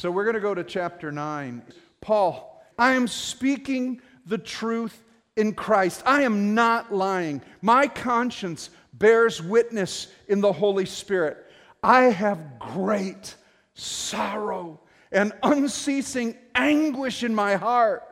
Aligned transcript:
So 0.00 0.10
we're 0.10 0.24
going 0.24 0.32
to 0.32 0.40
go 0.40 0.54
to 0.54 0.64
chapter 0.64 1.12
9. 1.12 1.60
Paul, 2.00 2.64
I 2.78 2.92
am 2.92 3.06
speaking 3.06 4.00
the 4.24 4.38
truth 4.38 4.98
in 5.36 5.52
Christ. 5.52 6.02
I 6.06 6.22
am 6.22 6.54
not 6.54 6.90
lying. 6.90 7.42
My 7.60 7.86
conscience 7.86 8.70
bears 8.94 9.42
witness 9.42 10.06
in 10.26 10.40
the 10.40 10.54
Holy 10.54 10.86
Spirit. 10.86 11.36
I 11.82 12.04
have 12.04 12.58
great 12.58 13.34
sorrow 13.74 14.80
and 15.12 15.34
unceasing 15.42 16.34
anguish 16.54 17.22
in 17.22 17.34
my 17.34 17.56
heart. 17.56 18.02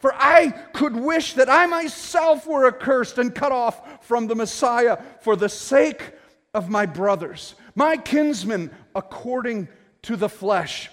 For 0.00 0.12
I 0.16 0.50
could 0.50 0.96
wish 0.96 1.34
that 1.34 1.48
I 1.48 1.66
myself 1.66 2.44
were 2.48 2.66
accursed 2.66 3.18
and 3.18 3.32
cut 3.32 3.52
off 3.52 4.04
from 4.04 4.26
the 4.26 4.34
Messiah 4.34 4.98
for 5.20 5.36
the 5.36 5.48
sake 5.48 6.12
of 6.52 6.68
my 6.68 6.86
brothers, 6.86 7.54
my 7.76 7.96
kinsmen 7.96 8.72
according 8.96 9.68
to 10.02 10.16
the 10.16 10.28
flesh. 10.28 10.90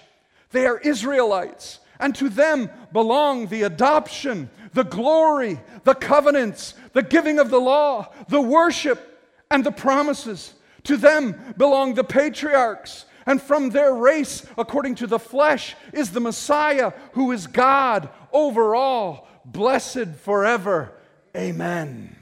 They 0.54 0.66
are 0.66 0.78
Israelites, 0.78 1.80
and 1.98 2.14
to 2.14 2.28
them 2.28 2.70
belong 2.92 3.48
the 3.48 3.64
adoption, 3.64 4.48
the 4.72 4.84
glory, 4.84 5.60
the 5.82 5.96
covenants, 5.96 6.74
the 6.92 7.02
giving 7.02 7.40
of 7.40 7.50
the 7.50 7.60
law, 7.60 8.12
the 8.28 8.40
worship, 8.40 9.20
and 9.50 9.64
the 9.64 9.72
promises. 9.72 10.54
To 10.84 10.96
them 10.96 11.54
belong 11.56 11.94
the 11.94 12.04
patriarchs 12.04 13.04
and 13.26 13.42
from 13.42 13.70
their 13.70 13.92
race, 13.92 14.46
according 14.56 14.94
to 14.96 15.08
the 15.08 15.18
flesh, 15.18 15.74
is 15.92 16.12
the 16.12 16.20
Messiah 16.20 16.92
who 17.14 17.32
is 17.32 17.48
God 17.48 18.08
over 18.32 18.76
all, 18.76 19.26
blessed 19.44 20.14
forever. 20.20 20.92
Amen. 21.36 22.14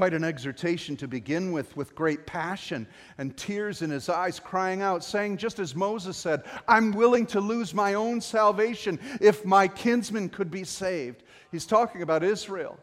Quite 0.00 0.14
an 0.14 0.24
exhortation 0.24 0.96
to 0.96 1.06
begin 1.06 1.52
with, 1.52 1.76
with 1.76 1.94
great 1.94 2.24
passion 2.24 2.86
and 3.18 3.36
tears 3.36 3.82
in 3.82 3.90
his 3.90 4.08
eyes, 4.08 4.40
crying 4.40 4.80
out, 4.80 5.04
saying, 5.04 5.36
just 5.36 5.58
as 5.58 5.76
Moses 5.76 6.16
said, 6.16 6.44
I'm 6.66 6.90
willing 6.90 7.26
to 7.26 7.40
lose 7.42 7.74
my 7.74 7.92
own 7.92 8.22
salvation 8.22 8.98
if 9.20 9.44
my 9.44 9.68
kinsmen 9.68 10.30
could 10.30 10.50
be 10.50 10.64
saved. 10.64 11.22
He's 11.52 11.66
talking 11.66 12.00
about 12.00 12.24
Israel 12.24 12.78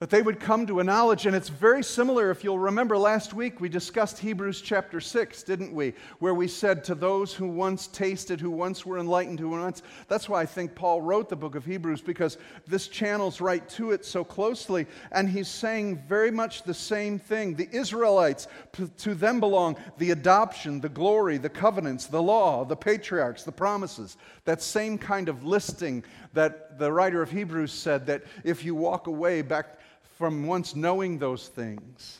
that 0.00 0.08
they 0.08 0.22
would 0.22 0.40
come 0.40 0.66
to 0.66 0.80
a 0.80 0.84
knowledge. 0.84 1.26
And 1.26 1.36
it's 1.36 1.50
very 1.50 1.84
similar. 1.84 2.30
If 2.30 2.42
you'll 2.42 2.58
remember 2.58 2.96
last 2.96 3.34
week, 3.34 3.60
we 3.60 3.68
discussed 3.68 4.18
Hebrews 4.18 4.62
chapter 4.62 4.98
6, 4.98 5.42
didn't 5.42 5.74
we? 5.74 5.92
Where 6.20 6.32
we 6.32 6.48
said, 6.48 6.82
To 6.84 6.94
those 6.94 7.34
who 7.34 7.46
once 7.46 7.86
tasted, 7.86 8.40
who 8.40 8.50
once 8.50 8.86
were 8.86 8.98
enlightened, 8.98 9.38
who 9.38 9.50
once. 9.50 9.82
That's 10.08 10.26
why 10.26 10.40
I 10.40 10.46
think 10.46 10.74
Paul 10.74 11.02
wrote 11.02 11.28
the 11.28 11.36
book 11.36 11.54
of 11.54 11.66
Hebrews, 11.66 12.00
because 12.00 12.38
this 12.66 12.88
channels 12.88 13.42
right 13.42 13.68
to 13.70 13.90
it 13.90 14.06
so 14.06 14.24
closely. 14.24 14.86
And 15.12 15.28
he's 15.28 15.48
saying 15.48 16.02
very 16.08 16.30
much 16.30 16.62
the 16.62 16.72
same 16.72 17.18
thing. 17.18 17.54
The 17.54 17.68
Israelites, 17.70 18.48
to 18.96 19.14
them 19.14 19.38
belong 19.38 19.76
the 19.98 20.12
adoption, 20.12 20.80
the 20.80 20.88
glory, 20.88 21.36
the 21.36 21.50
covenants, 21.50 22.06
the 22.06 22.22
law, 22.22 22.64
the 22.64 22.74
patriarchs, 22.76 23.42
the 23.42 23.52
promises. 23.52 24.16
That 24.46 24.62
same 24.62 24.96
kind 24.96 25.28
of 25.28 25.44
listing 25.44 26.04
that 26.32 26.78
the 26.78 26.90
writer 26.90 27.20
of 27.20 27.30
Hebrews 27.30 27.72
said 27.72 28.06
that 28.06 28.22
if 28.44 28.64
you 28.64 28.74
walk 28.74 29.06
away 29.06 29.42
back 29.42 29.76
from 30.20 30.46
once 30.46 30.76
knowing 30.76 31.18
those 31.18 31.48
things. 31.48 32.18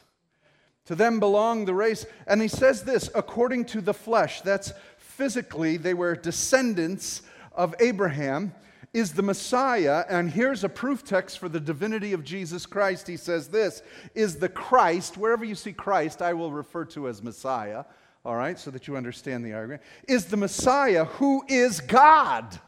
To 0.86 0.94
them 0.94 1.20
belong 1.20 1.66
the 1.66 1.74
race. 1.74 2.06
And 2.26 2.40
he 2.40 2.48
says 2.48 2.82
this 2.82 3.10
according 3.14 3.66
to 3.66 3.82
the 3.82 3.92
flesh, 3.92 4.40
that's 4.40 4.72
physically, 4.96 5.76
they 5.76 5.92
were 5.92 6.16
descendants 6.16 7.20
of 7.52 7.74
Abraham, 7.78 8.54
is 8.94 9.12
the 9.12 9.22
Messiah. 9.22 10.06
And 10.08 10.30
here's 10.30 10.64
a 10.64 10.68
proof 10.70 11.04
text 11.04 11.38
for 11.38 11.50
the 11.50 11.60
divinity 11.60 12.14
of 12.14 12.24
Jesus 12.24 12.64
Christ. 12.64 13.06
He 13.06 13.18
says 13.18 13.48
this 13.48 13.82
is 14.14 14.36
the 14.36 14.48
Christ, 14.48 15.18
wherever 15.18 15.44
you 15.44 15.54
see 15.54 15.74
Christ, 15.74 16.22
I 16.22 16.32
will 16.32 16.52
refer 16.52 16.86
to 16.86 17.06
as 17.06 17.22
Messiah, 17.22 17.84
all 18.24 18.34
right, 18.34 18.58
so 18.58 18.70
that 18.70 18.88
you 18.88 18.96
understand 18.96 19.44
the 19.44 19.52
argument, 19.52 19.82
is 20.08 20.24
the 20.24 20.38
Messiah 20.38 21.04
who 21.04 21.44
is 21.48 21.80
God. 21.80 22.58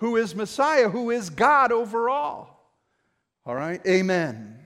Who 0.00 0.16
is 0.16 0.34
Messiah, 0.34 0.90
who 0.90 1.10
is 1.10 1.30
God 1.30 1.72
overall. 1.72 2.53
All 3.46 3.54
right? 3.54 3.80
Amen. 3.86 4.58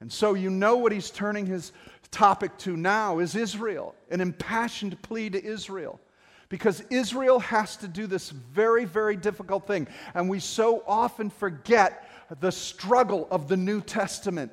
And 0.00 0.12
so 0.12 0.34
you 0.34 0.50
know 0.50 0.76
what 0.76 0.92
he's 0.92 1.10
turning 1.10 1.46
his 1.46 1.72
topic 2.10 2.56
to 2.58 2.76
now 2.76 3.18
is 3.18 3.34
Israel, 3.34 3.94
an 4.10 4.20
impassioned 4.20 5.00
plea 5.02 5.30
to 5.30 5.42
Israel. 5.42 6.00
Because 6.48 6.82
Israel 6.90 7.38
has 7.38 7.78
to 7.78 7.88
do 7.88 8.06
this 8.06 8.28
very, 8.28 8.84
very 8.84 9.16
difficult 9.16 9.66
thing. 9.66 9.88
And 10.12 10.28
we 10.28 10.38
so 10.38 10.84
often 10.86 11.30
forget 11.30 12.08
the 12.40 12.52
struggle 12.52 13.26
of 13.30 13.48
the 13.48 13.56
New 13.56 13.80
Testament. 13.80 14.52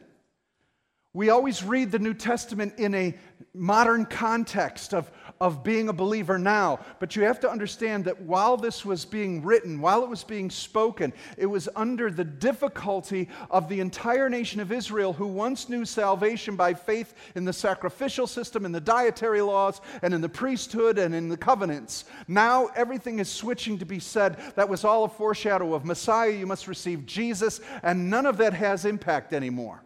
We 1.14 1.32
always 1.32 1.64
read 1.64 1.92
the 1.92 1.98
New 1.98 2.14
Testament 2.14 2.76
in 2.78 2.94
a 2.94 3.18
modern 3.56 4.06
context 4.06 4.94
of, 4.94 5.10
of 5.42 5.64
being 5.64 5.90
a 5.90 5.94
believer 5.94 6.38
now. 6.38 6.80
But 7.00 7.16
you 7.16 7.24
have 7.24 7.40
to 7.40 7.50
understand 7.50 8.06
that 8.06 8.22
while 8.22 8.58
this 8.58 8.86
was 8.86 9.06
being 9.06 9.44
written, 9.44 9.82
while 9.82 10.04
it 10.04 10.10
was 10.10 10.24
being 10.24 10.52
spoken, 10.52 11.12
it 11.36 11.48
was 11.48 11.68
under 11.76 12.12
the 12.12 12.24
difficulty 12.24 13.28
of 13.50 13.68
the 13.70 13.80
entire 13.80 14.30
nation 14.30 14.62
of 14.62 14.72
Israel 14.72 15.12
who 15.12 15.26
once 15.26 15.68
knew 15.68 15.84
salvation 15.84 16.56
by 16.56 16.76
faith 16.76 17.16
in 17.34 17.44
the 17.44 17.54
sacrificial 17.54 18.28
system, 18.28 18.64
in 18.64 18.72
the 18.72 18.80
dietary 18.80 19.42
laws, 19.42 19.82
and 20.04 20.14
in 20.14 20.22
the 20.22 20.30
priesthood 20.30 21.00
and 21.00 21.16
in 21.16 21.28
the 21.28 21.38
covenants. 21.38 22.06
Now 22.28 22.68
everything 22.76 23.18
is 23.18 23.32
switching 23.32 23.80
to 23.80 23.86
be 23.86 24.00
said 24.00 24.38
that 24.56 24.70
was 24.70 24.84
all 24.84 25.06
a 25.06 25.10
foreshadow 25.10 25.74
of 25.74 25.86
Messiah. 25.86 26.30
You 26.30 26.46
must 26.46 26.68
receive 26.68 27.08
Jesus, 27.08 27.62
and 27.82 28.12
none 28.12 28.28
of 28.28 28.38
that 28.38 28.54
has 28.54 28.86
impact 28.86 29.34
anymore. 29.34 29.82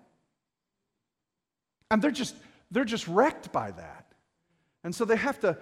And 1.91 2.01
they're 2.01 2.11
just, 2.11 2.35
they're 2.71 2.85
just 2.85 3.07
wrecked 3.07 3.51
by 3.51 3.71
that. 3.71 4.05
And 4.83 4.93
so 4.93 5.05
they 5.05 5.15
have 5.15 5.39
to 5.41 5.57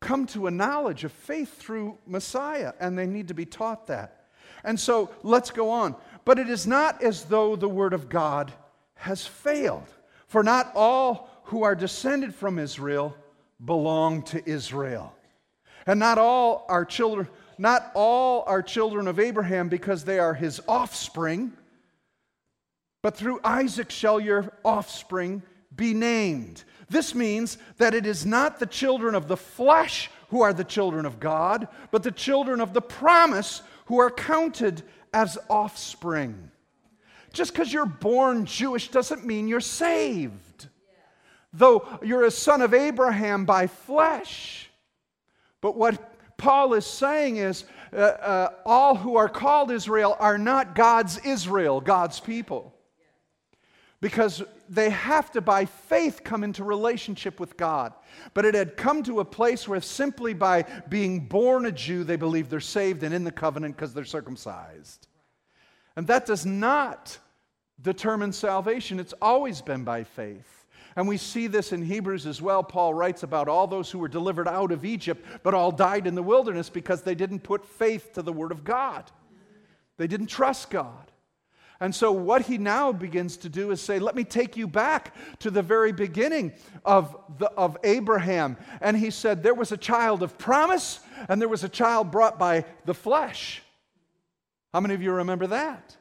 come 0.00 0.26
to 0.26 0.46
a 0.46 0.50
knowledge 0.50 1.04
of 1.04 1.12
faith 1.12 1.58
through 1.58 1.98
Messiah, 2.06 2.72
and 2.80 2.98
they 2.98 3.06
need 3.06 3.28
to 3.28 3.34
be 3.34 3.44
taught 3.44 3.86
that. 3.88 4.26
And 4.64 4.78
so 4.78 5.10
let's 5.22 5.50
go 5.50 5.70
on. 5.70 5.94
But 6.24 6.38
it 6.38 6.48
is 6.48 6.66
not 6.66 7.02
as 7.02 7.24
though 7.24 7.56
the 7.56 7.68
word 7.68 7.92
of 7.92 8.08
God 8.08 8.52
has 8.94 9.26
failed, 9.26 9.88
for 10.26 10.42
not 10.42 10.72
all 10.74 11.30
who 11.44 11.62
are 11.62 11.74
descended 11.74 12.34
from 12.34 12.58
Israel 12.58 13.14
belong 13.64 14.22
to 14.22 14.48
Israel. 14.48 15.14
And 15.86 15.98
not 15.98 16.18
all 16.18 16.66
are 16.68 16.84
children, 16.84 17.28
not 17.58 17.90
all 17.94 18.44
are 18.46 18.62
children 18.62 19.08
of 19.08 19.18
Abraham 19.18 19.68
because 19.68 20.04
they 20.04 20.18
are 20.18 20.34
his 20.34 20.60
offspring, 20.68 21.52
but 23.02 23.16
through 23.16 23.40
Isaac 23.42 23.90
shall 23.90 24.20
your 24.20 24.52
offspring 24.64 25.42
be 25.74 25.94
named. 25.94 26.64
This 26.88 27.14
means 27.14 27.58
that 27.78 27.94
it 27.94 28.04
is 28.04 28.26
not 28.26 28.58
the 28.58 28.66
children 28.66 29.14
of 29.14 29.28
the 29.28 29.36
flesh 29.36 30.10
who 30.30 30.42
are 30.42 30.52
the 30.52 30.64
children 30.64 31.06
of 31.06 31.20
God, 31.20 31.68
but 31.90 32.02
the 32.02 32.10
children 32.10 32.60
of 32.60 32.72
the 32.72 32.82
promise 32.82 33.62
who 33.86 33.98
are 33.98 34.10
counted 34.10 34.82
as 35.14 35.38
offspring. 35.48 36.50
Just 37.32 37.52
because 37.52 37.72
you're 37.72 37.86
born 37.86 38.44
Jewish 38.44 38.90
doesn't 38.90 39.24
mean 39.24 39.46
you're 39.46 39.60
saved. 39.60 40.68
Though 41.52 41.86
you're 42.02 42.24
a 42.24 42.30
son 42.30 42.60
of 42.60 42.74
Abraham 42.74 43.44
by 43.44 43.66
flesh. 43.68 44.70
But 45.60 45.76
what 45.76 46.12
Paul 46.36 46.74
is 46.74 46.86
saying 46.86 47.36
is 47.36 47.64
uh, 47.92 47.96
uh, 47.96 48.48
all 48.64 48.96
who 48.96 49.16
are 49.16 49.28
called 49.28 49.70
Israel 49.70 50.16
are 50.18 50.38
not 50.38 50.74
God's 50.74 51.18
Israel, 51.18 51.80
God's 51.80 52.18
people 52.18 52.74
because 54.00 54.42
they 54.68 54.90
have 54.90 55.30
to, 55.32 55.40
by 55.40 55.66
faith, 55.66 56.22
come 56.24 56.42
into 56.42 56.64
relationship 56.64 57.38
with 57.38 57.56
God. 57.56 57.92
But 58.32 58.46
it 58.46 58.54
had 58.54 58.76
come 58.76 59.02
to 59.02 59.20
a 59.20 59.24
place 59.24 59.68
where 59.68 59.80
simply 59.80 60.32
by 60.32 60.64
being 60.88 61.26
born 61.26 61.66
a 61.66 61.72
Jew, 61.72 62.04
they 62.04 62.16
believe 62.16 62.48
they're 62.48 62.60
saved 62.60 63.02
and 63.02 63.14
in 63.14 63.24
the 63.24 63.32
covenant 63.32 63.76
because 63.76 63.92
they're 63.92 64.04
circumcised. 64.04 65.06
And 65.96 66.06
that 66.06 66.24
does 66.24 66.46
not 66.46 67.18
determine 67.82 68.32
salvation, 68.32 69.00
it's 69.00 69.14
always 69.20 69.62
been 69.62 69.84
by 69.84 70.04
faith. 70.04 70.66
And 70.96 71.06
we 71.06 71.16
see 71.16 71.46
this 71.46 71.72
in 71.72 71.82
Hebrews 71.82 72.26
as 72.26 72.42
well. 72.42 72.62
Paul 72.62 72.94
writes 72.94 73.22
about 73.22 73.48
all 73.48 73.66
those 73.66 73.90
who 73.90 73.98
were 73.98 74.08
delivered 74.08 74.48
out 74.48 74.72
of 74.72 74.84
Egypt, 74.84 75.24
but 75.42 75.54
all 75.54 75.70
died 75.70 76.06
in 76.06 76.14
the 76.14 76.22
wilderness 76.22 76.68
because 76.68 77.02
they 77.02 77.14
didn't 77.14 77.40
put 77.40 77.64
faith 77.64 78.12
to 78.14 78.22
the 78.22 78.32
Word 78.32 78.50
of 78.50 78.64
God. 78.64 79.10
They 79.98 80.06
didn't 80.06 80.26
trust 80.26 80.70
God. 80.70 81.09
And 81.82 81.94
so, 81.94 82.12
what 82.12 82.42
he 82.42 82.58
now 82.58 82.92
begins 82.92 83.38
to 83.38 83.48
do 83.48 83.70
is 83.70 83.80
say, 83.80 83.98
Let 83.98 84.14
me 84.14 84.22
take 84.22 84.56
you 84.56 84.68
back 84.68 85.14
to 85.38 85.50
the 85.50 85.62
very 85.62 85.92
beginning 85.92 86.52
of, 86.84 87.16
the, 87.38 87.50
of 87.52 87.78
Abraham. 87.84 88.58
And 88.82 88.96
he 88.96 89.10
said, 89.10 89.42
There 89.42 89.54
was 89.54 89.72
a 89.72 89.78
child 89.78 90.22
of 90.22 90.36
promise, 90.36 91.00
and 91.28 91.40
there 91.40 91.48
was 91.48 91.64
a 91.64 91.68
child 91.70 92.10
brought 92.10 92.38
by 92.38 92.66
the 92.84 92.92
flesh. 92.92 93.62
How 94.74 94.80
many 94.80 94.94
of 94.94 95.02
you 95.02 95.12
remember 95.12 95.46
that? 95.48 95.96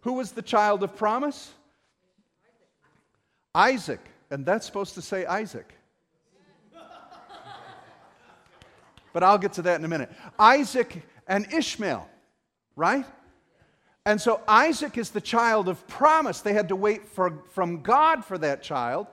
Who 0.00 0.14
was 0.14 0.32
the 0.32 0.42
child 0.42 0.82
of 0.82 0.96
promise? 0.96 1.52
Isaac. 3.54 4.00
And 4.30 4.46
that's 4.46 4.64
supposed 4.64 4.94
to 4.94 5.02
say 5.02 5.26
Isaac. 5.26 5.74
But 9.12 9.22
I'll 9.22 9.38
get 9.38 9.54
to 9.54 9.62
that 9.62 9.78
in 9.78 9.84
a 9.84 9.88
minute. 9.88 10.10
Isaac 10.38 11.02
and 11.26 11.52
Ishmael, 11.52 12.08
right? 12.76 13.04
And 14.08 14.18
so 14.18 14.40
Isaac 14.48 14.96
is 14.96 15.10
the 15.10 15.20
child 15.20 15.68
of 15.68 15.86
promise. 15.86 16.40
They 16.40 16.54
had 16.54 16.68
to 16.68 16.76
wait 16.76 17.06
for, 17.06 17.42
from 17.50 17.82
God 17.82 18.24
for 18.24 18.38
that 18.38 18.62
child. 18.62 19.06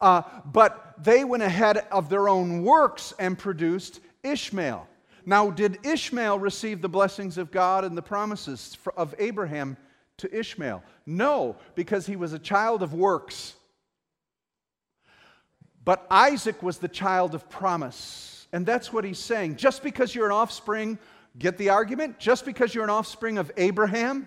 Uh, 0.00 0.22
but 0.46 0.94
they 1.04 1.22
went 1.22 1.42
ahead 1.42 1.86
of 1.92 2.08
their 2.08 2.30
own 2.30 2.62
works 2.62 3.12
and 3.18 3.38
produced 3.38 4.00
Ishmael. 4.22 4.88
Now, 5.26 5.50
did 5.50 5.84
Ishmael 5.84 6.38
receive 6.38 6.80
the 6.80 6.88
blessings 6.88 7.36
of 7.36 7.50
God 7.50 7.84
and 7.84 7.94
the 7.94 8.00
promises 8.00 8.78
of 8.96 9.14
Abraham 9.18 9.76
to 10.16 10.34
Ishmael? 10.34 10.82
No, 11.04 11.56
because 11.74 12.06
he 12.06 12.16
was 12.16 12.32
a 12.32 12.38
child 12.38 12.82
of 12.82 12.94
works. 12.94 13.52
But 15.84 16.06
Isaac 16.10 16.62
was 16.62 16.78
the 16.78 16.88
child 16.88 17.34
of 17.34 17.50
promise. 17.50 18.48
And 18.54 18.64
that's 18.64 18.94
what 18.94 19.04
he's 19.04 19.18
saying. 19.18 19.56
Just 19.56 19.82
because 19.82 20.14
you're 20.14 20.24
an 20.24 20.32
offspring, 20.32 20.98
get 21.38 21.58
the 21.58 21.68
argument? 21.68 22.18
Just 22.18 22.46
because 22.46 22.74
you're 22.74 22.84
an 22.84 22.88
offspring 22.88 23.36
of 23.36 23.52
Abraham 23.58 24.26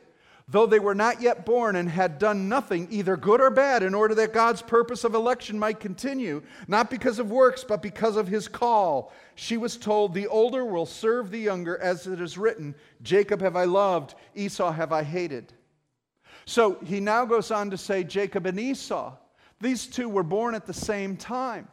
though 0.51 0.65
they 0.65 0.79
were 0.79 0.93
not 0.93 1.21
yet 1.21 1.45
born 1.45 1.77
and 1.77 1.89
had 1.89 2.19
done 2.19 2.49
nothing, 2.49 2.85
either 2.91 3.15
good 3.15 3.39
or 3.39 3.49
bad, 3.49 3.83
in 3.83 3.93
order 3.93 4.13
that 4.13 4.33
God's 4.33 4.61
purpose 4.61 5.05
of 5.05 5.15
election 5.15 5.57
might 5.57 5.79
continue, 5.79 6.43
not 6.67 6.89
because 6.89 7.19
of 7.19 7.31
works, 7.31 7.63
but 7.63 7.81
because 7.81 8.17
of 8.17 8.27
his 8.27 8.49
call. 8.49 9.13
She 9.35 9.55
was 9.55 9.77
told, 9.77 10.13
The 10.13 10.27
older 10.27 10.65
will 10.65 10.85
serve 10.85 11.31
the 11.31 11.39
younger, 11.39 11.77
as 11.77 12.05
it 12.05 12.19
is 12.19 12.37
written, 12.37 12.75
Jacob 13.01 13.41
have 13.41 13.55
I 13.55 13.63
loved, 13.63 14.15
Esau 14.35 14.71
have 14.71 14.91
I 14.91 15.03
hated. 15.03 15.53
So 16.45 16.77
he 16.83 16.99
now 16.99 17.23
goes 17.23 17.49
on 17.49 17.69
to 17.69 17.77
say, 17.77 18.03
Jacob 18.03 18.45
and 18.45 18.59
Esau. 18.59 19.15
These 19.61 19.87
two 19.87 20.09
were 20.09 20.23
born 20.23 20.53
at 20.53 20.65
the 20.65 20.73
same 20.73 21.15
time. 21.15 21.69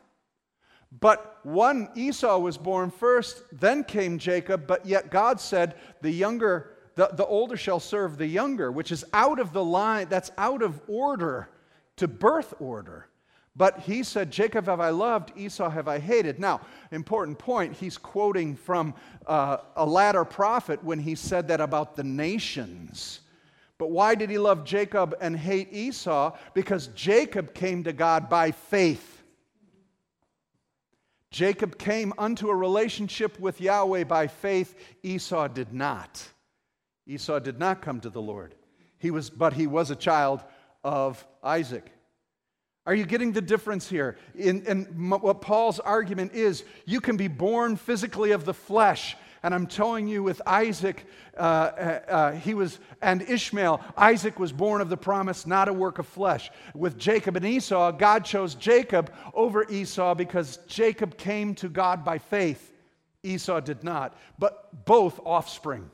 But 1.01 1.41
one, 1.43 1.89
Esau 1.97 2.39
was 2.39 2.57
born 2.57 2.93
first, 2.93 3.43
then 3.51 3.83
came 3.83 4.19
Jacob, 4.19 4.69
but 4.69 4.87
yet 4.87 5.11
God 5.11 5.41
said, 5.41 5.75
The 6.01 6.13
younger 6.13 6.78
the, 6.99 7.09
the 7.13 7.27
older 7.27 7.57
shall 7.57 7.79
serve 7.79 8.19
the 8.19 8.27
younger, 8.27 8.73
which 8.73 8.91
is 8.91 9.05
out 9.13 9.39
of 9.39 9.53
the 9.53 9.63
line, 9.63 10.09
that's 10.09 10.33
out 10.37 10.63
of 10.63 10.81
order 10.89 11.49
to 11.95 12.09
birth 12.09 12.55
order. 12.59 13.07
But 13.55 13.79
he 13.79 14.03
said, 14.03 14.33
Jacob 14.33 14.67
have 14.67 14.81
I 14.81 14.91
loved, 14.91 15.31
Esau 15.37 15.71
have 15.71 15.87
I 15.87 16.01
hated. 16.01 16.41
Now, 16.41 16.61
important 16.91 17.39
point, 17.39 17.75
he's 17.75 17.97
quoting 17.97 18.57
from 18.57 18.95
uh, 19.29 19.59
a 19.77 19.87
latter 19.87 20.25
prophet 20.25 20.83
when 20.83 20.99
he 20.99 21.15
said 21.15 21.47
that 21.49 21.61
about 21.61 21.95
the 21.95 22.03
nations. 22.03 23.21
But 23.79 23.93
why 23.93 24.17
did 24.17 24.29
he 24.29 24.39
love 24.39 24.65
Jacob 24.65 25.15
and 25.21 25.37
hate 25.37 25.73
Esau? 25.73 26.37
Because 26.53 26.89
Jacob 26.97 27.55
came 27.55 27.85
to 27.85 27.93
God 27.93 28.29
by 28.29 28.51
faith. 28.51 29.23
Jacob 31.31 31.79
came 31.79 32.13
unto 32.19 32.49
a 32.49 32.57
relationship 32.57 33.39
with 33.39 33.61
Yahweh 33.61 34.03
by 34.03 34.27
faith, 34.27 34.75
Esau 35.05 35.47
did 35.47 35.73
not. 35.73 36.29
Esau 37.09 37.39
did 37.39 37.59
not 37.59 37.81
come 37.81 38.01
to 38.01 38.11
the 38.11 38.21
Lord. 38.21 38.55
He 38.99 39.11
was, 39.11 39.31
but 39.31 39.55
he 39.55 39.67
was 39.67 39.91
a 39.91 39.97
child 39.97 40.45
of 40.85 41.27
Isaac. 41.43 41.91
Are 42.87 42.95
you 42.95 43.05
getting 43.05 43.33
the 43.33 43.41
difference 43.41 43.89
here? 43.89 44.17
In, 44.35 44.63
in 44.67 45.11
what 45.11 45.41
Paul's 45.41 45.81
argument 45.81 46.33
is, 46.33 46.65
you 46.85 47.01
can 47.01 47.17
be 47.17 47.29
born 47.29 47.77
physically 47.77 48.31
of 48.33 48.45
the 48.45 48.55
flesh. 48.55 49.17
And 49.43 49.55
I'm 49.55 49.67
telling 49.67 50.09
you, 50.09 50.23
with 50.23 50.43
Isaac, 50.47 51.07
uh, 51.37 51.41
uh, 51.41 52.01
uh, 52.09 52.33
he 52.33 52.55
was, 52.55 52.79
and 53.01 53.23
Ishmael, 53.23 53.81
Isaac 53.97 54.39
was 54.39 54.53
born 54.53 54.81
of 54.81 54.89
the 54.89 54.97
promise, 54.97 55.47
not 55.47 55.69
a 55.69 55.73
work 55.73 55.99
of 55.99 56.07
flesh. 56.07 56.51
With 56.75 56.99
Jacob 56.99 57.37
and 57.37 57.45
Esau, 57.45 57.93
God 57.93 58.25
chose 58.25 58.55
Jacob 58.55 59.13
over 59.33 59.65
Esau 59.71 60.15
because 60.15 60.59
Jacob 60.67 61.17
came 61.17 61.55
to 61.57 61.69
God 61.69 62.05
by 62.05 62.19
faith. 62.19 62.73
Esau 63.23 63.61
did 63.61 63.85
not, 63.85 64.17
but 64.39 64.85
both 64.85 65.21
offspring. 65.25 65.91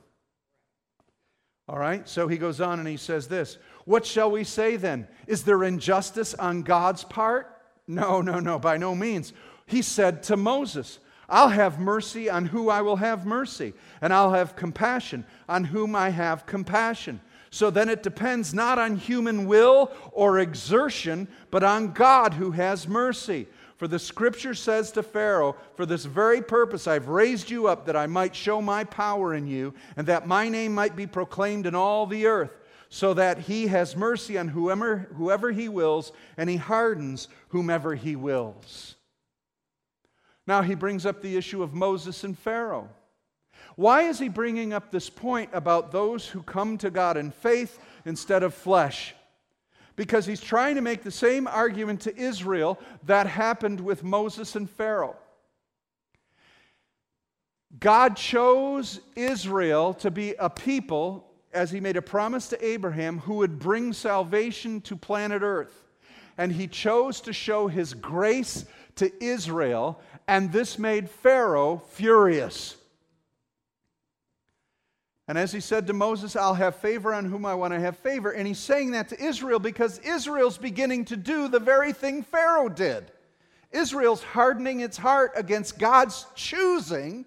All 1.68 1.78
right, 1.78 2.06
so 2.06 2.28
he 2.28 2.36
goes 2.36 2.60
on 2.60 2.78
and 2.78 2.88
he 2.88 2.96
says 2.96 3.26
this 3.26 3.58
What 3.84 4.04
shall 4.04 4.30
we 4.30 4.44
say 4.44 4.76
then? 4.76 5.08
Is 5.26 5.44
there 5.44 5.64
injustice 5.64 6.34
on 6.34 6.62
God's 6.62 7.04
part? 7.04 7.50
No, 7.86 8.20
no, 8.20 8.40
no, 8.40 8.58
by 8.58 8.76
no 8.76 8.94
means. 8.94 9.32
He 9.66 9.82
said 9.82 10.22
to 10.24 10.36
Moses, 10.36 10.98
I'll 11.28 11.48
have 11.48 11.80
mercy 11.80 12.28
on 12.28 12.46
who 12.46 12.68
I 12.68 12.82
will 12.82 12.96
have 12.96 13.24
mercy, 13.24 13.72
and 14.02 14.12
I'll 14.12 14.32
have 14.32 14.56
compassion 14.56 15.24
on 15.48 15.64
whom 15.64 15.96
I 15.96 16.10
have 16.10 16.44
compassion. 16.44 17.20
So 17.50 17.70
then 17.70 17.88
it 17.88 18.02
depends 18.02 18.52
not 18.52 18.78
on 18.78 18.96
human 18.96 19.46
will 19.46 19.92
or 20.12 20.40
exertion, 20.40 21.28
but 21.50 21.62
on 21.62 21.92
God 21.92 22.34
who 22.34 22.50
has 22.50 22.88
mercy. 22.88 23.46
For 23.84 23.88
the 23.88 23.98
scripture 23.98 24.54
says 24.54 24.90
to 24.92 25.02
Pharaoh, 25.02 25.56
For 25.76 25.84
this 25.84 26.06
very 26.06 26.40
purpose 26.40 26.86
I've 26.86 27.08
raised 27.08 27.50
you 27.50 27.66
up, 27.66 27.84
that 27.84 27.96
I 27.96 28.06
might 28.06 28.34
show 28.34 28.62
my 28.62 28.84
power 28.84 29.34
in 29.34 29.46
you, 29.46 29.74
and 29.94 30.06
that 30.06 30.26
my 30.26 30.48
name 30.48 30.74
might 30.74 30.96
be 30.96 31.06
proclaimed 31.06 31.66
in 31.66 31.74
all 31.74 32.06
the 32.06 32.24
earth, 32.24 32.52
so 32.88 33.12
that 33.12 33.40
he 33.40 33.66
has 33.66 33.94
mercy 33.94 34.38
on 34.38 34.48
whoever, 34.48 35.10
whoever 35.14 35.52
he 35.52 35.68
wills, 35.68 36.12
and 36.38 36.48
he 36.48 36.56
hardens 36.56 37.28
whomever 37.48 37.94
he 37.94 38.16
wills. 38.16 38.94
Now 40.46 40.62
he 40.62 40.74
brings 40.74 41.04
up 41.04 41.20
the 41.20 41.36
issue 41.36 41.62
of 41.62 41.74
Moses 41.74 42.24
and 42.24 42.38
Pharaoh. 42.38 42.88
Why 43.76 44.04
is 44.04 44.18
he 44.18 44.30
bringing 44.30 44.72
up 44.72 44.92
this 44.92 45.10
point 45.10 45.50
about 45.52 45.92
those 45.92 46.26
who 46.26 46.42
come 46.42 46.78
to 46.78 46.88
God 46.88 47.18
in 47.18 47.30
faith 47.30 47.78
instead 48.06 48.42
of 48.42 48.54
flesh? 48.54 49.14
Because 49.96 50.26
he's 50.26 50.40
trying 50.40 50.74
to 50.74 50.80
make 50.80 51.02
the 51.02 51.10
same 51.10 51.46
argument 51.46 52.00
to 52.02 52.16
Israel 52.16 52.78
that 53.04 53.26
happened 53.26 53.80
with 53.80 54.02
Moses 54.02 54.56
and 54.56 54.68
Pharaoh. 54.68 55.16
God 57.78 58.16
chose 58.16 59.00
Israel 59.16 59.94
to 59.94 60.10
be 60.10 60.34
a 60.38 60.48
people, 60.48 61.30
as 61.52 61.70
he 61.70 61.80
made 61.80 61.96
a 61.96 62.02
promise 62.02 62.48
to 62.48 62.64
Abraham, 62.64 63.18
who 63.18 63.34
would 63.34 63.58
bring 63.58 63.92
salvation 63.92 64.80
to 64.82 64.96
planet 64.96 65.42
Earth. 65.42 65.84
And 66.38 66.52
he 66.52 66.66
chose 66.66 67.20
to 67.22 67.32
show 67.32 67.68
his 67.68 67.94
grace 67.94 68.64
to 68.96 69.12
Israel, 69.22 70.00
and 70.26 70.52
this 70.52 70.78
made 70.78 71.08
Pharaoh 71.08 71.82
furious. 71.90 72.76
And 75.26 75.38
as 75.38 75.52
he 75.52 75.60
said 75.60 75.86
to 75.86 75.92
Moses, 75.92 76.36
I'll 76.36 76.54
have 76.54 76.76
favor 76.76 77.14
on 77.14 77.24
whom 77.24 77.46
I 77.46 77.54
want 77.54 77.72
to 77.72 77.80
have 77.80 77.96
favor. 77.96 78.30
And 78.30 78.46
he's 78.46 78.58
saying 78.58 78.90
that 78.90 79.08
to 79.08 79.22
Israel 79.22 79.58
because 79.58 79.98
Israel's 80.00 80.58
beginning 80.58 81.06
to 81.06 81.16
do 81.16 81.48
the 81.48 81.58
very 81.58 81.92
thing 81.92 82.22
Pharaoh 82.22 82.68
did. 82.68 83.10
Israel's 83.72 84.22
hardening 84.22 84.80
its 84.80 84.96
heart 84.96 85.32
against 85.34 85.78
God's 85.78 86.26
choosing 86.34 87.24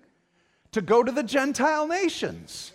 to 0.72 0.82
go 0.82 1.04
to 1.04 1.12
the 1.12 1.24
Gentile 1.24 1.88
nations. 1.88 2.72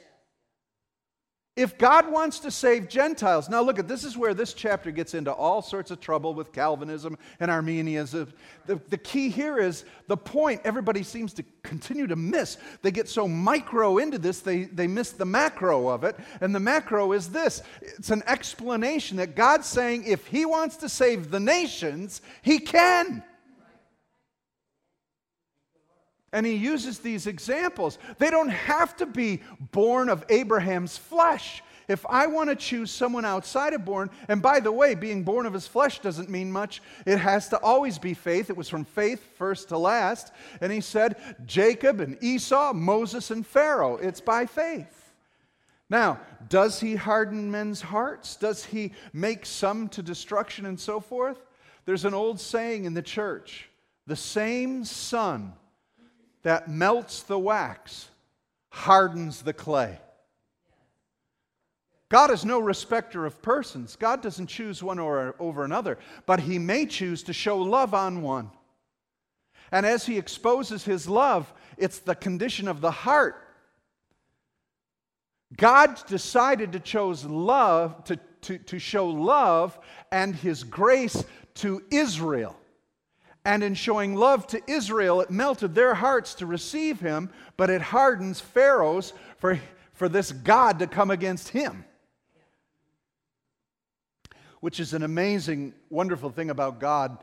If 1.55 1.77
God 1.77 2.11
wants 2.11 2.39
to 2.41 2.51
save 2.51 2.89
Gentiles, 2.89 3.51
now 3.51 3.61
look 3.61 3.79
at 3.79 3.87
this 3.87 4.05
is 4.05 4.17
where 4.17 4.33
this 4.33 4.55
chapter 4.55 4.91
gets 4.91 5.13
into 5.13 5.31
all 5.31 5.61
sorts 5.61 5.91
of 5.91 6.01
trouble 6.01 6.33
with 6.33 6.51
Calvinism 6.51 7.19
and 7.41 7.51
Arminianism. 7.51 8.33
The, 8.65 8.81
the 8.89 8.97
key 8.97 9.29
here 9.29 9.59
is 9.59 9.85
the 10.07 10.17
point 10.17 10.63
everybody 10.65 11.03
seems 11.03 11.35
to 11.35 11.45
continue 11.63 12.07
to 12.07 12.17
miss. 12.17 12.57
They 12.81 12.91
get 12.91 13.07
so 13.07 13.29
micro 13.29 13.99
into 13.99 14.17
this, 14.17 14.41
they, 14.41 14.65
they 14.65 14.87
miss 14.87 15.11
the 15.11 15.27
macro 15.27 15.89
of 15.89 16.05
it. 16.05 16.17
And 16.41 16.55
the 16.55 16.61
macro 16.61 17.13
is 17.13 17.29
this 17.29 17.63
it's 17.83 18.11
an 18.11 18.23
explanation 18.27 19.19
that 19.19 19.37
God's 19.37 19.67
saying 19.67 20.05
if 20.05 20.27
He 20.27 20.47
wants 20.47 20.77
to 20.77 20.89
save 20.89 21.31
the 21.31 21.41
nations, 21.41 22.23
He 22.41 22.61
can. 22.61 23.23
And 26.33 26.47
he 26.47 26.55
uses 26.55 26.99
these 26.99 27.27
examples. 27.27 27.99
They 28.19 28.31
don't 28.31 28.49
have 28.49 28.97
to 28.97 29.07
be 29.07 29.43
born 29.73 30.09
of 30.09 30.25
Abraham's 30.29 30.97
flesh. 30.97 31.63
If 31.89 32.07
I 32.09 32.27
want 32.27 32.49
to 32.49 32.57
choose 32.57 32.91
someone 32.91 33.25
outside 33.25 33.75
of 33.75 33.85
born, 33.85 34.09
and 34.29 34.41
by 34.41 34.61
the 34.61 34.73
way, 34.73 34.95
being 34.95 35.25
born 35.25 35.47
of 35.47 35.53
his 35.53 35.67
flesh 35.67 35.99
doesn't 35.99 36.31
mean 36.31 36.51
much. 36.51 36.81
It 37.05 37.19
has 37.19 37.49
to 37.51 37.59
always 37.59 37.99
be 37.99 38.15
faith. 38.15 38.49
It 38.49 38.57
was 38.57 38.69
from 38.69 38.85
faith 38.85 39.37
first 39.37 39.69
to 39.69 39.79
last. 39.79 40.33
And 40.61 40.73
he 40.73 40.81
said, 40.81 41.17
Jacob 41.45 42.01
and 42.01 42.17
Esau, 42.23 42.73
Moses 42.73 43.31
and 43.31 43.47
Pharaoh. 43.47 43.97
It's 43.97 44.21
by 44.21 44.47
faith. 44.47 45.13
Now, 45.91 46.21
does 46.49 46.81
he 46.81 46.95
harden 46.95 47.51
men's 47.51 47.83
hearts? 47.83 48.37
Does 48.37 48.65
he 48.65 48.93
make 49.13 49.45
some 49.45 49.89
to 49.91 50.03
destruction 50.03 50.65
and 50.65 50.81
so 50.81 51.01
forth? 51.01 51.39
There's 51.85 52.07
an 52.07 52.15
old 52.15 52.41
saying 52.41 52.87
in 52.87 52.95
the 52.95 53.03
church 53.03 53.69
the 54.07 54.17
same 54.17 54.85
sun 54.85 55.53
that 56.43 56.69
melts 56.69 57.23
the 57.23 57.39
wax 57.39 58.09
hardens 58.71 59.43
the 59.43 59.53
clay. 59.53 59.99
God 62.09 62.31
is 62.31 62.45
no 62.45 62.59
respecter 62.59 63.25
of 63.25 63.41
persons. 63.41 63.97
God 63.97 64.23
doesn't 64.23 64.49
choose 64.49 64.83
one 64.83 64.99
or, 64.99 65.35
over 65.39 65.65
another, 65.65 65.99
but 66.27 66.41
He 66.41 66.59
may 66.59 66.87
choose 66.87 67.23
to 67.25 67.33
show 67.33 67.59
love 67.59 67.95
on 67.95 68.23
one. 68.23 68.51
And 69.73 69.87
as 69.87 70.05
he 70.05 70.19
exposes 70.19 70.85
his 70.85 71.09
love, 71.09 71.53
it's 71.79 71.99
the 71.99 72.15
condition 72.15 72.69
of 72.69 72.83
the 72.83 72.91
heart. 72.91 73.49
God 75.57 75.99
decided 76.07 76.73
to 76.73 76.81
chose 76.81 77.25
love 77.25 78.05
to, 78.05 78.19
to, 78.43 78.59
to 78.59 78.79
show 78.79 79.09
love 79.09 79.79
and 80.11 80.37
his 80.37 80.63
grace 80.63 81.25
to 81.55 81.83
Israel. 81.91 82.55
And 83.45 83.65
in 83.65 83.75
showing 83.75 84.15
love 84.15 84.47
to 84.49 84.63
Israel, 84.71 85.21
it 85.21 85.31
melted 85.31 85.75
their 85.75 85.95
hearts 85.95 86.35
to 86.35 86.47
receive 86.47 87.01
him, 87.01 87.31
but 87.57 87.71
it 87.71 87.83
hardens 87.83 88.41
Pharaoh's 88.41 89.13
for, 89.39 89.61
for 89.93 90.09
this 90.09 90.31
God 90.31 90.79
to 90.79 90.87
come 90.87 91.11
against 91.11 91.49
him. 91.49 91.85
Which 94.61 94.79
is 94.79 94.95
an 94.95 95.03
amazing, 95.03 95.75
wonderful 95.91 96.31
thing 96.31 96.51
about 96.51 96.79
God, 96.79 97.19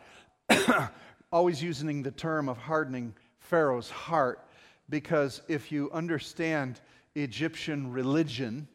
always 1.32 1.64
using 1.64 2.04
the 2.04 2.12
term 2.12 2.50
of 2.50 2.58
hardening 2.58 3.14
Pharaoh's 3.40 3.90
heart, 3.90 4.46
because 4.90 5.42
if 5.48 5.72
you 5.72 5.90
understand 5.94 6.82
Egyptian 7.16 7.94
religion, 7.94 8.68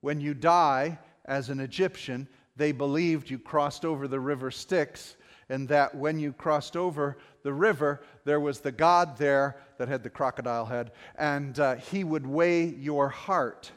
when 0.00 0.22
you 0.22 0.32
die 0.32 0.98
as 1.26 1.50
an 1.50 1.60
Egyptian, 1.60 2.26
they 2.56 2.72
believed 2.72 3.28
you 3.28 3.38
crossed 3.38 3.84
over 3.84 4.08
the 4.08 4.18
river 4.18 4.50
Styx 4.50 5.16
and 5.50 5.68
that 5.68 5.94
when 5.94 6.18
you 6.18 6.32
crossed 6.32 6.76
over 6.76 7.18
the 7.42 7.52
river, 7.52 8.00
there 8.24 8.40
was 8.40 8.60
the 8.60 8.72
God 8.72 9.18
there 9.18 9.56
that 9.78 9.88
had 9.88 10.02
the 10.02 10.10
crocodile 10.10 10.64
head, 10.64 10.92
and 11.16 11.58
uh, 11.58 11.74
he 11.74 12.04
would 12.04 12.26
weigh 12.26 12.64
your 12.64 13.08
heart. 13.08 13.70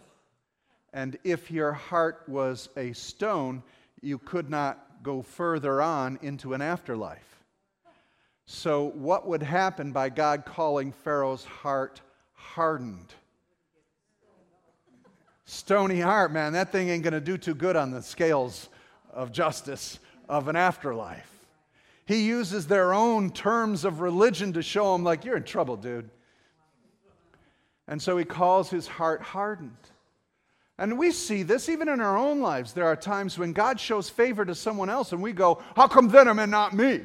And 0.93 1.17
if 1.23 1.49
your 1.49 1.73
heart 1.73 2.23
was 2.27 2.69
a 2.77 2.93
stone, 2.93 3.63
you 4.01 4.19
could 4.19 4.49
not 4.49 5.01
go 5.01 5.21
further 5.21 5.81
on 5.81 6.19
into 6.21 6.53
an 6.53 6.61
afterlife. 6.61 7.39
So, 8.45 8.91
what 8.95 9.27
would 9.27 9.41
happen 9.41 9.91
by 9.91 10.09
God 10.09 10.45
calling 10.45 10.91
Pharaoh's 10.91 11.45
heart 11.45 12.01
hardened? 12.33 13.13
Stony 15.45 16.01
heart, 16.01 16.31
man, 16.31 16.53
that 16.53 16.71
thing 16.71 16.89
ain't 16.89 17.03
going 17.03 17.13
to 17.13 17.21
do 17.21 17.37
too 17.37 17.55
good 17.55 17.75
on 17.75 17.91
the 17.91 18.01
scales 18.01 18.69
of 19.11 19.31
justice 19.31 19.99
of 20.29 20.47
an 20.47 20.55
afterlife. 20.55 21.32
He 22.05 22.23
uses 22.23 22.67
their 22.67 22.93
own 22.93 23.29
terms 23.29 23.85
of 23.85 24.01
religion 24.01 24.53
to 24.53 24.61
show 24.61 24.93
them, 24.93 25.03
like, 25.03 25.23
you're 25.23 25.37
in 25.37 25.43
trouble, 25.43 25.77
dude. 25.77 26.09
And 27.87 28.01
so 28.01 28.17
he 28.17 28.25
calls 28.25 28.69
his 28.69 28.87
heart 28.87 29.21
hardened. 29.21 29.77
And 30.77 30.97
we 30.97 31.11
see 31.11 31.43
this 31.43 31.69
even 31.69 31.87
in 31.87 32.01
our 32.01 32.17
own 32.17 32.41
lives. 32.41 32.73
There 32.73 32.85
are 32.85 32.95
times 32.95 33.37
when 33.37 33.53
God 33.53 33.79
shows 33.79 34.09
favor 34.09 34.43
to 34.43 34.55
someone 34.55 34.89
else 34.89 35.11
and 35.11 35.21
we 35.21 35.31
go, 35.31 35.61
How 35.75 35.87
come 35.87 36.07
them 36.07 36.39
and 36.39 36.51
not 36.51 36.73
me? 36.73 37.01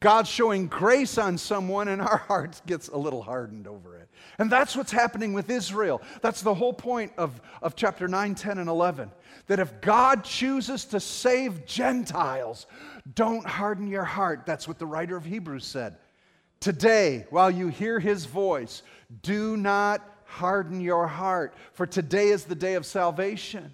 God's 0.00 0.30
showing 0.30 0.66
grace 0.66 1.18
on 1.18 1.36
someone 1.36 1.88
and 1.88 2.00
our 2.00 2.16
hearts 2.28 2.62
gets 2.66 2.88
a 2.88 2.96
little 2.96 3.22
hardened 3.22 3.66
over 3.66 3.96
it. 3.96 4.08
And 4.38 4.50
that's 4.50 4.74
what's 4.74 4.92
happening 4.92 5.34
with 5.34 5.50
Israel. 5.50 6.00
That's 6.22 6.40
the 6.40 6.54
whole 6.54 6.72
point 6.72 7.12
of, 7.18 7.40
of 7.62 7.76
chapter 7.76 8.08
9, 8.08 8.34
10, 8.34 8.58
and 8.58 8.68
11 8.68 9.10
that 9.46 9.58
if 9.58 9.80
God 9.80 10.22
chooses 10.22 10.84
to 10.86 11.00
save 11.00 11.66
Gentiles, 11.66 12.66
don't 13.14 13.44
harden 13.44 13.88
your 13.88 14.04
heart. 14.04 14.46
That's 14.46 14.68
what 14.68 14.78
the 14.78 14.86
writer 14.86 15.16
of 15.16 15.24
Hebrews 15.24 15.66
said. 15.66 15.96
Today, 16.60 17.26
while 17.30 17.50
you 17.50 17.68
hear 17.68 17.98
his 17.98 18.26
voice, 18.26 18.82
do 19.22 19.56
not 19.56 20.08
harden 20.24 20.80
your 20.80 21.08
heart, 21.08 21.54
for 21.72 21.84
today 21.86 22.28
is 22.28 22.44
the 22.44 22.54
day 22.54 22.74
of 22.74 22.86
salvation. 22.86 23.72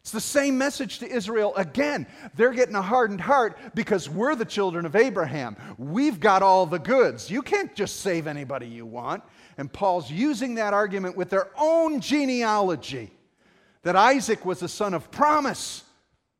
It's 0.00 0.12
the 0.12 0.20
same 0.20 0.56
message 0.56 0.98
to 1.00 1.08
Israel 1.08 1.54
again. 1.56 2.06
They're 2.34 2.52
getting 2.52 2.74
a 2.74 2.82
hardened 2.82 3.20
heart 3.20 3.58
because 3.74 4.08
we're 4.08 4.34
the 4.34 4.46
children 4.46 4.86
of 4.86 4.96
Abraham. 4.96 5.56
We've 5.76 6.18
got 6.18 6.42
all 6.42 6.64
the 6.64 6.78
goods. 6.78 7.30
You 7.30 7.42
can't 7.42 7.74
just 7.74 8.00
save 8.00 8.26
anybody 8.26 8.66
you 8.66 8.86
want. 8.86 9.22
And 9.58 9.70
Paul's 9.70 10.10
using 10.10 10.54
that 10.54 10.72
argument 10.72 11.16
with 11.16 11.28
their 11.28 11.48
own 11.58 12.00
genealogy 12.00 13.10
that 13.82 13.94
Isaac 13.94 14.46
was 14.46 14.62
a 14.62 14.68
son 14.68 14.94
of 14.94 15.10
promise, 15.10 15.84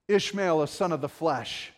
Ishmael 0.09 0.63
a 0.63 0.69
son 0.69 0.93
of 0.93 1.03
the 1.03 1.09
flesh. 1.09 1.73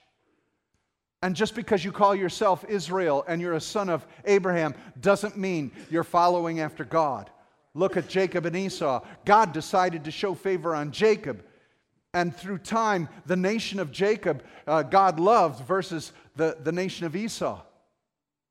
And 1.21 1.37
just 1.37 1.55
because 1.55 1.85
you 1.85 1.93
call 1.93 2.15
yourself 2.15 2.65
Israel 2.69 3.25
and 3.27 3.41
you're 3.41 3.55
a 3.55 3.61
son 3.61 3.89
of 3.89 4.07
Abraham 4.25 4.75
doesn't 5.01 5.37
mean 5.37 5.73
you're 5.91 6.05
following 6.05 6.61
after 6.61 6.85
God. 6.85 7.31
Look 7.75 7.97
at 7.97 8.09
Jacob 8.09 8.47
and 8.47 8.55
Esau. 8.57 9.05
God 9.25 9.53
decided 9.53 10.05
to 10.05 10.11
show 10.11 10.35
favor 10.35 10.75
on 10.75 10.91
Jacob. 10.91 11.45
And 12.15 12.35
through 12.37 12.59
time, 12.59 13.09
the 13.27 13.37
nation 13.37 13.81
of 13.81 13.91
Jacob, 13.91 14.45
uh, 14.67 14.83
God 14.83 15.19
loved 15.19 15.65
versus 15.67 16.13
the, 16.37 16.57
the 16.63 16.73
nation 16.73 17.07
of 17.07 17.17
Esau. 17.17 17.61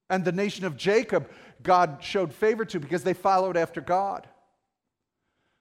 And 0.09 0.25
the 0.25 0.31
nation 0.31 0.65
of 0.65 0.75
Jacob, 0.75 1.29
God 1.61 1.99
showed 2.01 2.33
favor 2.33 2.65
to 2.65 2.79
because 2.79 3.03
they 3.03 3.13
followed 3.13 3.55
after 3.55 3.79
God. 3.79 4.27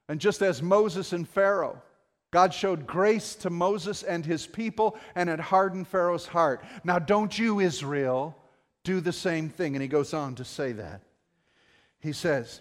And 0.08 0.20
just 0.20 0.42
as 0.42 0.62
Moses 0.62 1.12
and 1.12 1.28
Pharaoh, 1.28 1.80
God 2.32 2.54
showed 2.54 2.86
grace 2.86 3.34
to 3.36 3.50
Moses 3.50 4.02
and 4.02 4.24
his 4.24 4.46
people, 4.46 4.96
and 5.14 5.28
it 5.28 5.40
hardened 5.40 5.88
Pharaoh's 5.88 6.26
heart. 6.26 6.64
Now, 6.84 6.98
don't 6.98 7.36
you, 7.36 7.60
Israel, 7.60 8.36
do 8.84 9.00
the 9.00 9.12
same 9.12 9.48
thing. 9.48 9.74
And 9.74 9.82
he 9.82 9.88
goes 9.88 10.14
on 10.14 10.36
to 10.36 10.44
say 10.44 10.72
that. 10.72 11.02
He 12.00 12.12
says, 12.12 12.60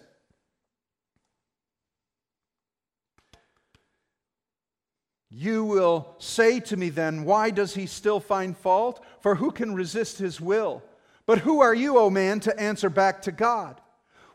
You 5.32 5.64
will 5.64 6.16
say 6.18 6.60
to 6.62 6.78
me 6.78 6.90
then, 6.90 7.24
Why 7.24 7.52
does 7.52 7.76
he 7.76 7.86
still 7.86 8.20
find 8.20 8.58
fault? 8.58 9.04
For 9.22 9.36
who 9.36 9.52
can 9.52 9.76
resist 9.76 10.18
his 10.18 10.42
will? 10.42 10.82
But 11.26 11.40
who 11.40 11.62
are 11.62 11.76
you, 11.76 12.00
O 12.00 12.10
man, 12.10 12.40
to 12.42 12.60
answer 12.60 12.90
back 12.90 13.22
to 13.24 13.32
God? 13.32 13.80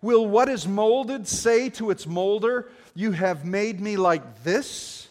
Will 0.01 0.27
what 0.27 0.49
is 0.49 0.69
molded 0.69 1.27
say 1.27 1.69
to 1.71 1.91
its 1.91 2.07
molder, 2.07 2.69
You 2.95 3.13
have 3.13 3.45
made 3.45 3.81
me 3.81 3.97
like 3.97 4.45
this? 4.45 5.09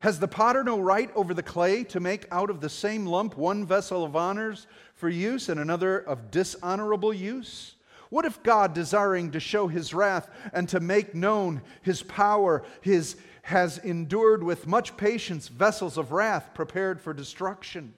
Has 0.00 0.18
the 0.18 0.28
potter 0.28 0.62
no 0.62 0.78
right 0.78 1.10
over 1.14 1.34
the 1.34 1.42
clay 1.42 1.84
to 1.84 2.00
make 2.00 2.26
out 2.30 2.48
of 2.48 2.60
the 2.60 2.68
same 2.68 3.04
lump 3.04 3.36
one 3.36 3.66
vessel 3.66 4.04
of 4.04 4.16
honors 4.16 4.66
for 4.94 5.08
use 5.08 5.48
and 5.48 5.58
another 5.58 5.98
of 5.98 6.30
dishonorable 6.30 7.12
use? 7.12 7.74
What 8.08 8.24
if 8.24 8.42
God, 8.42 8.74
desiring 8.74 9.30
to 9.32 9.40
show 9.40 9.68
his 9.68 9.94
wrath 9.94 10.28
and 10.52 10.68
to 10.70 10.80
make 10.80 11.14
known 11.14 11.62
his 11.82 12.02
power, 12.02 12.64
his, 12.80 13.16
has 13.50 13.78
endured 13.78 14.42
with 14.42 14.66
much 14.66 14.96
patience 14.96 15.46
vessels 15.46 15.96
of 15.96 16.10
wrath 16.10 16.50
prepared 16.54 17.00
for 17.00 17.12
destruction? 17.12 17.94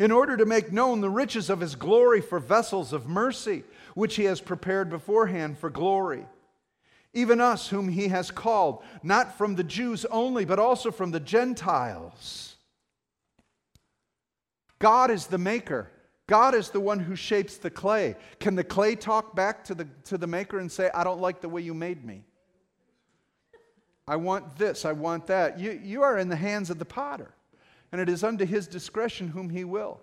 in 0.00 0.10
order 0.10 0.36
to 0.36 0.46
make 0.46 0.72
known 0.72 1.02
the 1.02 1.10
riches 1.10 1.50
of 1.50 1.60
his 1.60 1.74
glory 1.74 2.22
for 2.22 2.38
vessels 2.38 2.92
of 2.94 3.06
mercy, 3.06 3.62
which 3.94 4.16
he 4.16 4.24
has 4.24 4.40
prepared 4.40 4.88
beforehand 4.88 5.58
for 5.58 5.68
glory. 5.68 6.24
Even 7.12 7.40
us, 7.40 7.68
whom 7.68 7.88
he 7.88 8.08
has 8.08 8.30
called, 8.30 8.82
not 9.02 9.36
from 9.36 9.56
the 9.56 9.64
Jews 9.64 10.06
only, 10.06 10.46
but 10.46 10.58
also 10.58 10.90
from 10.90 11.10
the 11.10 11.20
Gentiles. 11.20 12.56
God 14.78 15.10
is 15.10 15.26
the 15.26 15.38
maker. 15.38 15.90
God 16.26 16.54
is 16.54 16.70
the 16.70 16.80
one 16.80 17.00
who 17.00 17.14
shapes 17.14 17.58
the 17.58 17.68
clay. 17.70 18.14
Can 18.38 18.54
the 18.54 18.64
clay 18.64 18.94
talk 18.94 19.34
back 19.34 19.64
to 19.64 19.74
the, 19.74 19.86
to 20.04 20.16
the 20.16 20.28
maker 20.28 20.60
and 20.60 20.72
say, 20.72 20.88
I 20.94 21.04
don't 21.04 21.20
like 21.20 21.42
the 21.42 21.48
way 21.48 21.60
you 21.60 21.74
made 21.74 22.04
me? 22.04 22.24
I 24.10 24.16
want 24.16 24.56
this, 24.56 24.84
I 24.84 24.90
want 24.90 25.28
that. 25.28 25.60
You, 25.60 25.80
you 25.80 26.02
are 26.02 26.18
in 26.18 26.28
the 26.28 26.34
hands 26.34 26.68
of 26.68 26.80
the 26.80 26.84
potter 26.84 27.32
and 27.92 28.00
it 28.00 28.08
is 28.08 28.24
unto 28.24 28.44
his 28.44 28.66
discretion 28.66 29.28
whom 29.28 29.50
he 29.50 29.62
will. 29.62 30.00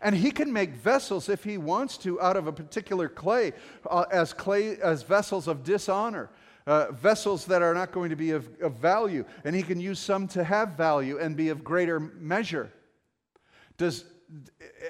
And 0.00 0.16
he 0.16 0.30
can 0.30 0.50
make 0.50 0.70
vessels 0.70 1.28
if 1.28 1.44
he 1.44 1.58
wants 1.58 1.98
to 1.98 2.18
out 2.22 2.38
of 2.38 2.46
a 2.46 2.52
particular 2.52 3.06
clay 3.06 3.52
uh, 3.90 4.06
as 4.10 4.32
clay 4.32 4.78
as 4.78 5.02
vessels 5.02 5.46
of 5.46 5.62
dishonor. 5.62 6.30
Uh, 6.66 6.90
vessels 6.92 7.44
that 7.46 7.60
are 7.60 7.74
not 7.74 7.92
going 7.92 8.08
to 8.08 8.16
be 8.16 8.30
of, 8.30 8.48
of, 8.62 8.76
value, 8.76 9.26
and 9.44 9.54
he 9.54 9.62
can 9.62 9.78
use 9.78 9.98
some 9.98 10.26
to 10.28 10.42
have 10.42 10.70
value 10.70 11.18
and 11.18 11.36
be 11.36 11.50
of 11.50 11.62
greater 11.62 12.00
measure. 12.00 12.72
Does, 13.76 14.04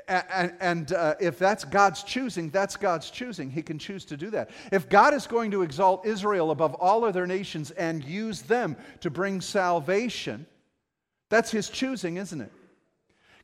and, 0.09 0.53
and 0.61 0.93
uh, 0.93 1.15
if 1.21 1.39
that's 1.39 1.65
God's 1.65 2.03
choosing, 2.03 2.51
that's 2.51 2.77
God's 2.77 3.11
choosing. 3.11 3.51
He 3.51 3.63
can 3.63 3.79
choose 3.79 4.05
to 4.07 4.17
do 4.17 4.31
that. 4.31 4.51
If 4.73 4.89
God 4.89 5.15
is 5.15 5.27
going 5.27 5.51
to 5.53 5.63
exalt 5.63 6.07
Israel 6.07 6.51
above 6.51 6.75
all 6.75 7.05
other 7.05 7.27
nations 7.27 7.71
and 7.73 8.05
use 8.05 8.43
them 8.43 8.77
to 9.01 9.11
bring 9.11 9.41
salvation, 9.41 10.47
that's 11.29 11.51
his 11.51 11.69
choosing, 11.69 12.17
isn't 12.17 12.41
it? 12.41 12.53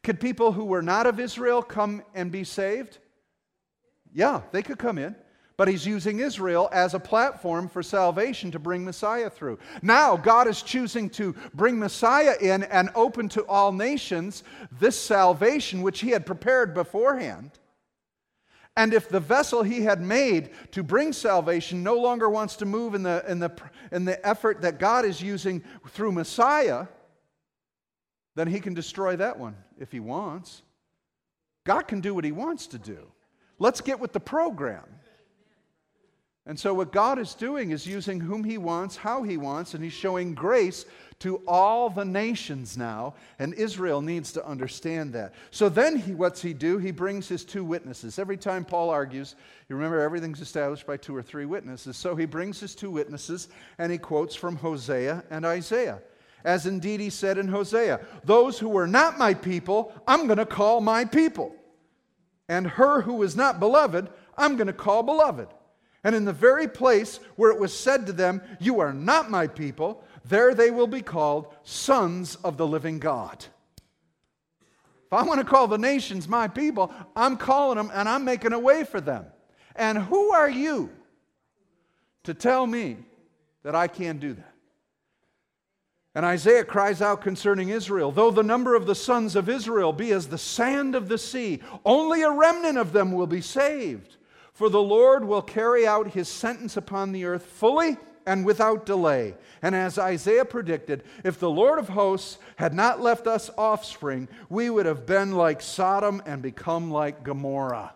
Could 0.03 0.21
people 0.21 0.53
who 0.53 0.65
were 0.65 0.83
not 0.83 1.07
of 1.07 1.19
Israel 1.19 1.62
come 1.62 2.03
and 2.15 2.31
be 2.31 2.45
saved? 2.45 2.99
Yeah, 4.12 4.43
they 4.53 4.62
could 4.62 4.79
come 4.79 4.99
in. 4.99 5.17
But 5.56 5.68
he's 5.68 5.86
using 5.86 6.20
Israel 6.20 6.68
as 6.70 6.92
a 6.92 7.00
platform 7.00 7.68
for 7.68 7.82
salvation 7.82 8.50
to 8.50 8.58
bring 8.58 8.84
Messiah 8.84 9.30
through. 9.30 9.58
Now, 9.80 10.16
God 10.16 10.48
is 10.48 10.60
choosing 10.60 11.08
to 11.10 11.34
bring 11.54 11.78
Messiah 11.78 12.34
in 12.40 12.64
and 12.64 12.90
open 12.94 13.28
to 13.30 13.46
all 13.46 13.72
nations 13.72 14.44
this 14.78 15.00
salvation 15.00 15.80
which 15.80 16.00
he 16.00 16.10
had 16.10 16.26
prepared 16.26 16.75
beforehand. 16.75 17.52
And 18.76 18.92
if 18.92 19.08
the 19.08 19.20
vessel 19.20 19.62
he 19.62 19.80
had 19.80 20.02
made 20.02 20.50
to 20.72 20.82
bring 20.82 21.14
salvation 21.14 21.82
no 21.82 21.94
longer 21.94 22.28
wants 22.28 22.56
to 22.56 22.66
move 22.66 22.94
in 22.94 23.02
the, 23.02 23.25
in 23.26 23.38
the, 23.38 23.50
in 23.90 24.04
the 24.04 24.25
effort 24.26 24.60
that 24.60 24.78
God 24.78 25.06
is 25.06 25.22
using 25.22 25.64
through 25.88 26.12
Messiah, 26.12 26.86
then 28.34 28.48
he 28.48 28.60
can 28.60 28.75
destroy 28.75 29.16
that 29.16 29.38
one 29.38 29.56
if 29.78 29.90
he 29.90 30.00
wants. 30.00 30.62
God 31.66 31.88
can 31.88 32.00
do 32.00 32.14
what 32.14 32.25
He 32.25 32.32
wants 32.32 32.68
to 32.68 32.78
do. 32.78 33.08
Let's 33.58 33.80
get 33.80 33.98
with 33.98 34.12
the 34.12 34.20
program. 34.20 34.84
And 36.49 36.59
so, 36.59 36.73
what 36.73 36.93
God 36.93 37.19
is 37.19 37.35
doing 37.35 37.73
is 37.73 37.88
using 37.88 38.21
whom 38.21 38.45
He 38.45 38.57
wants, 38.57 38.95
how 38.95 39.25
He 39.25 39.37
wants, 39.37 39.75
and 39.75 39.83
He's 39.83 39.93
showing 39.93 40.33
grace 40.33 40.87
to 41.19 41.43
all 41.49 41.91
the 41.91 42.05
nations 42.05 42.79
now. 42.79 43.15
And 43.41 43.53
Israel 43.55 44.00
needs 44.00 44.33
to 44.35 44.47
understand 44.47 45.12
that. 45.15 45.35
So, 45.50 45.69
then 45.69 45.97
he, 45.97 46.15
what's 46.15 46.41
He 46.41 46.53
do? 46.53 46.79
He 46.79 46.93
brings 46.93 47.26
His 47.26 47.45
two 47.45 47.65
witnesses. 47.65 48.21
Every 48.21 48.37
time 48.37 48.65
Paul 48.65 48.91
argues, 48.91 49.35
you 49.69 49.75
remember 49.75 50.00
everything's 50.00 50.41
established 50.41 50.87
by 50.87 50.97
two 50.97 51.17
or 51.17 51.23
three 51.23 51.47
witnesses. 51.47 51.97
So, 51.97 52.15
he 52.15 52.26
brings 52.26 52.61
His 52.61 52.76
two 52.76 52.93
witnesses 52.93 53.49
and 53.79 53.91
he 53.91 53.99
quotes 53.99 54.37
from 54.37 54.55
Hosea 54.55 55.25
and 55.31 55.45
Isaiah. 55.45 56.00
As 56.45 56.65
indeed 56.65 57.00
he 57.00 57.11
said 57.11 57.38
in 57.38 57.49
Hosea, 57.49 57.99
Those 58.23 58.57
who 58.57 58.69
were 58.69 58.87
not 58.87 59.19
my 59.19 59.35
people, 59.35 59.93
I'm 60.07 60.29
going 60.29 60.38
to 60.38 60.47
call 60.47 60.81
my 60.81 61.05
people. 61.05 61.57
And 62.49 62.69
her 62.69 63.00
who 63.00 63.15
was 63.15 63.35
not 63.35 63.59
beloved, 63.59 64.09
I'm 64.38 64.55
going 64.55 64.69
to 64.69 64.73
call 64.73 65.03
beloved. 65.03 65.49
And 66.06 66.14
in 66.14 66.25
the 66.25 66.32
very 66.32 66.68
place 66.68 67.18
where 67.34 67.50
it 67.50 67.58
was 67.58 67.76
said 67.76 68.06
to 68.06 68.12
them, 68.12 68.40
You 68.60 68.78
are 68.78 68.92
not 68.92 69.28
my 69.28 69.48
people, 69.48 70.04
there 70.25 70.54
they 70.54 70.70
will 70.70 70.86
be 70.86 71.02
called 71.02 71.52
sons 71.64 72.36
of 72.44 72.56
the 72.56 72.66
living 72.66 73.00
God. 73.00 73.44
If 75.04 75.12
I 75.12 75.25
want 75.25 75.40
to 75.40 75.44
call 75.44 75.66
the 75.66 75.78
nations 75.78 76.28
my 76.28 76.46
people, 76.46 76.94
I'm 77.16 77.36
calling 77.36 77.76
them 77.76 77.90
and 77.92 78.08
I'm 78.08 78.25
making 78.25 78.52
a 78.52 78.58
way 78.58 78.84
for 78.84 79.00
them. 79.00 79.26
And 79.75 79.98
who 79.98 80.30
are 80.30 80.48
you 80.48 80.90
to 82.22 82.34
tell 82.34 82.68
me 82.68 82.98
that 83.64 83.75
I 83.75 83.88
can't 83.88 84.20
do 84.20 84.32
that? 84.34 84.54
And 86.14 86.25
Isaiah 86.25 86.64
cries 86.64 87.02
out 87.02 87.20
concerning 87.20 87.70
Israel 87.70 88.12
Though 88.12 88.30
the 88.30 88.44
number 88.44 88.76
of 88.76 88.86
the 88.86 88.94
sons 88.94 89.34
of 89.34 89.48
Israel 89.48 89.92
be 89.92 90.12
as 90.12 90.28
the 90.28 90.38
sand 90.38 90.94
of 90.94 91.08
the 91.08 91.18
sea, 91.18 91.62
only 91.84 92.22
a 92.22 92.30
remnant 92.30 92.78
of 92.78 92.92
them 92.92 93.10
will 93.10 93.26
be 93.26 93.40
saved. 93.40 94.16
For 94.56 94.70
the 94.70 94.80
Lord 94.80 95.22
will 95.26 95.42
carry 95.42 95.86
out 95.86 96.12
his 96.12 96.30
sentence 96.30 96.78
upon 96.78 97.12
the 97.12 97.26
earth 97.26 97.44
fully 97.44 97.98
and 98.25 98.42
without 98.42 98.86
delay. 98.86 99.34
And 99.60 99.75
as 99.75 99.98
Isaiah 99.98 100.46
predicted, 100.46 101.04
if 101.25 101.38
the 101.38 101.50
Lord 101.50 101.78
of 101.78 101.90
hosts 101.90 102.38
had 102.56 102.72
not 102.72 103.02
left 103.02 103.26
us 103.26 103.50
offspring, 103.58 104.28
we 104.48 104.70
would 104.70 104.86
have 104.86 105.04
been 105.04 105.32
like 105.32 105.60
Sodom 105.60 106.22
and 106.25 106.40
become 106.40 106.90
like 106.90 107.22
Gomorrah. 107.22 107.92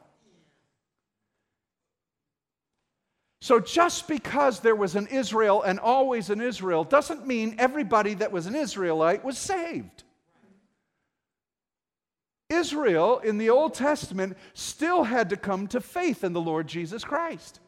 So, 3.40 3.58
just 3.58 4.06
because 4.06 4.60
there 4.60 4.76
was 4.76 4.96
an 4.96 5.06
Israel 5.06 5.62
and 5.62 5.80
always 5.80 6.28
an 6.28 6.42
Israel 6.42 6.84
doesn't 6.84 7.26
mean 7.26 7.54
everybody 7.58 8.12
that 8.12 8.32
was 8.32 8.46
an 8.46 8.54
Israelite 8.54 9.24
was 9.24 9.38
saved. 9.38 10.04
Israel 12.50 13.18
in 13.20 13.38
the 13.38 13.48
Old 13.48 13.74
Testament 13.74 14.36
still 14.52 15.04
had 15.04 15.30
to 15.30 15.36
come 15.36 15.68
to 15.68 15.80
faith 15.80 16.24
in 16.24 16.32
the 16.32 16.40
Lord 16.40 16.66
Jesus 16.66 17.04
Christ. 17.04 17.60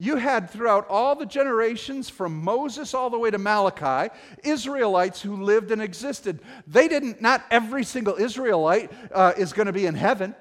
You 0.00 0.16
had 0.16 0.50
throughout 0.50 0.88
all 0.88 1.14
the 1.14 1.26
generations 1.26 2.10
from 2.10 2.42
Moses 2.42 2.94
all 2.94 3.10
the 3.10 3.18
way 3.18 3.30
to 3.30 3.38
Malachi, 3.38 4.12
Israelites 4.42 5.22
who 5.22 5.42
lived 5.42 5.70
and 5.70 5.80
existed. 5.80 6.40
They 6.66 6.88
didn't, 6.88 7.22
not 7.22 7.44
every 7.50 7.84
single 7.84 8.16
Israelite 8.16 8.90
uh, 9.12 9.34
is 9.36 9.52
going 9.52 9.66
to 9.66 9.72
be 9.72 9.86
in 9.86 9.94
heaven. 9.94 10.34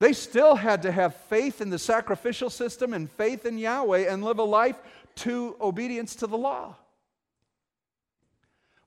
They 0.00 0.12
still 0.12 0.54
had 0.54 0.82
to 0.82 0.92
have 0.92 1.14
faith 1.14 1.60
in 1.60 1.70
the 1.70 1.78
sacrificial 1.78 2.50
system 2.50 2.94
and 2.94 3.10
faith 3.10 3.44
in 3.44 3.58
Yahweh 3.58 4.10
and 4.10 4.24
live 4.24 4.38
a 4.38 4.44
life 4.44 4.80
to 5.16 5.56
obedience 5.60 6.14
to 6.16 6.26
the 6.26 6.38
law. 6.38 6.76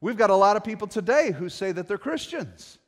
We've 0.01 0.17
got 0.17 0.31
a 0.31 0.35
lot 0.35 0.57
of 0.57 0.63
people 0.63 0.87
today 0.87 1.31
who 1.31 1.47
say 1.47 1.71
that 1.71 1.87
they're 1.87 1.99
Christians. 1.99 2.79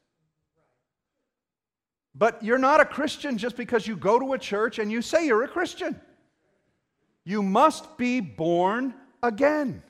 But 2.15 2.43
you're 2.43 2.58
not 2.58 2.79
a 2.79 2.86
Christian 2.86 3.38
just 3.38 3.55
because 3.55 3.88
you 3.88 3.96
go 3.96 4.20
to 4.20 4.34
a 4.34 4.38
church 4.38 4.79
and 4.79 4.91
you 4.91 5.01
say 5.01 5.25
you're 5.25 5.43
a 5.43 5.48
Christian. 5.48 6.00
You 7.24 7.41
must 7.41 7.98
be 7.98 8.20
born 8.20 8.94
again. 9.22 9.83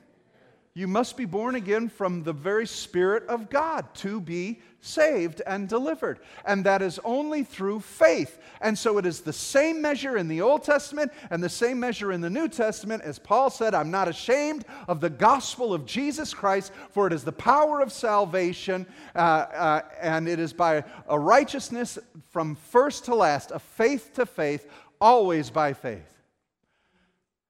You 0.76 0.88
must 0.88 1.16
be 1.16 1.24
born 1.24 1.54
again 1.54 1.88
from 1.88 2.24
the 2.24 2.32
very 2.32 2.66
Spirit 2.66 3.28
of 3.28 3.48
God 3.48 3.94
to 3.96 4.20
be 4.20 4.60
saved 4.80 5.40
and 5.46 5.68
delivered. 5.68 6.18
And 6.44 6.66
that 6.66 6.82
is 6.82 6.98
only 7.04 7.44
through 7.44 7.78
faith. 7.78 8.38
And 8.60 8.76
so 8.76 8.98
it 8.98 9.06
is 9.06 9.20
the 9.20 9.32
same 9.32 9.80
measure 9.80 10.16
in 10.16 10.26
the 10.26 10.40
Old 10.40 10.64
Testament 10.64 11.12
and 11.30 11.40
the 11.40 11.48
same 11.48 11.78
measure 11.78 12.10
in 12.10 12.20
the 12.20 12.28
New 12.28 12.48
Testament. 12.48 13.04
As 13.04 13.20
Paul 13.20 13.50
said, 13.50 13.72
I'm 13.72 13.92
not 13.92 14.08
ashamed 14.08 14.64
of 14.88 15.00
the 15.00 15.10
gospel 15.10 15.72
of 15.72 15.86
Jesus 15.86 16.34
Christ, 16.34 16.72
for 16.90 17.06
it 17.06 17.12
is 17.12 17.22
the 17.22 17.30
power 17.30 17.80
of 17.80 17.92
salvation, 17.92 18.84
uh, 19.14 19.18
uh, 19.18 19.80
and 20.02 20.28
it 20.28 20.40
is 20.40 20.52
by 20.52 20.82
a 21.08 21.16
righteousness 21.16 22.00
from 22.30 22.56
first 22.56 23.04
to 23.04 23.14
last, 23.14 23.52
a 23.52 23.60
faith 23.60 24.10
to 24.14 24.26
faith, 24.26 24.68
always 25.00 25.50
by 25.50 25.72
faith. 25.72 26.14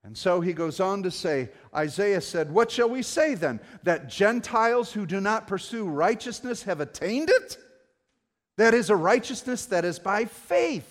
And 0.04 0.16
so 0.16 0.42
he 0.42 0.52
goes 0.52 0.80
on 0.80 1.02
to 1.04 1.10
say, 1.10 1.48
Isaiah 1.74 2.20
said, 2.20 2.52
What 2.52 2.70
shall 2.70 2.88
we 2.88 3.02
say 3.02 3.34
then? 3.34 3.60
That 3.82 4.08
Gentiles 4.08 4.92
who 4.92 5.06
do 5.06 5.20
not 5.20 5.46
pursue 5.46 5.86
righteousness 5.86 6.62
have 6.64 6.80
attained 6.80 7.30
it? 7.30 7.58
That 8.56 8.74
is 8.74 8.90
a 8.90 8.96
righteousness 8.96 9.66
that 9.66 9.84
is 9.84 9.98
by 9.98 10.26
faith. 10.26 10.90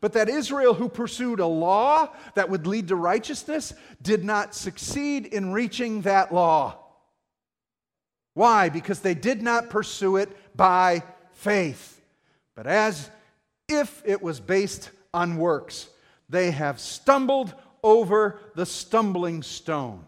But 0.00 0.12
that 0.12 0.28
Israel, 0.28 0.74
who 0.74 0.88
pursued 0.88 1.40
a 1.40 1.46
law 1.46 2.10
that 2.34 2.50
would 2.50 2.66
lead 2.66 2.88
to 2.88 2.96
righteousness, 2.96 3.74
did 4.00 4.24
not 4.24 4.54
succeed 4.54 5.26
in 5.26 5.52
reaching 5.52 6.02
that 6.02 6.32
law. 6.32 6.78
Why? 8.34 8.68
Because 8.68 9.00
they 9.00 9.14
did 9.14 9.42
not 9.42 9.70
pursue 9.70 10.16
it 10.16 10.56
by 10.56 11.02
faith, 11.32 12.00
but 12.54 12.68
as 12.68 13.10
if 13.68 14.02
it 14.04 14.22
was 14.22 14.38
based 14.38 14.90
on 15.12 15.36
works. 15.36 15.88
They 16.28 16.52
have 16.52 16.78
stumbled 16.78 17.54
over 17.82 18.38
the 18.54 18.66
stumbling 18.66 19.42
stone. 19.42 20.04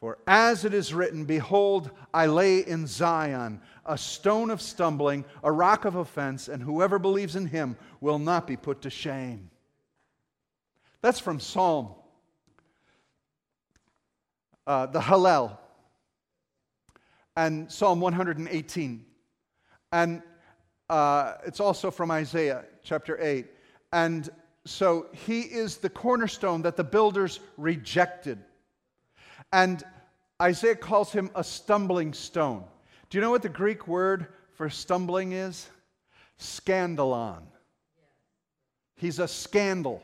For 0.00 0.18
as 0.26 0.64
it 0.64 0.72
is 0.72 0.94
written, 0.94 1.24
Behold, 1.24 1.90
I 2.14 2.26
lay 2.26 2.60
in 2.60 2.86
Zion 2.86 3.60
a 3.84 3.98
stone 3.98 4.50
of 4.50 4.62
stumbling, 4.62 5.24
a 5.42 5.50
rock 5.50 5.84
of 5.84 5.96
offense, 5.96 6.48
and 6.48 6.62
whoever 6.62 6.98
believes 6.98 7.34
in 7.34 7.46
him 7.46 7.76
will 8.00 8.18
not 8.18 8.46
be 8.46 8.56
put 8.56 8.82
to 8.82 8.90
shame. 8.90 9.50
That's 11.00 11.18
from 11.18 11.40
Psalm, 11.40 11.94
uh, 14.66 14.86
the 14.86 15.00
Hallel, 15.00 15.56
and 17.36 17.70
Psalm 17.70 18.00
118. 18.00 19.04
And 19.92 20.22
uh, 20.90 21.34
it's 21.44 21.60
also 21.60 21.90
from 21.90 22.10
Isaiah 22.10 22.64
chapter 22.84 23.18
8. 23.20 23.46
And 23.92 24.28
so 24.64 25.06
he 25.12 25.40
is 25.40 25.78
the 25.78 25.90
cornerstone 25.90 26.62
that 26.62 26.76
the 26.76 26.84
builders 26.84 27.40
rejected. 27.56 28.38
And 29.52 29.82
Isaiah 30.40 30.76
calls 30.76 31.12
him 31.12 31.30
a 31.34 31.42
stumbling 31.42 32.12
stone. 32.12 32.64
Do 33.10 33.18
you 33.18 33.22
know 33.22 33.30
what 33.30 33.42
the 33.42 33.48
Greek 33.48 33.88
word 33.88 34.26
for 34.54 34.68
stumbling 34.68 35.32
is? 35.32 35.68
Scandalon. 36.38 37.42
He's 38.96 39.18
a 39.18 39.28
scandal. 39.28 40.02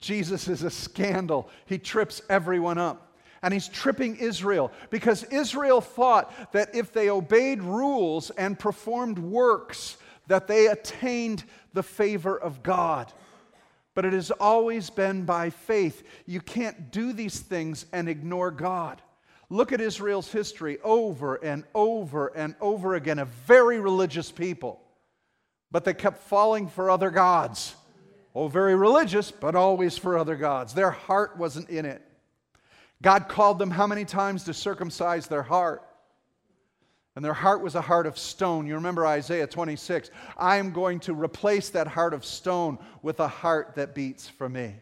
Jesus 0.00 0.48
is 0.48 0.62
a 0.62 0.70
scandal. 0.70 1.48
He 1.66 1.78
trips 1.78 2.22
everyone 2.28 2.78
up. 2.78 3.02
And 3.42 3.52
he's 3.52 3.68
tripping 3.68 4.16
Israel 4.16 4.72
because 4.90 5.22
Israel 5.24 5.80
thought 5.80 6.52
that 6.52 6.74
if 6.74 6.92
they 6.92 7.10
obeyed 7.10 7.62
rules 7.62 8.30
and 8.30 8.58
performed 8.58 9.18
works, 9.18 9.98
that 10.26 10.48
they 10.48 10.66
attained 10.66 11.44
the 11.72 11.82
favor 11.82 12.36
of 12.36 12.62
God 12.62 13.12
but 13.96 14.04
it 14.04 14.12
has 14.12 14.30
always 14.30 14.90
been 14.90 15.24
by 15.24 15.48
faith. 15.48 16.06
You 16.26 16.42
can't 16.42 16.92
do 16.92 17.14
these 17.14 17.40
things 17.40 17.86
and 17.94 18.10
ignore 18.10 18.50
God. 18.50 19.00
Look 19.48 19.72
at 19.72 19.80
Israel's 19.80 20.30
history 20.30 20.78
over 20.84 21.36
and 21.36 21.64
over 21.74 22.28
and 22.28 22.54
over 22.60 22.94
again, 22.94 23.18
a 23.18 23.24
very 23.24 23.80
religious 23.80 24.30
people, 24.30 24.82
but 25.72 25.84
they 25.84 25.94
kept 25.94 26.18
falling 26.24 26.68
for 26.68 26.90
other 26.90 27.10
gods. 27.10 27.74
Oh, 28.34 28.48
very 28.48 28.76
religious, 28.76 29.30
but 29.30 29.54
always 29.54 29.96
for 29.96 30.18
other 30.18 30.36
gods. 30.36 30.74
Their 30.74 30.90
heart 30.90 31.38
wasn't 31.38 31.70
in 31.70 31.86
it. 31.86 32.02
God 33.00 33.28
called 33.28 33.58
them 33.58 33.70
how 33.70 33.86
many 33.86 34.04
times 34.04 34.44
to 34.44 34.52
circumcise 34.52 35.26
their 35.26 35.42
heart? 35.42 35.82
And 37.16 37.24
their 37.24 37.32
heart 37.32 37.62
was 37.62 37.74
a 37.74 37.80
heart 37.80 38.06
of 38.06 38.18
stone. 38.18 38.66
You 38.66 38.74
remember 38.74 39.06
Isaiah 39.06 39.46
26. 39.46 40.10
I 40.36 40.56
am 40.58 40.70
going 40.70 41.00
to 41.00 41.14
replace 41.14 41.70
that 41.70 41.86
heart 41.86 42.12
of 42.12 42.26
stone 42.26 42.78
with 43.00 43.20
a 43.20 43.28
heart 43.28 43.72
that 43.76 43.94
beats 43.94 44.28
for 44.28 44.50
me. 44.50 44.74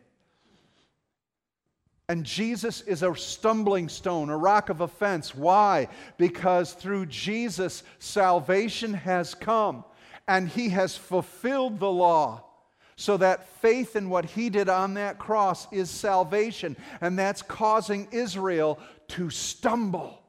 And 2.09 2.25
Jesus 2.25 2.81
is 2.83 3.05
a 3.05 3.15
stumbling 3.15 3.89
stone, 3.89 4.31
a 4.31 4.37
rock 4.37 4.69
of 4.69 4.81
offense. 4.81 5.33
Why? 5.35 5.89
Because 6.19 6.73
through 6.73 7.07
Jesus, 7.07 7.85
salvation 8.01 8.93
has 8.93 9.35
come 9.35 9.85
and 10.27 10.49
he 10.49 10.71
has 10.71 10.97
fulfilled 10.97 11.79
the 11.79 11.91
law. 11.91 12.45
So 12.97 13.17
that 13.17 13.49
faith 13.61 13.95
in 13.95 14.11
what 14.11 14.25
he 14.25 14.51
did 14.51 14.69
on 14.69 14.95
that 14.95 15.19
cross 15.19 15.73
is 15.73 15.89
salvation. 15.89 16.77
And 17.01 17.17
that's 17.17 17.43
causing 17.43 18.09
Israel 18.11 18.81
to 19.09 19.31
stumble. 19.31 20.24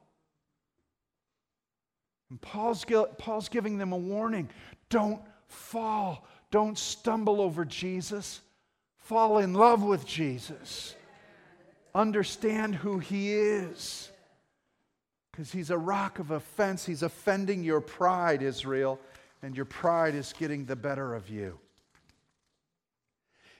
And 2.30 2.40
Paul's, 2.40 2.84
Paul's 3.18 3.48
giving 3.48 3.78
them 3.78 3.92
a 3.92 3.96
warning 3.96 4.50
don't 4.88 5.20
fall, 5.48 6.26
don't 6.50 6.78
stumble 6.78 7.40
over 7.40 7.64
Jesus, 7.64 8.40
fall 8.96 9.38
in 9.38 9.54
love 9.54 9.82
with 9.82 10.06
Jesus, 10.06 10.94
understand 11.94 12.74
who 12.74 12.98
he 12.98 13.32
is. 13.32 14.10
Because 15.30 15.52
he's 15.52 15.70
a 15.70 15.76
rock 15.76 16.18
of 16.18 16.30
offense. 16.30 16.86
He's 16.86 17.02
offending 17.02 17.62
your 17.62 17.82
pride, 17.82 18.42
Israel, 18.42 18.98
and 19.42 19.54
your 19.54 19.66
pride 19.66 20.14
is 20.14 20.32
getting 20.32 20.64
the 20.64 20.76
better 20.76 21.14
of 21.14 21.28
you. 21.28 21.58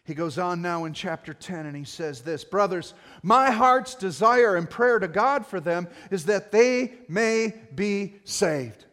He 0.06 0.14
goes 0.14 0.38
on 0.38 0.62
now 0.62 0.84
in 0.84 0.92
chapter 0.92 1.34
10 1.34 1.66
and 1.66 1.76
he 1.76 1.82
says 1.84 2.20
this 2.20 2.44
Brothers, 2.44 2.94
my 3.22 3.50
heart's 3.50 3.96
desire 3.96 4.54
and 4.54 4.70
prayer 4.70 5.00
to 5.00 5.08
God 5.08 5.44
for 5.44 5.58
them 5.58 5.88
is 6.12 6.26
that 6.26 6.52
they 6.52 6.94
may 7.08 7.52
be 7.74 8.14
saved. 8.24 8.84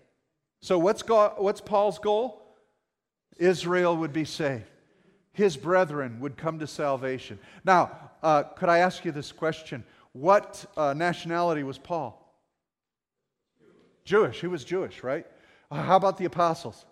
So, 0.62 0.80
what's, 0.80 1.04
God, 1.04 1.34
what's 1.38 1.62
Paul's 1.62 2.00
goal? 2.00 2.42
Israel 3.38 3.96
would 3.98 4.14
be 4.14 4.26
saved, 4.26 4.66
his 5.34 5.56
brethren 5.56 6.20
would 6.20 6.36
come 6.36 6.60
to 6.60 6.68
salvation. 6.68 7.38
Now, 7.64 7.92
uh, 8.24 8.44
could 8.44 8.70
I 8.70 8.80
ask 8.80 9.06
you 9.06 9.12
this 9.12 9.32
question? 9.32 9.84
What 10.14 10.66
uh, 10.76 10.94
nationality 10.94 11.64
was 11.64 11.78
Paul? 11.78 12.20
Jewish. 14.06 14.42
He 14.42 14.48
was 14.48 14.64
Jewish, 14.64 15.04
right? 15.04 15.28
Uh, 15.70 15.84
how 15.84 15.96
about 15.96 16.18
the 16.18 16.26
apostles? 16.26 16.86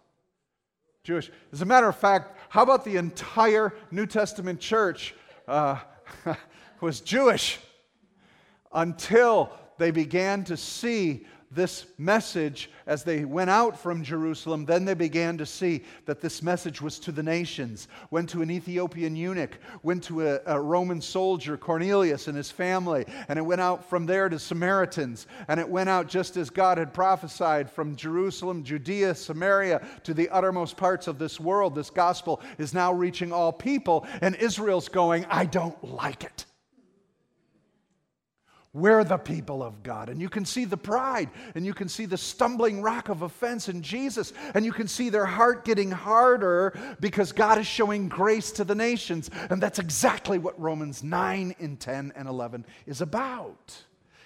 Jewish. 1.03 1.31
As 1.51 1.63
a 1.63 1.65
matter 1.65 1.89
of 1.89 1.95
fact, 1.95 2.37
how 2.49 2.61
about 2.61 2.85
the 2.85 2.97
entire 2.97 3.73
New 3.89 4.05
Testament 4.05 4.59
church 4.59 5.15
uh, 5.47 5.79
was 6.81 7.01
Jewish 7.01 7.57
until 8.71 9.51
they 9.79 9.89
began 9.89 10.43
to 10.43 10.55
see 10.55 11.25
this 11.51 11.85
message 11.97 12.69
as 12.87 13.03
they 13.03 13.25
went 13.25 13.49
out 13.49 13.77
from 13.77 14.03
Jerusalem, 14.03 14.65
then 14.65 14.85
they 14.85 14.93
began 14.93 15.37
to 15.37 15.45
see 15.45 15.83
that 16.05 16.21
this 16.21 16.41
message 16.41 16.81
was 16.81 16.97
to 16.99 17.11
the 17.11 17.21
nations. 17.21 17.89
Went 18.09 18.29
to 18.29 18.41
an 18.41 18.49
Ethiopian 18.49 19.15
eunuch, 19.15 19.59
went 19.83 20.03
to 20.05 20.27
a, 20.27 20.39
a, 20.45 20.59
Roman 20.59 21.01
soldier, 21.01 21.57
Cornelius, 21.57 22.27
and 22.27 22.37
his 22.37 22.49
family, 22.49 23.05
and 23.27 23.37
it 23.37 23.41
went 23.41 23.59
out 23.59 23.89
from 23.89 24.05
there 24.05 24.29
to 24.29 24.39
Samaritans. 24.39 25.27
And 25.49 25.59
it 25.59 25.67
went 25.67 25.89
out 25.89 26.07
just 26.07 26.37
as 26.37 26.49
God 26.49 26.77
had 26.77 26.93
prophesied 26.93 27.69
from 27.69 27.97
Jerusalem, 27.97 28.63
Judea, 28.63 29.13
Samaria, 29.15 29.85
to 30.03 30.13
the 30.13 30.29
uttermost 30.29 30.77
parts 30.77 31.07
of 31.07 31.19
this 31.19 31.39
world. 31.39 31.75
This 31.75 31.89
gospel 31.89 32.41
is 32.57 32.73
now 32.73 32.93
reaching 32.93 33.33
all 33.33 33.51
people, 33.51 34.07
and 34.21 34.35
Israel's 34.35 34.87
going, 34.87 35.25
I 35.29 35.45
don't 35.45 35.83
like 35.83 36.23
it. 36.23 36.45
We're 38.73 39.03
the 39.03 39.17
people 39.17 39.61
of 39.61 39.83
God. 39.83 40.07
And 40.07 40.21
you 40.21 40.29
can 40.29 40.45
see 40.45 40.63
the 40.63 40.77
pride, 40.77 41.29
and 41.55 41.65
you 41.65 41.73
can 41.73 41.89
see 41.89 42.05
the 42.05 42.17
stumbling 42.17 42.81
rock 42.81 43.09
of 43.09 43.21
offense 43.21 43.67
in 43.67 43.81
Jesus, 43.81 44.31
and 44.53 44.63
you 44.63 44.71
can 44.71 44.87
see 44.87 45.09
their 45.09 45.25
heart 45.25 45.65
getting 45.65 45.91
harder 45.91 46.73
because 47.01 47.33
God 47.33 47.57
is 47.57 47.67
showing 47.67 48.07
grace 48.07 48.51
to 48.53 48.63
the 48.63 48.75
nations. 48.75 49.29
And 49.49 49.61
that's 49.61 49.79
exactly 49.79 50.37
what 50.37 50.59
Romans 50.59 51.03
9 51.03 51.55
and 51.59 51.79
10 51.79 52.13
and 52.15 52.27
11 52.29 52.65
is 52.85 53.01
about. 53.01 53.75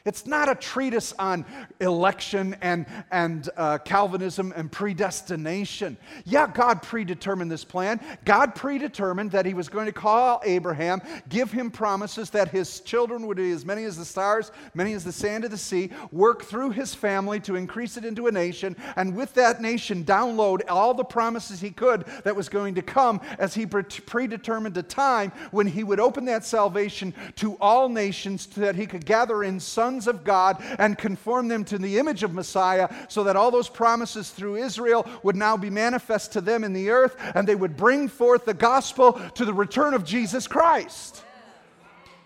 It's 0.05 0.27
not 0.27 0.49
a 0.49 0.55
treatise 0.55 1.13
on 1.17 1.45
election 1.81 2.55
and, 2.61 2.85
and 3.11 3.49
uh, 3.57 3.79
Calvinism 3.79 4.53
and 4.55 4.71
predestination. 4.71 5.97
Yeah, 6.25 6.47
God 6.47 6.83
predetermined 6.83 7.51
this 7.51 7.65
plan. 7.65 7.99
God 8.23 8.53
predetermined 8.53 9.31
that 9.31 9.47
He 9.47 9.55
was 9.55 9.67
going 9.67 9.87
to 9.87 9.91
call 9.91 10.41
Abraham, 10.45 11.01
give 11.29 11.51
him 11.51 11.71
promises 11.71 12.29
that 12.31 12.49
his 12.49 12.81
children 12.81 13.25
would 13.27 13.37
be 13.37 13.51
as 13.51 13.65
many 13.65 13.83
as 13.85 13.97
the 13.97 14.05
stars, 14.05 14.51
many 14.73 14.93
as 14.93 15.03
the 15.03 15.11
sand 15.11 15.43
of 15.43 15.51
the 15.51 15.57
sea, 15.57 15.89
work 16.11 16.43
through 16.43 16.71
his 16.71 16.93
family 16.93 17.39
to 17.39 17.55
increase 17.55 17.97
it 17.97 18.05
into 18.05 18.27
a 18.27 18.31
nation, 18.31 18.75
and 18.95 19.15
with 19.15 19.33
that 19.33 19.61
nation, 19.61 20.03
download 20.03 20.61
all 20.69 20.93
the 20.93 21.03
promises 21.03 21.61
He 21.61 21.71
could 21.71 22.05
that 22.23 22.35
was 22.35 22.49
going 22.49 22.75
to 22.75 22.81
come 22.81 23.21
as 23.39 23.53
He 23.53 23.65
predetermined 23.65 24.77
a 24.77 24.83
time 24.83 25.31
when 25.51 25.67
He 25.67 25.83
would 25.83 25.99
open 25.99 26.25
that 26.25 26.45
salvation 26.45 27.13
to 27.37 27.55
all 27.59 27.89
nations 27.89 28.47
so 28.51 28.61
that 28.61 28.75
He 28.75 28.85
could 28.85 29.05
gather 29.05 29.43
in 29.43 29.59
sons 29.59 29.94
sons 29.95 30.07
of 30.07 30.23
God 30.23 30.61
and 30.77 30.97
conform 30.97 31.47
them 31.47 31.63
to 31.65 31.77
the 31.77 31.97
image 31.99 32.23
of 32.23 32.33
Messiah 32.33 32.89
so 33.07 33.23
that 33.23 33.35
all 33.35 33.49
those 33.49 33.69
promises 33.69 34.29
through 34.29 34.57
Israel 34.57 35.07
would 35.23 35.35
now 35.37 35.55
be 35.55 35.69
manifest 35.69 36.33
to 36.33 36.41
them 36.41 36.63
in 36.63 36.73
the 36.73 36.89
earth 36.89 37.15
and 37.33 37.47
they 37.47 37.55
would 37.55 37.77
bring 37.77 38.09
forth 38.09 38.43
the 38.45 38.53
gospel 38.53 39.13
to 39.35 39.45
the 39.45 39.53
return 39.53 39.93
of 39.93 40.03
Jesus 40.03 40.47
Christ. 40.47 41.23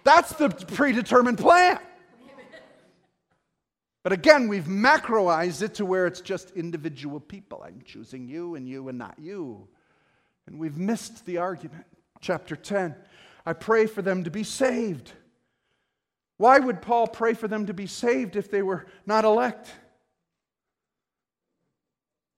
That's 0.03 0.33
the 0.33 0.49
predetermined 0.49 1.37
plan. 1.37 1.79
But 4.01 4.13
again, 4.13 4.47
we've 4.47 4.63
macroized 4.63 5.61
it 5.61 5.75
to 5.75 5.85
where 5.85 6.07
it's 6.07 6.21
just 6.21 6.51
individual 6.51 7.19
people. 7.19 7.61
I'm 7.63 7.81
choosing 7.85 8.27
you 8.27 8.55
and 8.55 8.67
you 8.67 8.87
and 8.87 8.97
not 8.97 9.19
you. 9.19 9.67
And 10.47 10.57
we've 10.57 10.77
missed 10.77 11.25
the 11.25 11.37
argument. 11.37 11.85
Chapter 12.21 12.55
10 12.55 12.95
I 13.45 13.53
pray 13.53 13.85
for 13.85 14.01
them 14.01 14.23
to 14.23 14.31
be 14.31 14.43
saved. 14.43 15.13
Why 16.39 16.57
would 16.57 16.81
Paul 16.81 17.05
pray 17.05 17.33
for 17.33 17.49
them 17.49 17.65
to 17.65 17.73
be 17.73 17.85
saved 17.85 18.37
if 18.37 18.49
they 18.49 18.61
were 18.61 18.85
not 19.05 19.25
elect? 19.25 19.69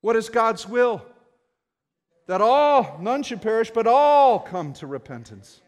What 0.01 0.15
is 0.15 0.27
God's 0.27 0.67
will? 0.67 1.05
That 2.25 2.41
all, 2.41 2.97
none 2.99 3.21
should 3.21 3.43
perish, 3.43 3.69
but 3.69 3.85
all 3.85 4.39
come 4.39 4.73
to 4.73 4.87
repentance. 4.87 5.61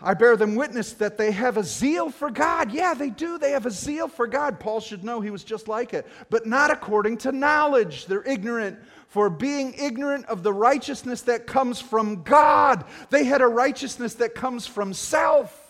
I 0.00 0.14
bear 0.14 0.38
them 0.38 0.54
witness 0.54 0.94
that 0.94 1.18
they 1.18 1.32
have 1.32 1.58
a 1.58 1.62
zeal 1.62 2.08
for 2.08 2.30
God. 2.30 2.72
Yeah, 2.72 2.94
they 2.94 3.10
do. 3.10 3.36
They 3.36 3.50
have 3.50 3.66
a 3.66 3.70
zeal 3.70 4.08
for 4.08 4.26
God. 4.26 4.58
Paul 4.58 4.80
should 4.80 5.04
know 5.04 5.20
he 5.20 5.30
was 5.30 5.44
just 5.44 5.68
like 5.68 5.92
it, 5.92 6.06
but 6.30 6.46
not 6.46 6.70
according 6.70 7.18
to 7.18 7.32
knowledge. 7.32 8.06
They're 8.06 8.26
ignorant. 8.26 8.78
For 9.08 9.28
being 9.28 9.74
ignorant 9.74 10.24
of 10.26 10.42
the 10.42 10.54
righteousness 10.54 11.20
that 11.22 11.46
comes 11.46 11.78
from 11.78 12.22
God, 12.22 12.86
they 13.10 13.24
had 13.24 13.42
a 13.42 13.46
righteousness 13.46 14.14
that 14.14 14.34
comes 14.34 14.66
from 14.66 14.94
self. 14.94 15.61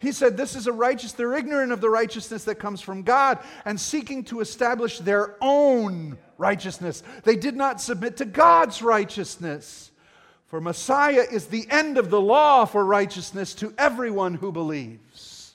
He 0.00 0.12
said, 0.12 0.36
This 0.36 0.56
is 0.56 0.66
a 0.66 0.72
righteous, 0.72 1.12
they're 1.12 1.36
ignorant 1.36 1.72
of 1.72 1.80
the 1.80 1.90
righteousness 1.90 2.44
that 2.44 2.56
comes 2.56 2.80
from 2.80 3.02
God 3.02 3.38
and 3.64 3.78
seeking 3.78 4.24
to 4.24 4.40
establish 4.40 4.98
their 4.98 5.36
own 5.40 6.18
righteousness. 6.38 7.02
They 7.22 7.36
did 7.36 7.54
not 7.54 7.80
submit 7.80 8.16
to 8.16 8.24
God's 8.24 8.82
righteousness. 8.82 9.92
For 10.46 10.60
Messiah 10.60 11.24
is 11.30 11.46
the 11.46 11.70
end 11.70 11.96
of 11.96 12.10
the 12.10 12.20
law 12.20 12.64
for 12.64 12.84
righteousness 12.84 13.54
to 13.56 13.72
everyone 13.78 14.34
who 14.34 14.50
believes. 14.50 15.54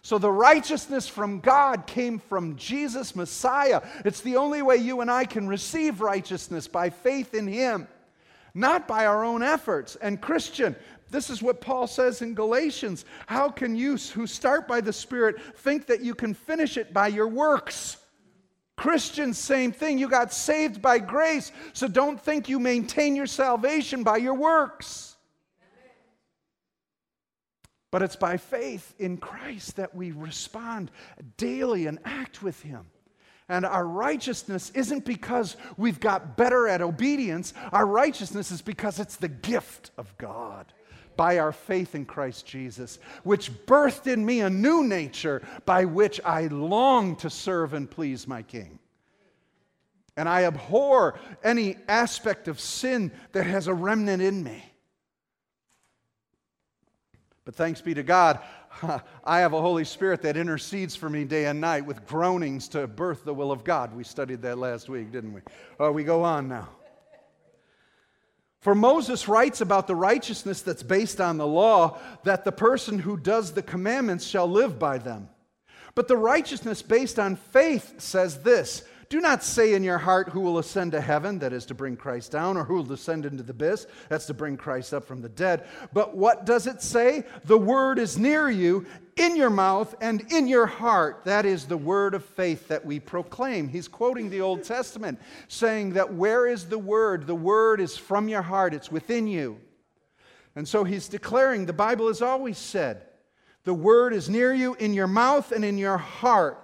So 0.00 0.18
the 0.18 0.30
righteousness 0.30 1.08
from 1.08 1.40
God 1.40 1.86
came 1.86 2.18
from 2.18 2.56
Jesus, 2.56 3.16
Messiah. 3.16 3.82
It's 4.04 4.20
the 4.20 4.36
only 4.36 4.62
way 4.62 4.76
you 4.76 5.00
and 5.00 5.10
I 5.10 5.24
can 5.24 5.48
receive 5.48 6.00
righteousness 6.00 6.68
by 6.68 6.90
faith 6.90 7.34
in 7.34 7.46
Him, 7.46 7.88
not 8.54 8.86
by 8.86 9.06
our 9.06 9.24
own 9.24 9.42
efforts. 9.42 9.96
And 9.96 10.20
Christian, 10.20 10.76
this 11.14 11.30
is 11.30 11.40
what 11.40 11.60
Paul 11.60 11.86
says 11.86 12.22
in 12.22 12.34
Galatians. 12.34 13.04
How 13.26 13.48
can 13.48 13.76
you, 13.76 13.96
who 13.96 14.26
start 14.26 14.66
by 14.66 14.80
the 14.80 14.92
Spirit, 14.92 15.40
think 15.58 15.86
that 15.86 16.00
you 16.00 16.12
can 16.12 16.34
finish 16.34 16.76
it 16.76 16.92
by 16.92 17.06
your 17.06 17.28
works? 17.28 17.98
Christians, 18.76 19.38
same 19.38 19.70
thing. 19.70 19.98
You 19.98 20.08
got 20.08 20.32
saved 20.32 20.82
by 20.82 20.98
grace, 20.98 21.52
so 21.72 21.86
don't 21.86 22.20
think 22.20 22.48
you 22.48 22.58
maintain 22.58 23.14
your 23.14 23.26
salvation 23.26 24.02
by 24.02 24.16
your 24.16 24.34
works. 24.34 25.14
But 27.92 28.02
it's 28.02 28.16
by 28.16 28.36
faith 28.36 28.92
in 28.98 29.18
Christ 29.18 29.76
that 29.76 29.94
we 29.94 30.10
respond 30.10 30.90
daily 31.36 31.86
and 31.86 32.00
act 32.04 32.42
with 32.42 32.60
Him. 32.62 32.86
And 33.48 33.64
our 33.64 33.86
righteousness 33.86 34.72
isn't 34.74 35.04
because 35.04 35.56
we've 35.76 36.00
got 36.00 36.36
better 36.36 36.66
at 36.66 36.82
obedience, 36.82 37.54
our 37.70 37.86
righteousness 37.86 38.50
is 38.50 38.62
because 38.62 38.98
it's 38.98 39.14
the 39.14 39.28
gift 39.28 39.92
of 39.96 40.18
God 40.18 40.72
by 41.16 41.38
our 41.38 41.52
faith 41.52 41.94
in 41.94 42.04
Christ 42.04 42.46
Jesus, 42.46 42.98
which 43.22 43.52
birthed 43.66 44.06
in 44.06 44.24
me 44.24 44.40
a 44.40 44.50
new 44.50 44.84
nature 44.84 45.42
by 45.64 45.84
which 45.84 46.20
I 46.24 46.46
long 46.46 47.16
to 47.16 47.30
serve 47.30 47.74
and 47.74 47.90
please 47.90 48.26
my 48.26 48.42
King. 48.42 48.78
And 50.16 50.28
I 50.28 50.44
abhor 50.44 51.18
any 51.42 51.76
aspect 51.88 52.48
of 52.48 52.60
sin 52.60 53.10
that 53.32 53.46
has 53.46 53.66
a 53.66 53.74
remnant 53.74 54.22
in 54.22 54.42
me. 54.42 54.64
But 57.44 57.54
thanks 57.54 57.80
be 57.80 57.94
to 57.94 58.02
God, 58.02 58.38
I 59.24 59.38
have 59.40 59.52
a 59.52 59.60
Holy 59.60 59.84
Spirit 59.84 60.22
that 60.22 60.36
intercedes 60.36 60.96
for 60.96 61.10
me 61.10 61.24
day 61.24 61.46
and 61.46 61.60
night 61.60 61.84
with 61.84 62.06
groanings 62.06 62.68
to 62.68 62.86
birth 62.86 63.24
the 63.24 63.34
will 63.34 63.52
of 63.52 63.64
God. 63.64 63.94
We 63.94 64.04
studied 64.04 64.42
that 64.42 64.58
last 64.58 64.88
week, 64.88 65.12
didn't 65.12 65.32
we? 65.32 65.40
Oh, 65.78 65.92
we 65.92 66.04
go 66.04 66.22
on 66.22 66.48
now. 66.48 66.68
For 68.64 68.74
Moses 68.74 69.28
writes 69.28 69.60
about 69.60 69.86
the 69.86 69.94
righteousness 69.94 70.62
that's 70.62 70.82
based 70.82 71.20
on 71.20 71.36
the 71.36 71.46
law, 71.46 71.98
that 72.22 72.46
the 72.46 72.50
person 72.50 72.98
who 72.98 73.18
does 73.18 73.52
the 73.52 73.60
commandments 73.60 74.24
shall 74.24 74.50
live 74.50 74.78
by 74.78 74.96
them. 74.96 75.28
But 75.94 76.08
the 76.08 76.16
righteousness 76.16 76.80
based 76.80 77.18
on 77.18 77.36
faith 77.36 78.00
says 78.00 78.42
this 78.42 78.82
Do 79.14 79.20
not 79.20 79.44
say 79.44 79.74
in 79.74 79.84
your 79.84 79.98
heart, 79.98 80.30
Who 80.30 80.40
will 80.40 80.58
ascend 80.58 80.90
to 80.90 81.00
heaven, 81.00 81.38
that 81.38 81.52
is 81.52 81.64
to 81.66 81.74
bring 81.74 81.96
Christ 81.96 82.32
down, 82.32 82.56
or 82.56 82.64
who 82.64 82.74
will 82.74 82.82
descend 82.82 83.24
into 83.24 83.44
the 83.44 83.52
abyss, 83.52 83.86
that's 84.08 84.26
to 84.26 84.34
bring 84.34 84.56
Christ 84.56 84.92
up 84.92 85.04
from 85.04 85.22
the 85.22 85.28
dead. 85.28 85.68
But 85.92 86.16
what 86.16 86.44
does 86.44 86.66
it 86.66 86.82
say? 86.82 87.22
The 87.44 87.56
word 87.56 88.00
is 88.00 88.18
near 88.18 88.50
you, 88.50 88.86
in 89.14 89.36
your 89.36 89.50
mouth 89.50 89.94
and 90.00 90.20
in 90.32 90.48
your 90.48 90.66
heart. 90.66 91.20
That 91.26 91.46
is 91.46 91.66
the 91.66 91.76
word 91.76 92.14
of 92.14 92.24
faith 92.24 92.66
that 92.66 92.84
we 92.84 92.98
proclaim. 92.98 93.68
He's 93.68 93.86
quoting 93.86 94.30
the 94.30 94.40
Old 94.40 94.64
Testament, 94.64 95.20
saying 95.46 95.92
that 95.92 96.12
where 96.12 96.48
is 96.48 96.64
the 96.64 96.76
word? 96.76 97.28
The 97.28 97.36
word 97.36 97.80
is 97.80 97.96
from 97.96 98.28
your 98.28 98.42
heart, 98.42 98.74
it's 98.74 98.90
within 98.90 99.28
you. 99.28 99.60
And 100.56 100.66
so 100.66 100.82
he's 100.82 101.06
declaring 101.06 101.66
the 101.66 101.72
Bible 101.72 102.08
has 102.08 102.20
always 102.20 102.58
said, 102.58 103.02
the 103.62 103.74
word 103.74 104.12
is 104.12 104.28
near 104.28 104.52
you 104.52 104.74
in 104.74 104.92
your 104.92 105.06
mouth 105.06 105.52
and 105.52 105.64
in 105.64 105.78
your 105.78 105.98
heart. 105.98 106.63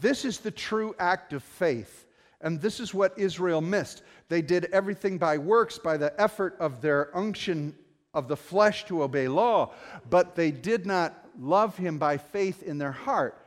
This 0.00 0.24
is 0.24 0.38
the 0.38 0.50
true 0.50 0.94
act 0.98 1.32
of 1.32 1.42
faith. 1.42 2.06
And 2.40 2.60
this 2.60 2.80
is 2.80 2.92
what 2.92 3.16
Israel 3.18 3.60
missed. 3.60 4.02
They 4.28 4.42
did 4.42 4.64
everything 4.72 5.18
by 5.18 5.38
works, 5.38 5.78
by 5.78 5.96
the 5.96 6.18
effort 6.20 6.56
of 6.58 6.80
their 6.80 7.16
unction 7.16 7.76
of 8.14 8.28
the 8.28 8.36
flesh 8.36 8.84
to 8.86 9.02
obey 9.02 9.28
law, 9.28 9.72
but 10.10 10.34
they 10.34 10.50
did 10.50 10.86
not 10.86 11.26
love 11.38 11.76
him 11.76 11.98
by 11.98 12.18
faith 12.18 12.62
in 12.62 12.78
their 12.78 12.92
heart. 12.92 13.46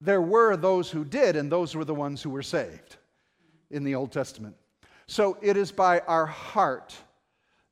There 0.00 0.22
were 0.22 0.56
those 0.56 0.90
who 0.90 1.04
did, 1.04 1.36
and 1.36 1.50
those 1.50 1.74
were 1.74 1.84
the 1.84 1.94
ones 1.94 2.22
who 2.22 2.30
were 2.30 2.42
saved 2.42 2.96
in 3.70 3.84
the 3.84 3.94
Old 3.94 4.12
Testament. 4.12 4.56
So 5.06 5.36
it 5.42 5.56
is 5.56 5.72
by 5.72 6.00
our 6.00 6.26
heart 6.26 6.96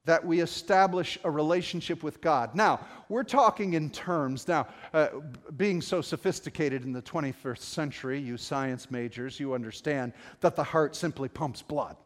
that 0.06 0.24
we 0.24 0.40
establish 0.40 1.18
a 1.24 1.30
relationship 1.30 2.02
with 2.02 2.20
God. 2.20 2.54
Now, 2.54 2.80
we're 3.08 3.24
talking 3.24 3.74
in 3.74 3.90
terms, 3.90 4.48
now, 4.48 4.68
uh, 4.94 5.08
being 5.56 5.82
so 5.82 6.00
sophisticated 6.00 6.84
in 6.84 6.92
the 6.92 7.02
21st 7.02 7.58
century, 7.58 8.20
you 8.20 8.36
science 8.36 8.90
majors, 8.90 9.38
you 9.38 9.52
understand 9.52 10.12
that 10.40 10.56
the 10.56 10.62
heart 10.62 10.96
simply 10.96 11.28
pumps 11.28 11.60
blood. 11.60 11.96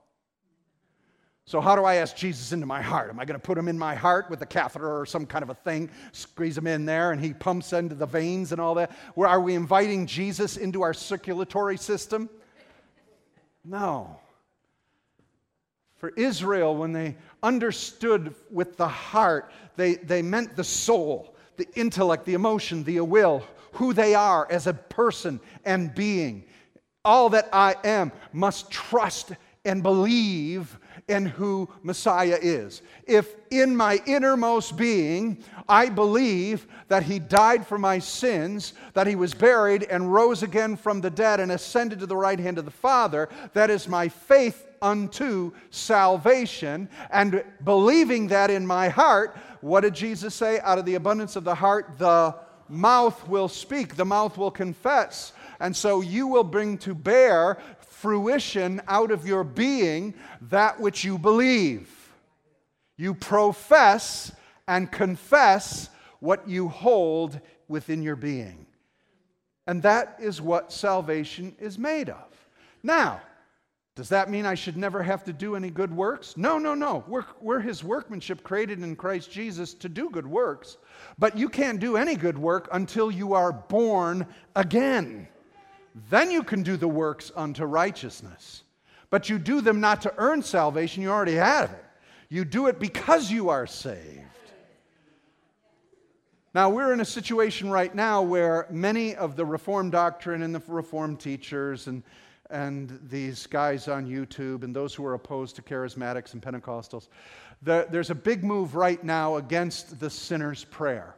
So, 1.44 1.60
how 1.60 1.76
do 1.76 1.84
I 1.84 1.96
ask 1.96 2.16
Jesus 2.16 2.52
into 2.52 2.64
my 2.64 2.80
heart? 2.80 3.10
Am 3.10 3.18
I 3.20 3.24
going 3.24 3.38
to 3.38 3.44
put 3.44 3.58
him 3.58 3.68
in 3.68 3.78
my 3.78 3.94
heart 3.94 4.30
with 4.30 4.40
a 4.40 4.46
catheter 4.46 5.00
or 5.00 5.04
some 5.04 5.26
kind 5.26 5.42
of 5.42 5.50
a 5.50 5.54
thing, 5.54 5.90
squeeze 6.12 6.56
him 6.56 6.66
in 6.66 6.86
there, 6.86 7.12
and 7.12 7.20
he 7.20 7.34
pumps 7.34 7.72
into 7.72 7.94
the 7.94 8.06
veins 8.06 8.52
and 8.52 8.60
all 8.60 8.74
that? 8.76 8.92
Where 9.14 9.28
are 9.28 9.40
we 9.40 9.54
inviting 9.54 10.06
Jesus 10.06 10.56
into 10.56 10.82
our 10.82 10.94
circulatory 10.94 11.76
system? 11.76 12.30
No. 13.64 14.20
For 16.00 16.08
Israel, 16.16 16.74
when 16.74 16.92
they 16.92 17.14
understood 17.42 18.34
with 18.50 18.78
the 18.78 18.88
heart, 18.88 19.52
they, 19.76 19.96
they 19.96 20.22
meant 20.22 20.56
the 20.56 20.64
soul, 20.64 21.34
the 21.58 21.68
intellect, 21.74 22.24
the 22.24 22.32
emotion, 22.32 22.82
the 22.84 23.00
will, 23.00 23.44
who 23.72 23.92
they 23.92 24.14
are 24.14 24.50
as 24.50 24.66
a 24.66 24.72
person 24.72 25.40
and 25.66 25.94
being. 25.94 26.44
All 27.04 27.28
that 27.30 27.50
I 27.52 27.76
am 27.84 28.12
must 28.32 28.70
trust 28.70 29.32
and 29.66 29.82
believe 29.82 30.78
in 31.06 31.26
who 31.26 31.68
Messiah 31.82 32.38
is. 32.40 32.80
If 33.06 33.34
in 33.50 33.76
my 33.76 34.00
innermost 34.06 34.78
being 34.78 35.44
I 35.68 35.90
believe 35.90 36.66
that 36.88 37.02
he 37.02 37.18
died 37.18 37.66
for 37.66 37.76
my 37.76 37.98
sins, 37.98 38.72
that 38.94 39.06
he 39.06 39.16
was 39.16 39.34
buried 39.34 39.82
and 39.82 40.12
rose 40.12 40.42
again 40.42 40.76
from 40.76 41.02
the 41.02 41.10
dead 41.10 41.40
and 41.40 41.52
ascended 41.52 42.00
to 42.00 42.06
the 42.06 42.16
right 42.16 42.38
hand 42.38 42.56
of 42.56 42.64
the 42.64 42.70
Father, 42.70 43.28
that 43.52 43.68
is 43.68 43.86
my 43.86 44.08
faith 44.08 44.66
unto 44.82 45.52
salvation. 45.70 46.88
And 47.10 47.44
believing 47.64 48.28
that 48.28 48.50
in 48.50 48.66
my 48.66 48.88
heart, 48.88 49.36
what 49.60 49.80
did 49.80 49.94
Jesus 49.94 50.34
say? 50.34 50.60
Out 50.60 50.78
of 50.78 50.84
the 50.84 50.94
abundance 50.94 51.36
of 51.36 51.44
the 51.44 51.54
heart, 51.54 51.98
the 51.98 52.34
mouth 52.68 53.28
will 53.28 53.48
speak, 53.48 53.96
the 53.96 54.04
mouth 54.04 54.38
will 54.38 54.50
confess. 54.50 55.32
And 55.58 55.76
so 55.76 56.00
you 56.00 56.26
will 56.26 56.44
bring 56.44 56.78
to 56.78 56.94
bear 56.94 57.58
fruition 57.80 58.80
out 58.88 59.10
of 59.10 59.26
your 59.26 59.44
being 59.44 60.14
that 60.42 60.80
which 60.80 61.04
you 61.04 61.18
believe. 61.18 61.90
You 62.96 63.14
profess 63.14 64.32
and 64.66 64.90
confess 64.90 65.90
what 66.20 66.48
you 66.48 66.68
hold 66.68 67.40
within 67.68 68.02
your 68.02 68.16
being. 68.16 68.66
And 69.66 69.82
that 69.82 70.16
is 70.20 70.40
what 70.40 70.72
salvation 70.72 71.54
is 71.58 71.78
made 71.78 72.08
of. 72.08 72.24
Now, 72.82 73.20
does 74.00 74.08
that 74.08 74.30
mean 74.30 74.46
I 74.46 74.54
should 74.54 74.78
never 74.78 75.02
have 75.02 75.24
to 75.24 75.32
do 75.34 75.56
any 75.56 75.70
good 75.70 75.94
works? 75.94 76.34
No, 76.38 76.56
no, 76.56 76.72
no. 76.74 77.04
We're, 77.06 77.26
we're 77.42 77.60
his 77.60 77.84
workmanship 77.84 78.42
created 78.42 78.82
in 78.82 78.96
Christ 78.96 79.30
Jesus 79.30 79.74
to 79.74 79.90
do 79.90 80.08
good 80.08 80.26
works. 80.26 80.78
But 81.18 81.36
you 81.36 81.50
can't 81.50 81.78
do 81.78 81.98
any 81.98 82.16
good 82.16 82.38
work 82.38 82.70
until 82.72 83.10
you 83.10 83.34
are 83.34 83.52
born 83.52 84.26
again. 84.56 85.28
Then 86.08 86.30
you 86.30 86.42
can 86.42 86.62
do 86.62 86.78
the 86.78 86.88
works 86.88 87.30
unto 87.36 87.66
righteousness. 87.66 88.62
But 89.10 89.28
you 89.28 89.38
do 89.38 89.60
them 89.60 89.80
not 89.80 90.00
to 90.00 90.14
earn 90.16 90.42
salvation, 90.42 91.02
you 91.02 91.10
already 91.10 91.34
have 91.34 91.70
it. 91.70 91.84
You 92.30 92.46
do 92.46 92.68
it 92.68 92.80
because 92.80 93.30
you 93.30 93.50
are 93.50 93.66
saved. 93.66 94.22
Now, 96.54 96.70
we're 96.70 96.94
in 96.94 97.00
a 97.00 97.04
situation 97.04 97.68
right 97.68 97.94
now 97.94 98.22
where 98.22 98.66
many 98.70 99.14
of 99.14 99.36
the 99.36 99.44
Reformed 99.44 99.92
doctrine 99.92 100.40
and 100.40 100.54
the 100.54 100.62
Reformed 100.66 101.20
teachers 101.20 101.86
and, 101.86 102.02
and 102.50 102.98
these 103.08 103.46
guys 103.46 103.88
on 103.88 104.06
YouTube 104.06 104.64
and 104.64 104.74
those 104.74 104.94
who 104.94 105.04
are 105.04 105.14
opposed 105.14 105.56
to 105.56 105.62
charismatics 105.62 106.32
and 106.32 106.42
Pentecostals, 106.42 107.08
there's 107.62 108.10
a 108.10 108.14
big 108.14 108.42
move 108.42 108.74
right 108.74 109.02
now 109.02 109.36
against 109.36 110.00
the 110.00 110.10
sinner's 110.10 110.64
prayer. 110.64 111.14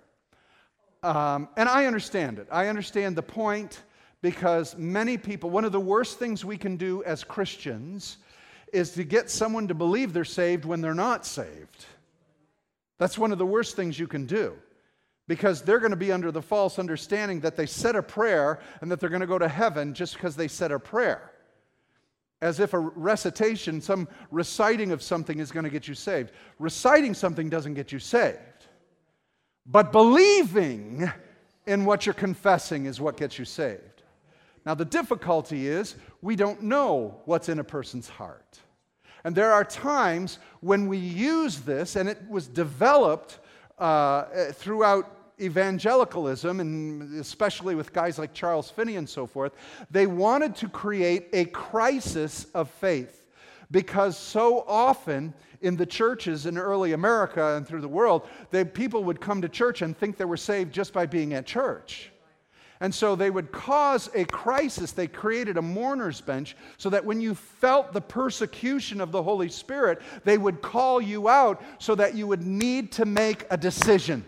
Um, 1.03 1.49
and 1.57 1.69
I 1.69 1.87
understand 1.87 2.39
it. 2.39 2.47
I 2.51 2.69
understand 2.69 3.17
the 3.17 3.23
point 3.23 3.83
because 4.23 4.77
many 4.77 5.19
people, 5.19 5.51
one 5.51 5.65
of 5.65 5.73
the 5.73 5.81
worst 5.81 6.19
things 6.19 6.45
we 6.45 6.57
can 6.57 6.77
do 6.77 7.03
as 7.05 7.25
Christians 7.25 8.19
is 8.73 8.93
to 8.93 9.05
get 9.05 9.29
someone 9.29 9.69
to 9.69 9.75
believe 9.75 10.13
they're 10.13 10.25
saved 10.25 10.65
when 10.65 10.81
they're 10.81 10.95
not 10.95 11.27
saved. 11.27 11.87
That's 12.99 13.19
one 13.19 13.33
of 13.33 13.39
the 13.39 13.47
worst 13.47 13.75
things 13.75 13.99
you 13.99 14.07
can 14.07 14.27
do 14.27 14.55
because 15.29 15.63
they're 15.63 15.79
going 15.79 15.91
to 15.91 15.97
be 15.97 16.13
under 16.13 16.33
the 16.33 16.43
false 16.43 16.79
understanding 16.79 17.41
that 17.41 17.57
they 17.57 17.67
said 17.67 17.97
a 17.97 18.03
prayer 18.03 18.59
and 18.81 18.91
that 18.91 19.01
they're 19.01 19.09
going 19.09 19.21
to 19.21 19.27
go 19.27 19.39
to 19.39 19.49
heaven 19.49 19.95
just 19.95 20.15
because 20.15 20.37
they 20.37 20.49
said 20.49 20.73
a 20.73 20.79
prayer. 20.79 21.31
As 22.41 22.59
if 22.59 22.75
a 22.75 22.79
recitation, 22.79 23.81
some 23.81 24.09
reciting 24.33 24.91
of 24.91 25.01
something 25.01 25.39
is 25.39 25.53
going 25.53 25.65
to 25.65 25.71
get 25.71 25.87
you 25.87 25.95
saved. 25.95 26.33
Reciting 26.59 27.15
something 27.15 27.49
doesn't 27.49 27.75
get 27.75 27.93
you 27.93 28.01
saved. 28.01 28.39
But 29.65 29.93
believing 29.93 31.11
in 31.67 31.85
what 31.85 32.05
you're 32.05 32.15
confessing 32.15 32.87
is 32.87 33.01
what 33.01 33.17
gets 33.17 33.39
you 33.39 33.45
saved. 33.45 34.03
Now, 34.67 34.75
the 34.75 34.85
difficulty 34.85 35.69
is 35.69 35.97
we 36.21 36.37
don't 36.37 36.63
know 36.63 37.21
what's 37.25 37.49
in 37.49 37.59
a 37.59 37.65
person's 37.65 38.09
heart. 38.09 38.61
And 39.25 39.37
there 39.37 39.53
are 39.53 39.65
times 39.65 40.39
when 40.61 40.89
we 40.89 40.99
use 40.99 41.61
this, 41.61 41.95
and 41.95 42.09
it 42.09 42.19
was 42.29 42.49
developed 42.49 43.39
uh, 43.83 44.53
throughout 44.53 45.11
evangelicalism, 45.41 46.61
and 46.61 47.19
especially 47.21 47.75
with 47.75 47.93
guys 47.93 48.17
like 48.17 48.33
Charles 48.33 48.71
Finney 48.71 48.95
and 48.95 49.09
so 49.09 49.27
forth. 49.27 49.53
They 49.91 50.07
wanted 50.07 50.55
to 50.57 50.69
create 50.69 51.29
a 51.33 51.47
crisis 51.47 52.47
of 52.55 52.71
faith 52.71 53.25
because 53.73 54.17
so 54.17 54.65
often 54.69 55.35
in 55.63 55.77
the 55.77 55.87
churches 55.87 56.47
in 56.47 56.57
early 56.59 56.93
America 56.93 57.57
and 57.57 57.67
through 57.67 57.81
the 57.81 57.89
world, 57.89 58.29
they, 58.53 58.65
people 58.65 59.03
would 59.03 59.21
come 59.21 59.43
to 59.43 59.49
church 59.49 59.83
and 59.83 59.97
think 59.97 60.17
they 60.17 60.25
were 60.25 60.37
saved 60.37 60.73
just 60.73 60.93
by 60.93 61.05
being 61.05 61.35
at 61.35 61.45
church. 61.45 62.12
And 62.83 62.93
so 62.93 63.15
they 63.15 63.31
would 63.31 63.53
cause 63.53 64.11
a 64.13 64.25
crisis. 64.25 64.91
They 64.91 65.07
created 65.07 65.57
a 65.57 65.63
mourner's 65.63 66.21
bench 66.21 66.57
so 66.79 66.91
that 66.91 67.05
when 67.05 67.21
you 67.21 67.37
felt 67.37 67.93
the 67.93 68.01
persecution 68.01 69.01
of 69.01 69.13
the 69.13 69.23
Holy 69.23 69.49
Spirit, 69.49 70.03
they 70.25 70.37
would 70.37 70.61
call 70.61 71.01
you 71.01 71.29
out 71.29 71.63
so 71.79 71.95
that 71.95 72.17
you 72.17 72.27
would 72.27 72.45
need 72.45 72.91
to 72.93 73.05
make 73.05 73.47
a 73.51 73.57
decision. 73.57 74.25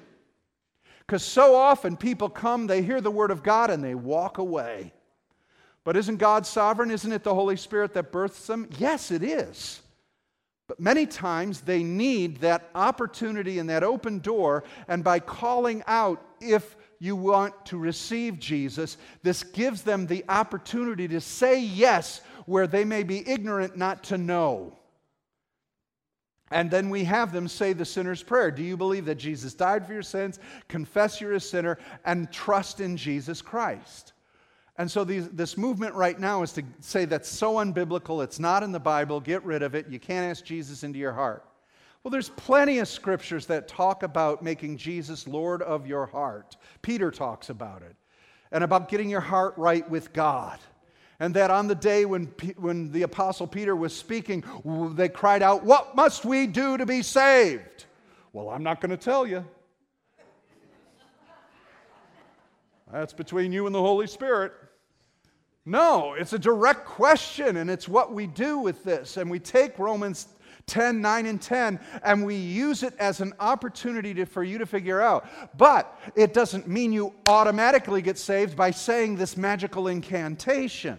Because 1.01 1.25
so 1.25 1.57
often 1.57 1.97
people 1.97 2.29
come, 2.29 2.69
they 2.69 2.81
hear 2.81 3.01
the 3.01 3.11
word 3.11 3.33
of 3.33 3.43
God, 3.43 3.71
and 3.71 3.83
they 3.83 3.97
walk 3.97 4.39
away. 4.39 4.93
But 5.83 5.97
isn't 5.97 6.19
God 6.19 6.47
sovereign? 6.47 6.93
Isn't 6.93 7.11
it 7.11 7.25
the 7.25 7.35
Holy 7.35 7.57
Spirit 7.57 7.93
that 7.95 8.13
births 8.13 8.47
them? 8.47 8.69
Yes, 8.79 9.11
it 9.11 9.25
is. 9.25 9.81
But 10.69 10.79
many 10.79 11.07
times 11.07 11.63
they 11.63 11.83
need 11.83 12.37
that 12.37 12.71
opportunity 12.73 13.59
and 13.59 13.69
that 13.69 13.83
open 13.83 14.21
door, 14.21 14.63
and 14.87 15.03
by 15.03 15.19
calling 15.19 15.83
out, 15.89 16.25
if 16.41 16.77
you 16.99 17.17
want 17.17 17.67
to 17.67 17.79
receive 17.79 18.39
Jesus, 18.39 18.97
this 19.23 19.43
gives 19.43 19.83
them 19.83 20.07
the 20.07 20.25
opportunity 20.29 21.09
to 21.09 21.21
say 21.21 21.61
yes 21.61 22.21
where 22.47 22.67
they 22.67 22.85
may 22.85 23.03
be 23.03 23.29
ignorant 23.29 23.77
not 23.77 24.05
to 24.05 24.19
know. 24.19 24.77
And 26.51 26.71
then 26.71 26.91
we 26.91 27.05
have 27.05 27.33
them 27.33 27.49
say 27.49 27.73
the 27.73 27.85
sinner's 27.85 28.23
prayer. 28.23 28.51
Do 28.51 28.63
you 28.63 28.77
believe 28.77 29.07
that 29.07 29.17
Jesus 29.17 29.55
died 29.55 29.87
for 29.87 29.93
your 29.93 30.03
sins? 30.03 30.39
Confess 30.69 31.21
you're 31.21 31.33
a 31.33 31.41
sinner 31.41 31.79
and 32.05 32.31
trust 32.31 32.81
in 32.81 32.97
Jesus 32.97 33.43
Christ. 33.43 34.13
And 34.77 34.91
so 34.91 35.05
these, 35.05 35.29
this 35.31 35.57
movement 35.57 35.95
right 35.95 36.19
now 36.19 36.43
is 36.43 36.53
to 36.53 36.63
say 36.81 37.05
that's 37.05 37.29
so 37.29 37.55
unbiblical, 37.55 38.23
it's 38.23 38.41
not 38.41 38.63
in 38.63 38.73
the 38.73 38.81
Bible, 38.81 39.21
get 39.21 39.45
rid 39.45 39.63
of 39.63 39.75
it, 39.75 39.89
you 39.89 40.01
can't 40.01 40.31
ask 40.31 40.45
Jesus 40.45 40.83
into 40.83 40.99
your 40.99 41.13
heart. 41.13 41.45
Well, 42.05 42.11
there's 42.11 42.29
plenty 42.29 42.81
of 42.81 42.89
scriptures 42.89 43.47
that 43.47 43.67
talk 43.67 44.03
about 44.03 44.43
making 44.43 44.77
Jesus 44.77 45.27
Lord 45.27 45.63
of 45.63 45.87
your 45.87 46.05
heart. 46.05 46.55
Peter 46.83 47.11
talks 47.11 47.49
about 47.49 47.81
it, 47.81 47.97
and 48.53 48.63
about 48.63 48.91
getting 48.91 49.09
your 49.09 49.23
heart 49.23 49.55
right 49.57 49.89
with 49.89 50.13
God. 50.13 50.59
And 51.19 51.33
that 51.33 51.51
on 51.51 51.67
the 51.67 51.75
day 51.75 52.05
when, 52.05 52.27
when 52.59 52.93
the 52.93 53.03
Apostle 53.03 53.47
Peter 53.47 53.75
was 53.75 53.97
speaking, 53.97 54.45
they 54.95 55.09
cried 55.09 55.43
out, 55.43 55.65
What 55.65 55.97
must 55.97 56.27
we 56.27 56.47
do 56.47 56.77
to 56.77 56.85
be 56.85 57.01
saved? 57.01 57.87
Well, 58.35 58.51
I'm 58.51 58.63
not 58.63 58.83
going 58.83 58.91
to 58.91 58.99
tell 58.99 59.27
you. 59.27 59.43
That's 62.93 63.15
between 63.15 63.51
you 63.51 63.65
and 63.65 63.75
the 63.75 63.81
Holy 63.81 64.09
Spirit. 64.09 64.53
No, 65.65 66.13
it's 66.13 66.35
a 66.35 66.39
direct 66.39 66.85
question, 66.85 67.57
and 67.57 67.71
it's 67.71 67.89
what 67.89 68.13
we 68.13 68.27
do 68.27 68.59
with 68.59 68.85
this. 68.85 69.17
And 69.17 69.31
we 69.31 69.39
take 69.39 69.79
Romans 69.79 70.29
10, 70.67 71.01
9, 71.01 71.27
and 71.27 71.41
10, 71.41 71.79
and 72.03 72.25
we 72.25 72.37
use 72.37 72.83
it 72.83 72.95
as 72.99 73.21
an 73.21 73.33
opportunity 73.39 74.15
to, 74.15 74.25
for 74.25 74.43
you 74.43 74.59
to 74.59 74.67
figure 74.67 75.01
out. 75.01 75.27
But 75.57 75.99
it 76.17 76.33
doesn't 76.33 76.67
mean 76.67 76.93
you 76.93 77.13
automatically 77.27 78.03
get 78.03 78.19
saved 78.19 78.57
by 78.57 78.71
saying 78.71 79.17
this 79.17 79.37
magical 79.37 79.89
incantation, 79.89 80.99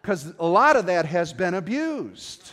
because 0.00 0.32
a 0.38 0.46
lot 0.46 0.76
of 0.76 0.86
that 0.86 1.06
has 1.06 1.32
been 1.32 1.54
abused. 1.54 2.52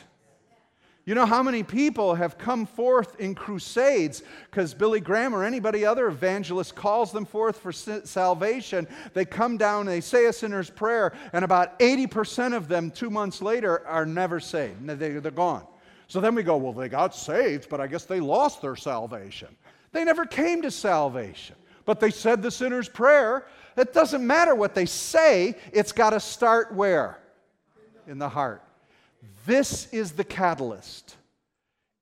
You 1.03 1.15
know 1.15 1.25
how 1.25 1.41
many 1.41 1.63
people 1.63 2.13
have 2.13 2.37
come 2.37 2.67
forth 2.67 3.19
in 3.19 3.33
crusades 3.33 4.21
because 4.49 4.75
Billy 4.75 4.99
Graham 4.99 5.33
or 5.33 5.43
anybody 5.43 5.83
other 5.83 6.07
evangelist 6.07 6.75
calls 6.75 7.11
them 7.11 7.25
forth 7.25 7.57
for 7.57 7.71
salvation? 7.71 8.87
They 9.13 9.25
come 9.25 9.57
down 9.57 9.87
they 9.87 10.01
say 10.01 10.27
a 10.27 10.33
sinner's 10.33 10.69
prayer, 10.69 11.13
and 11.33 11.43
about 11.43 11.79
80% 11.79 12.55
of 12.55 12.67
them 12.67 12.91
two 12.91 13.09
months 13.09 13.41
later 13.41 13.85
are 13.87 14.05
never 14.05 14.39
saved. 14.39 14.87
They're 14.87 15.31
gone. 15.31 15.65
So 16.11 16.19
then 16.19 16.35
we 16.35 16.43
go, 16.43 16.57
well, 16.57 16.73
they 16.73 16.89
got 16.89 17.15
saved, 17.15 17.69
but 17.69 17.79
I 17.79 17.87
guess 17.87 18.03
they 18.03 18.19
lost 18.19 18.61
their 18.61 18.75
salvation. 18.75 19.47
They 19.93 20.03
never 20.03 20.25
came 20.25 20.61
to 20.63 20.69
salvation, 20.69 21.55
but 21.85 22.01
they 22.01 22.11
said 22.11 22.41
the 22.41 22.51
sinner's 22.51 22.89
prayer. 22.89 23.45
It 23.77 23.93
doesn't 23.93 24.27
matter 24.27 24.53
what 24.53 24.75
they 24.75 24.85
say, 24.85 25.55
it's 25.71 25.93
got 25.93 26.09
to 26.09 26.19
start 26.19 26.73
where? 26.73 27.17
In 28.07 28.19
the 28.19 28.27
heart. 28.27 28.61
This 29.45 29.87
is 29.93 30.11
the 30.11 30.25
catalyst. 30.25 31.15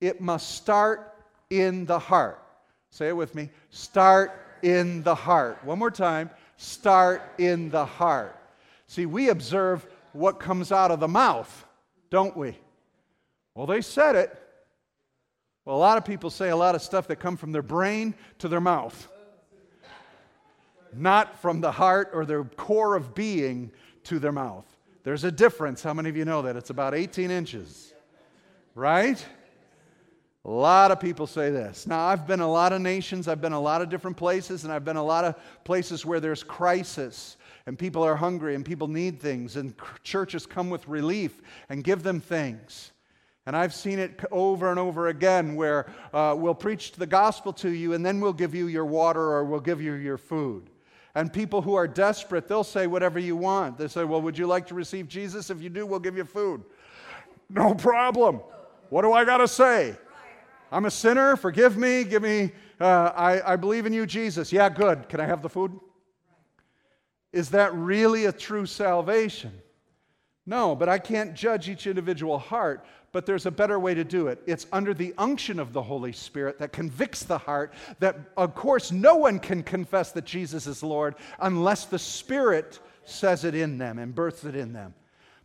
It 0.01 0.19
must 0.19 0.55
start 0.55 1.13
in 1.51 1.85
the 1.85 1.99
heart. 1.99 2.43
Say 2.89 3.09
it 3.09 3.15
with 3.15 3.35
me. 3.35 3.51
Start 3.69 4.31
in 4.63 5.03
the 5.03 5.13
heart. 5.13 5.63
One 5.63 5.77
more 5.77 5.91
time. 5.91 6.31
Start 6.57 7.21
in 7.37 7.69
the 7.69 7.85
heart. 7.85 8.35
See, 8.87 9.05
we 9.05 9.29
observe 9.29 9.85
what 10.13 10.39
comes 10.39 10.71
out 10.71 10.89
of 10.89 10.99
the 10.99 11.07
mouth, 11.07 11.63
don't 12.09 12.35
we? 12.35 12.57
Well, 13.55 13.67
they 13.67 13.81
said 13.81 14.15
it. 14.15 14.37
Well, 15.65 15.75
a 15.75 15.77
lot 15.77 15.97
of 15.97 16.05
people 16.05 16.29
say 16.29 16.49
a 16.49 16.55
lot 16.55 16.75
of 16.75 16.81
stuff 16.81 17.07
that 17.07 17.17
come 17.17 17.37
from 17.37 17.51
their 17.51 17.61
brain 17.61 18.15
to 18.39 18.47
their 18.47 18.61
mouth, 18.61 19.07
not 20.93 21.39
from 21.39 21.61
the 21.61 21.71
heart 21.71 22.11
or 22.13 22.25
their 22.25 22.43
core 22.43 22.95
of 22.95 23.13
being 23.13 23.71
to 24.05 24.19
their 24.19 24.31
mouth. 24.31 24.65
There's 25.03 25.23
a 25.23 25.31
difference. 25.31 25.83
How 25.83 25.93
many 25.93 26.09
of 26.09 26.17
you 26.17 26.25
know 26.25 26.41
that? 26.41 26.55
It's 26.55 26.69
about 26.69 26.95
18 26.95 27.31
inches, 27.31 27.93
right? 28.75 29.23
A 30.45 30.49
lot 30.49 30.91
of 30.91 30.99
people 30.99 31.27
say 31.27 31.51
this. 31.51 31.85
Now, 31.85 32.05
I've 32.05 32.25
been 32.25 32.39
a 32.39 32.49
lot 32.49 32.73
of 32.73 32.81
nations, 32.81 33.27
I've 33.27 33.41
been 33.41 33.53
a 33.53 33.59
lot 33.59 33.81
of 33.81 33.89
different 33.89 34.17
places, 34.17 34.63
and 34.63 34.73
I've 34.73 34.85
been 34.85 34.97
a 34.97 35.03
lot 35.03 35.25
of 35.25 35.35
places 35.65 36.05
where 36.05 36.19
there's 36.19 36.43
crisis 36.43 37.37
and 37.65 37.77
people 37.77 38.01
are 38.01 38.15
hungry 38.15 38.55
and 38.55 38.65
people 38.65 38.87
need 38.87 39.19
things, 39.19 39.55
and 39.55 39.75
churches 40.01 40.47
come 40.47 40.71
with 40.71 40.87
relief 40.87 41.41
and 41.69 41.83
give 41.83 42.01
them 42.01 42.19
things. 42.19 42.91
And 43.49 43.57
I've 43.57 43.73
seen 43.73 43.97
it 43.97 44.23
over 44.29 44.69
and 44.69 44.77
over 44.77 45.07
again 45.07 45.55
where 45.55 45.91
uh, 46.13 46.35
we'll 46.37 46.53
preach 46.53 46.91
the 46.91 47.07
gospel 47.07 47.51
to 47.53 47.69
you 47.71 47.93
and 47.93 48.05
then 48.05 48.21
we'll 48.21 48.31
give 48.31 48.53
you 48.53 48.67
your 48.67 48.85
water 48.85 49.19
or 49.19 49.43
we'll 49.43 49.59
give 49.59 49.81
you 49.81 49.93
your 49.93 50.19
food. 50.19 50.69
And 51.15 51.33
people 51.33 51.63
who 51.63 51.73
are 51.73 51.87
desperate, 51.87 52.47
they'll 52.47 52.63
say 52.63 52.85
whatever 52.85 53.17
you 53.17 53.35
want. 53.35 53.79
They 53.79 53.87
say, 53.87 54.03
Well, 54.03 54.21
would 54.21 54.37
you 54.37 54.45
like 54.45 54.67
to 54.67 54.75
receive 54.75 55.07
Jesus? 55.07 55.49
If 55.49 55.63
you 55.63 55.69
do, 55.69 55.87
we'll 55.87 55.97
give 55.97 56.15
you 56.15 56.25
food. 56.25 56.63
No 57.49 57.73
problem. 57.73 58.41
What 58.89 59.01
do 59.01 59.13
I 59.13 59.25
got 59.25 59.37
to 59.37 59.47
say? 59.47 59.97
I'm 60.71 60.85
a 60.85 60.91
sinner. 60.91 61.35
Forgive 61.35 61.75
me. 61.75 62.03
Give 62.03 62.21
me, 62.21 62.51
uh, 62.79 63.13
I, 63.15 63.53
I 63.53 63.55
believe 63.55 63.87
in 63.87 63.93
you, 63.93 64.05
Jesus. 64.05 64.53
Yeah, 64.53 64.69
good. 64.69 65.09
Can 65.09 65.19
I 65.19 65.25
have 65.25 65.41
the 65.41 65.49
food? 65.49 65.71
Is 67.33 67.49
that 67.49 67.73
really 67.73 68.25
a 68.25 68.31
true 68.31 68.67
salvation? 68.67 69.59
No, 70.49 70.75
but 70.75 70.89
I 70.89 70.97
can't 70.97 71.35
judge 71.35 71.69
each 71.69 71.85
individual 71.85 72.39
heart 72.39 72.83
but 73.11 73.25
there's 73.25 73.45
a 73.45 73.51
better 73.51 73.79
way 73.79 73.93
to 73.93 74.03
do 74.03 74.27
it. 74.27 74.41
It's 74.45 74.67
under 74.71 74.93
the 74.93 75.13
unction 75.17 75.59
of 75.59 75.73
the 75.73 75.81
Holy 75.81 76.11
Spirit 76.11 76.59
that 76.59 76.71
convicts 76.71 77.23
the 77.23 77.37
heart, 77.37 77.73
that, 77.99 78.17
of 78.37 78.55
course, 78.55 78.91
no 78.91 79.15
one 79.15 79.39
can 79.39 79.63
confess 79.63 80.11
that 80.11 80.25
Jesus 80.25 80.67
is 80.67 80.83
Lord 80.83 81.15
unless 81.39 81.85
the 81.85 81.99
Spirit 81.99 82.79
says 83.03 83.43
it 83.43 83.55
in 83.55 83.77
them 83.77 83.97
and 83.97 84.13
births 84.13 84.43
it 84.45 84.55
in 84.55 84.73
them. 84.73 84.93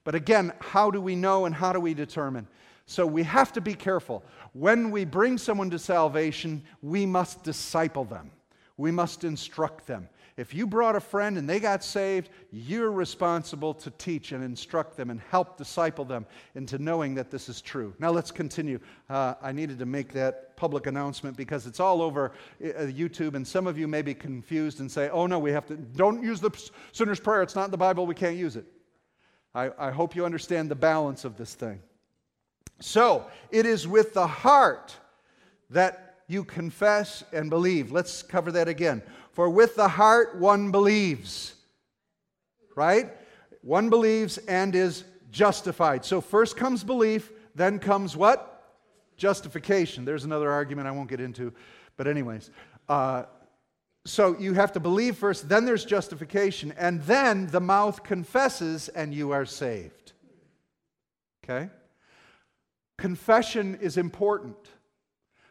But 0.04 0.14
again, 0.14 0.52
how 0.60 0.90
do 0.90 1.00
we 1.00 1.16
know 1.16 1.46
and 1.46 1.54
how 1.54 1.72
do 1.72 1.80
we 1.80 1.94
determine? 1.94 2.46
So 2.86 3.06
we 3.06 3.22
have 3.22 3.52
to 3.54 3.62
be 3.62 3.74
careful. 3.74 4.22
When 4.52 4.90
we 4.90 5.06
bring 5.06 5.38
someone 5.38 5.70
to 5.70 5.78
salvation, 5.78 6.62
we 6.82 7.06
must 7.06 7.42
disciple 7.42 8.04
them, 8.04 8.30
we 8.76 8.90
must 8.90 9.24
instruct 9.24 9.86
them. 9.86 10.08
If 10.36 10.52
you 10.52 10.66
brought 10.66 10.96
a 10.96 11.00
friend 11.00 11.38
and 11.38 11.48
they 11.48 11.60
got 11.60 11.84
saved, 11.84 12.28
you're 12.50 12.90
responsible 12.90 13.72
to 13.74 13.90
teach 13.92 14.32
and 14.32 14.42
instruct 14.42 14.96
them 14.96 15.10
and 15.10 15.20
help 15.30 15.56
disciple 15.56 16.04
them 16.04 16.26
into 16.56 16.78
knowing 16.78 17.14
that 17.14 17.30
this 17.30 17.48
is 17.48 17.60
true. 17.60 17.94
Now 18.00 18.10
let's 18.10 18.32
continue. 18.32 18.80
Uh, 19.08 19.34
I 19.40 19.52
needed 19.52 19.78
to 19.78 19.86
make 19.86 20.12
that 20.14 20.56
public 20.56 20.88
announcement 20.88 21.36
because 21.36 21.68
it's 21.68 21.78
all 21.78 22.02
over 22.02 22.32
uh, 22.60 22.66
YouTube, 22.66 23.34
and 23.34 23.46
some 23.46 23.68
of 23.68 23.78
you 23.78 23.86
may 23.86 24.02
be 24.02 24.12
confused 24.12 24.80
and 24.80 24.90
say, 24.90 25.08
oh 25.10 25.28
no, 25.28 25.38
we 25.38 25.52
have 25.52 25.66
to, 25.66 25.76
don't 25.76 26.20
use 26.20 26.40
the 26.40 26.50
sinner's 26.90 27.20
prayer. 27.20 27.42
It's 27.42 27.54
not 27.54 27.66
in 27.66 27.70
the 27.70 27.76
Bible. 27.76 28.04
We 28.04 28.16
can't 28.16 28.36
use 28.36 28.56
it. 28.56 28.66
I, 29.54 29.70
I 29.78 29.90
hope 29.92 30.16
you 30.16 30.24
understand 30.24 30.68
the 30.68 30.74
balance 30.74 31.24
of 31.24 31.36
this 31.36 31.54
thing. 31.54 31.80
So, 32.80 33.26
it 33.52 33.66
is 33.66 33.86
with 33.86 34.14
the 34.14 34.26
heart 34.26 34.96
that 35.70 36.03
you 36.26 36.44
confess 36.44 37.24
and 37.32 37.50
believe. 37.50 37.92
Let's 37.92 38.22
cover 38.22 38.52
that 38.52 38.68
again. 38.68 39.02
For 39.32 39.48
with 39.48 39.76
the 39.76 39.88
heart 39.88 40.36
one 40.38 40.70
believes, 40.70 41.54
right? 42.76 43.12
One 43.62 43.90
believes 43.90 44.38
and 44.38 44.74
is 44.74 45.04
justified. 45.30 46.04
So 46.04 46.20
first 46.20 46.56
comes 46.56 46.84
belief, 46.84 47.32
then 47.54 47.78
comes 47.78 48.16
what? 48.16 48.50
Justification. 49.16 50.04
There's 50.04 50.24
another 50.24 50.50
argument 50.50 50.88
I 50.88 50.92
won't 50.92 51.08
get 51.08 51.20
into, 51.20 51.52
but, 51.96 52.06
anyways. 52.06 52.50
Uh, 52.88 53.24
so 54.06 54.38
you 54.38 54.52
have 54.54 54.72
to 54.72 54.80
believe 54.80 55.16
first, 55.16 55.48
then 55.48 55.64
there's 55.64 55.84
justification, 55.84 56.74
and 56.76 57.02
then 57.02 57.46
the 57.46 57.60
mouth 57.60 58.02
confesses 58.02 58.88
and 58.90 59.14
you 59.14 59.30
are 59.30 59.46
saved. 59.46 60.12
Okay? 61.42 61.70
Confession 62.98 63.78
is 63.80 63.96
important. 63.96 64.56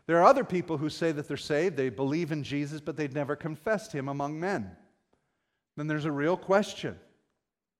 There 0.06 0.18
are 0.18 0.26
other 0.26 0.44
people 0.44 0.78
who 0.78 0.90
say 0.90 1.12
that 1.12 1.28
they're 1.28 1.38
saved, 1.38 1.78
they 1.78 1.90
believe 1.90 2.32
in 2.32 2.44
Jesus, 2.44 2.82
but 2.82 2.98
they've 2.98 3.14
never 3.14 3.36
confessed 3.36 3.94
him 3.94 4.10
among 4.10 4.40
men. 4.40 4.76
Then 5.78 5.88
there's 5.88 6.06
a 6.06 6.12
real 6.12 6.38
question 6.38 7.00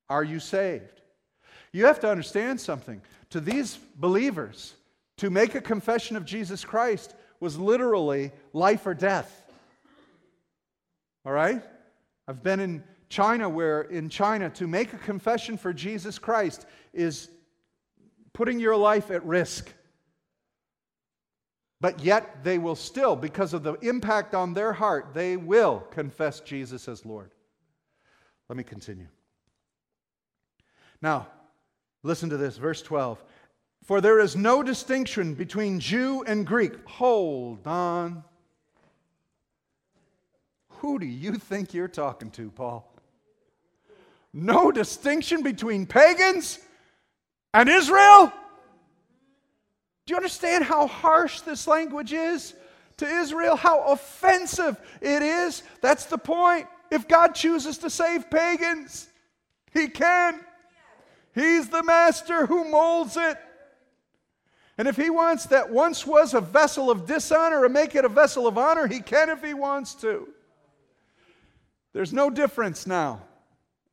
Are 0.10 0.24
you 0.24 0.40
saved? 0.40 1.02
You 1.72 1.86
have 1.86 2.00
to 2.02 2.10
understand 2.10 2.62
something. 2.62 3.02
To 3.32 3.40
these 3.40 3.78
believers, 3.96 4.74
to 5.18 5.30
make 5.30 5.56
a 5.56 5.62
confession 5.62 6.16
of 6.16 6.24
Jesus 6.24 6.64
Christ 6.64 7.16
was 7.40 7.58
literally 7.58 8.32
life 8.54 8.86
or 8.86 8.94
death. 8.94 9.44
All 11.26 11.34
right? 11.34 11.64
I've 12.28 12.44
been 12.44 12.60
in 12.60 12.84
China 13.10 13.50
where, 13.50 13.82
in 13.82 14.10
China, 14.10 14.50
to 14.52 14.68
make 14.68 14.94
a 14.94 14.98
confession 14.98 15.58
for 15.58 15.74
Jesus 15.74 16.20
Christ 16.20 16.66
is 16.94 17.30
putting 18.34 18.60
your 18.60 18.76
life 18.76 19.12
at 19.12 19.26
risk. 19.26 19.72
But 21.84 22.00
yet 22.00 22.46
they 22.46 22.60
will 22.60 22.78
still, 22.78 23.18
because 23.18 23.54
of 23.54 23.64
the 23.64 23.74
impact 23.82 24.34
on 24.34 24.54
their 24.54 24.72
heart, 24.72 25.10
they 25.14 25.36
will 25.36 25.82
confess 25.92 26.40
Jesus 26.40 26.88
as 26.88 27.06
Lord. 27.06 27.32
Let 28.48 28.56
me 28.56 28.64
continue. 28.64 29.10
Now, 31.02 31.28
listen 32.02 32.30
to 32.30 32.38
this, 32.38 32.56
verse 32.56 32.82
12. 32.82 33.22
For 33.84 34.00
there 34.00 34.22
is 34.22 34.38
no 34.38 34.64
distinction 34.64 35.34
between 35.34 35.82
Jew 35.82 36.24
and 36.26 36.48
Greek. 36.48 36.72
Hold 36.88 37.68
on. 37.68 38.24
Who 40.78 41.00
do 41.00 41.06
you 41.06 41.34
think 41.34 41.74
you're 41.74 41.90
talking 41.90 42.32
to, 42.32 42.50
Paul? 42.50 42.90
No 44.32 44.72
distinction 44.72 45.44
between 45.44 45.86
pagans 45.86 46.60
And 47.54 47.68
Israel? 47.68 48.32
Do 50.06 50.12
you 50.12 50.18
understand 50.18 50.66
how 50.66 50.88
harsh 50.88 51.42
this 51.42 51.68
language 51.68 52.12
is 52.12 52.54
to 52.98 53.06
Israel? 53.06 53.56
How 53.56 53.84
offensive 53.84 54.80
it 55.02 55.22
is? 55.22 55.64
That's 55.82 56.06
the 56.06 56.18
point. 56.18 56.68
If 56.92 57.08
God 57.08 57.34
chooses 57.36 57.78
to 57.80 57.90
save 57.90 58.30
pagans, 58.30 59.08
He 59.74 59.88
can. 59.88 60.42
He's 61.34 61.70
the 61.70 61.84
master 61.84 62.46
who 62.46 62.70
molds 62.70 63.18
it. 63.18 63.38
And 64.78 64.88
if 64.88 64.98
He 64.98 65.10
wants 65.10 65.46
that 65.48 65.70
once 65.70 66.06
was 66.06 66.34
a 66.34 66.42
vessel 66.42 66.92
of 66.92 67.06
dishonor 67.06 67.64
and 67.64 67.74
make 67.74 67.96
it 67.96 68.04
a 68.04 68.10
vessel 68.10 68.46
of 68.46 68.58
honor, 68.58 68.88
He 68.88 69.00
can 69.00 69.30
if 69.30 69.44
He 69.44 69.54
wants 69.54 69.96
to. 69.96 70.28
There's 71.94 72.12
no 72.12 72.30
difference 72.30 72.86
now. 72.86 73.22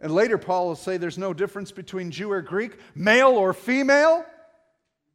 And 0.01 0.13
later, 0.13 0.39
Paul 0.39 0.69
will 0.69 0.77
say 0.77 0.97
there's 0.97 1.19
no 1.19 1.35
difference 1.35 1.71
between 1.71 2.11
Jew 2.11 2.33
or 2.33 2.43
Greek, 2.43 2.79
male 2.95 3.29
or 3.29 3.53
female 3.53 4.25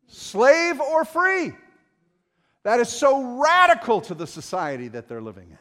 slave 0.08 0.80
or 0.80 1.06
free. 1.06 1.54
That 2.64 2.80
is 2.80 2.90
so 2.90 3.40
radical 3.42 4.02
to 4.02 4.16
the 4.16 4.26
society 4.26 4.88
that 4.90 5.08
they're 5.08 5.22
living 5.22 5.50
in. 5.52 5.58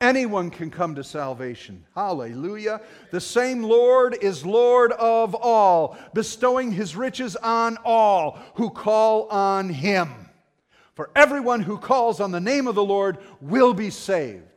Anyone 0.00 0.50
can 0.50 0.70
come 0.70 0.94
to 0.96 1.04
salvation. 1.04 1.84
Hallelujah. 1.94 2.80
The 3.10 3.20
same 3.20 3.62
Lord 3.62 4.16
is 4.20 4.44
Lord 4.44 4.92
of 4.92 5.34
all, 5.34 5.96
bestowing 6.12 6.72
his 6.72 6.96
riches 6.96 7.36
on 7.36 7.78
all 7.84 8.38
who 8.54 8.70
call 8.70 9.28
on 9.28 9.70
him. 9.70 10.10
For 10.94 11.10
everyone 11.16 11.60
who 11.60 11.78
calls 11.78 12.20
on 12.20 12.32
the 12.32 12.40
name 12.40 12.66
of 12.66 12.74
the 12.74 12.84
Lord 12.84 13.18
will 13.40 13.74
be 13.74 13.90
saved. 13.90 14.53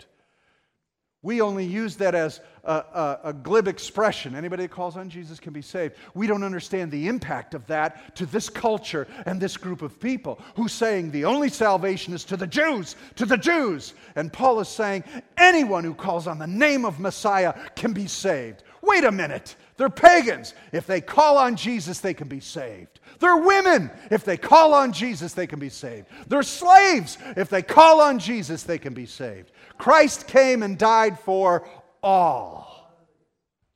We 1.24 1.42
only 1.42 1.66
use 1.66 1.96
that 1.96 2.14
as 2.14 2.42
a, 2.64 2.74
a, 2.74 3.20
a, 3.26 3.34
glib 3.34 3.68
expression. 3.68 4.36
Anybody 4.36 4.64
that 4.64 4.72
calls 4.72 4.96
on 4.98 5.10
Jesus 5.10 5.40
can 5.40 5.52
be 5.52 5.64
saved. 5.64 5.96
We 6.14 6.28
don't 6.28 6.44
understand 6.44 6.92
the 6.92 7.08
impact 7.08 7.56
of 7.56 7.66
that 7.68 8.16
to 8.18 8.28
this 8.28 8.50
culture 8.50 9.08
and 9.26 9.42
this 9.42 9.58
group 9.58 9.82
of 9.82 10.00
people 10.00 10.40
who's 10.56 10.74
saying 10.74 11.10
the 11.10 11.26
only 11.26 11.50
salvation 11.50 12.14
is 12.14 12.24
to 12.26 12.38
the 12.38 12.46
Jews, 12.46 12.96
to 13.16 13.26
the 13.26 13.38
Jews. 13.38 13.96
And 14.16 14.32
Paul 14.32 14.60
is 14.60 14.70
saying 14.70 15.06
anyone 15.38 15.84
who 15.84 15.96
calls 15.96 16.28
on 16.28 16.38
the 16.38 16.48
name 16.48 16.86
of 16.86 17.00
Messiah 17.00 17.56
can 17.76 17.94
be 17.94 18.06
saved. 18.06 18.64
Wait 18.84 19.04
a 19.04 19.12
minute. 19.12 19.56
They're 19.78 19.90
pagans. 19.90 20.54
If 20.72 20.88
they 20.88 21.02
call 21.02 21.38
on 21.38 21.56
Jesus, 21.56 22.00
they 22.00 22.14
can 22.14 22.28
be 22.28 22.40
saved. 22.40 23.00
They're 23.20 23.38
women. 23.38 23.92
If 24.12 24.24
they 24.24 24.38
call 24.38 24.74
on 24.74 24.92
Jesus, 24.92 25.34
they 25.34 25.48
can 25.48 25.60
be 25.60 25.70
saved. 25.70 26.08
They're 26.28 26.44
slaves. 26.44 27.18
If 27.36 27.50
they 27.50 27.62
call 27.62 28.02
on 28.02 28.20
Jesus, 28.20 28.64
they 28.64 28.78
can 28.78 28.94
be 28.94 29.06
saved. 29.06 29.52
Christ 29.78 30.28
came 30.28 30.64
and 30.64 30.78
died 30.78 31.20
for 31.20 31.68
all. 32.02 32.68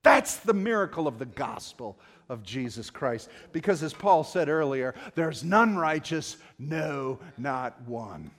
That's 0.03 0.37
the 0.37 0.53
miracle 0.53 1.07
of 1.07 1.19
the 1.19 1.25
gospel 1.25 1.99
of 2.29 2.43
Jesus 2.43 2.89
Christ. 2.89 3.29
Because 3.51 3.83
as 3.83 3.93
Paul 3.93 4.23
said 4.23 4.49
earlier, 4.49 4.95
there's 5.15 5.43
none 5.43 5.75
righteous, 5.75 6.37
no, 6.57 7.19
not 7.37 7.79
one. 7.87 8.31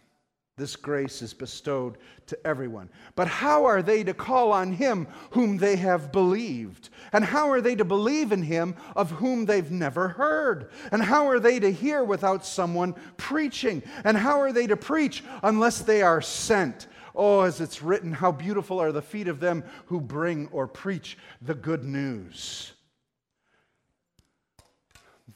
This 0.58 0.76
grace 0.76 1.22
is 1.22 1.32
bestowed 1.32 1.96
to 2.26 2.46
everyone. 2.46 2.90
But 3.14 3.26
how 3.26 3.64
are 3.64 3.82
they 3.82 4.04
to 4.04 4.12
call 4.12 4.52
on 4.52 4.72
him 4.72 5.08
whom 5.30 5.56
they 5.56 5.76
have 5.76 6.12
believed? 6.12 6.90
And 7.12 7.24
how 7.24 7.50
are 7.50 7.62
they 7.62 7.74
to 7.74 7.84
believe 7.84 8.32
in 8.32 8.42
him 8.42 8.76
of 8.94 9.10
whom 9.10 9.46
they've 9.46 9.70
never 9.70 10.08
heard? 10.08 10.70
And 10.90 11.02
how 11.02 11.26
are 11.28 11.40
they 11.40 11.58
to 11.58 11.72
hear 11.72 12.04
without 12.04 12.44
someone 12.44 12.94
preaching? 13.16 13.82
And 14.04 14.16
how 14.16 14.40
are 14.40 14.52
they 14.52 14.66
to 14.66 14.76
preach 14.76 15.24
unless 15.42 15.80
they 15.80 16.02
are 16.02 16.20
sent? 16.20 16.86
Oh, 17.14 17.42
as 17.42 17.60
it's 17.60 17.82
written, 17.82 18.12
how 18.12 18.32
beautiful 18.32 18.80
are 18.80 18.92
the 18.92 19.02
feet 19.02 19.28
of 19.28 19.40
them 19.40 19.64
who 19.86 20.00
bring 20.00 20.48
or 20.52 20.66
preach 20.66 21.18
the 21.40 21.54
good 21.54 21.84
news. 21.84 22.72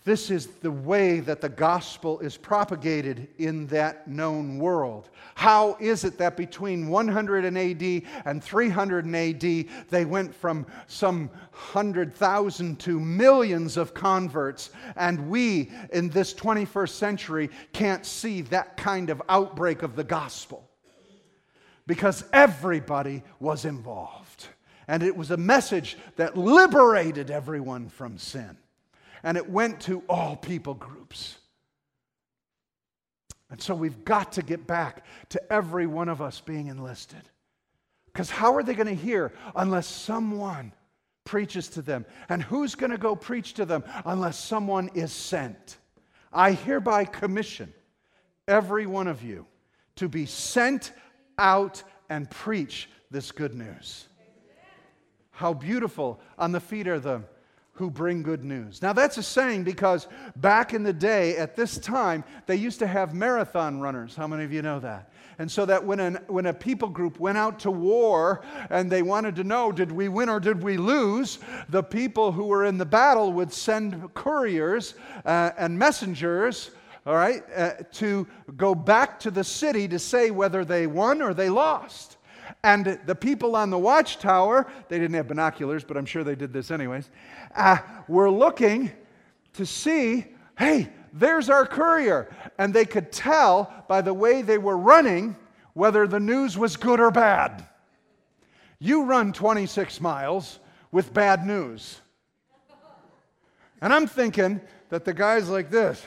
This 0.07 0.31
is 0.31 0.47
the 0.47 0.71
way 0.71 1.19
that 1.19 1.41
the 1.41 1.49
gospel 1.49 2.21
is 2.21 2.37
propagated 2.37 3.27
in 3.39 3.67
that 3.67 4.07
known 4.07 4.57
world. 4.59 5.11
How 5.35 5.77
is 5.81 6.05
it 6.05 6.17
that 6.19 6.37
between 6.37 6.89
100 6.89 7.45
AD 7.45 8.03
and 8.25 8.43
300 8.43 9.15
AD, 9.15 9.67
they 9.91 10.05
went 10.05 10.33
from 10.33 10.65
some 10.87 11.29
100,000 11.51 12.79
to 12.79 13.01
millions 13.01 13.77
of 13.77 13.95
converts, 13.95 14.71
and 14.95 15.29
we 15.29 15.73
in 15.93 16.09
this 16.11 16.33
21st 16.35 16.91
century 16.91 17.51
can't 17.73 18.07
see 18.07 18.43
that 18.43 18.77
kind 18.77 19.11
of 19.11 19.21
outbreak 19.29 19.83
of 19.83 19.97
the 19.97 20.05
gospel? 20.05 20.66
Because 21.87 22.25
everybody 22.33 23.23
was 23.41 23.65
involved. 23.65 24.49
And 24.89 25.03
it 25.03 25.17
was 25.17 25.31
a 25.31 25.37
message 25.37 25.97
that 26.17 26.37
liberated 26.37 27.31
everyone 27.31 27.89
from 27.89 28.19
sin. 28.19 28.57
And 29.23 29.37
it 29.37 29.51
went 29.51 29.81
to 29.83 30.03
all 30.09 30.37
people 30.37 30.75
groups. 30.75 31.39
And 33.51 33.61
so 33.61 33.75
we've 33.75 34.05
got 34.05 34.33
to 34.33 34.43
get 34.43 34.67
back 34.67 35.05
to 35.31 35.53
every 35.53 35.87
one 35.87 36.09
of 36.09 36.21
us 36.21 36.41
being 36.41 36.67
enlisted. 36.67 37.23
Because 38.07 38.31
how 38.31 38.55
are 38.55 38.63
they 38.63 38.75
going 38.75 38.87
to 38.87 38.95
hear 38.95 39.33
unless 39.55 39.87
someone 39.87 40.73
preaches 41.25 41.69
to 41.69 41.83
them? 41.83 42.07
And 42.29 42.43
who's 42.43 42.75
going 42.75 42.91
to 42.91 42.99
go 42.99 43.15
preach 43.15 43.55
to 43.55 43.65
them 43.65 43.85
unless 44.05 44.39
someone 44.39 44.91
is 44.95 45.13
sent? 45.13 45.79
I 46.33 46.53
hereby 46.53 47.05
commission 47.05 47.73
every 48.49 48.87
one 48.87 49.07
of 49.07 49.23
you 49.23 49.47
to 49.97 50.09
be 50.09 50.27
sent 50.27 50.93
out 51.39 51.83
and 52.09 52.31
preach 52.31 52.89
this 53.11 53.33
good 53.33 53.55
news. 53.55 54.07
How 55.31 55.53
beautiful 55.53 56.21
on 56.39 56.53
the 56.53 56.61
feet 56.61 56.89
are 56.89 57.01
the 57.01 57.23
who 57.77 57.91
bring 57.91 58.23
good 58.23 58.43
news. 58.43 58.81
Now, 58.81 58.95
that's 58.95 59.19
a 59.19 59.23
saying 59.23 59.65
because 59.65 60.09
back 60.37 60.73
in 60.73 60.83
the 60.83 60.95
day, 60.95 61.37
at 61.37 61.57
this 61.57 61.77
time, 61.77 62.25
they 62.47 62.57
used 62.57 62.79
to 62.79 62.87
have 62.87 63.15
marathon 63.15 63.81
runners. 63.81 64.17
How 64.17 64.27
many 64.27 64.45
of 64.45 64.53
you 64.53 64.63
know 64.63 64.81
that? 64.81 65.13
And 65.39 65.51
so 65.51 65.67
that 65.67 65.85
when, 65.85 66.01
an, 66.01 66.19
when 66.27 66.47
a 66.47 66.55
people 66.55 66.89
group 66.89 67.21
went 67.21 67.37
out 67.37 67.59
to 67.61 67.71
war 67.71 68.43
and 68.71 68.91
they 68.91 69.03
wanted 69.03 69.37
to 69.37 69.45
know, 69.45 69.71
did 69.73 69.93
we 69.93 70.09
win 70.09 70.31
or 70.31 70.41
did 70.41 70.63
we 70.63 70.79
lose? 70.79 71.39
The 71.69 71.83
people 71.83 72.33
who 72.33 72.45
were 72.45 72.65
in 72.65 72.79
the 72.79 72.87
battle 72.87 73.35
would 73.35 73.53
send 73.53 74.15
couriers 74.15 74.95
uh, 75.27 75.51
and 75.59 75.79
messengers 75.79 76.71
all 77.07 77.15
right, 77.15 77.45
uh, 77.55 77.71
to 77.93 78.27
go 78.57 78.75
back 78.75 79.21
to 79.21 79.31
the 79.31 79.45
city 79.45 79.87
to 79.89 79.99
say 79.99 80.31
whether 80.33 80.65
they 80.65 80.89
won 80.89 81.23
or 81.23 81.33
they 81.33 81.49
lost. 81.49 82.17
And 82.65 82.99
the 83.07 83.15
people 83.15 83.55
on 83.55 83.71
the 83.71 83.79
watchtower, 83.79 84.67
they 84.89 84.99
didn't 84.99 85.15
have 85.15 85.29
binoculars, 85.29 85.85
but 85.85 85.97
I'm 85.97 86.07
sure 86.07 86.25
they 86.25 86.35
did 86.35 86.53
this 86.53 86.73
anyways, 86.73 87.09
uh, 87.55 87.79
were 88.09 88.31
looking 88.31 88.91
to 89.53 89.65
see, 89.65 90.27
hey, 90.59 90.89
there's 91.13 91.49
our 91.49 91.65
courier. 91.65 92.35
And 92.59 92.75
they 92.75 92.85
could 92.85 93.13
tell 93.13 93.73
by 93.89 94.01
the 94.01 94.15
way 94.15 94.43
they 94.43 94.59
were 94.59 94.77
running 94.77 95.37
whether 95.75 96.07
the 96.09 96.21
news 96.21 96.59
was 96.59 96.77
good 96.77 96.99
or 96.99 97.13
bad. 97.13 97.65
You 98.79 99.05
run 99.05 99.33
26 99.33 100.01
miles 100.01 100.59
with 100.91 101.15
bad 101.15 101.47
news. 101.47 102.01
And 103.81 103.93
I'm 103.93 104.07
thinking 104.07 104.61
that 104.89 105.05
the 105.05 105.13
guy's 105.13 105.49
like 105.49 105.71
this. 105.71 106.05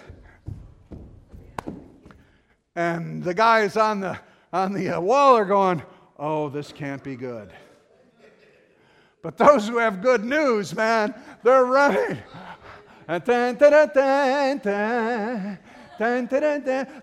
And 2.75 3.23
the 3.23 3.33
guys 3.33 3.77
on 3.77 3.99
the, 3.99 4.19
on 4.53 4.73
the 4.73 4.89
uh, 4.89 5.01
wall 5.01 5.35
are 5.35 5.45
going, 5.45 5.81
oh, 6.17 6.49
this 6.49 6.71
can't 6.71 7.03
be 7.03 7.15
good. 7.15 7.51
But 9.21 9.37
those 9.37 9.67
who 9.67 9.77
have 9.77 10.01
good 10.01 10.23
news, 10.23 10.73
man, 10.75 11.13
they're 11.43 11.65
running. 11.65 12.17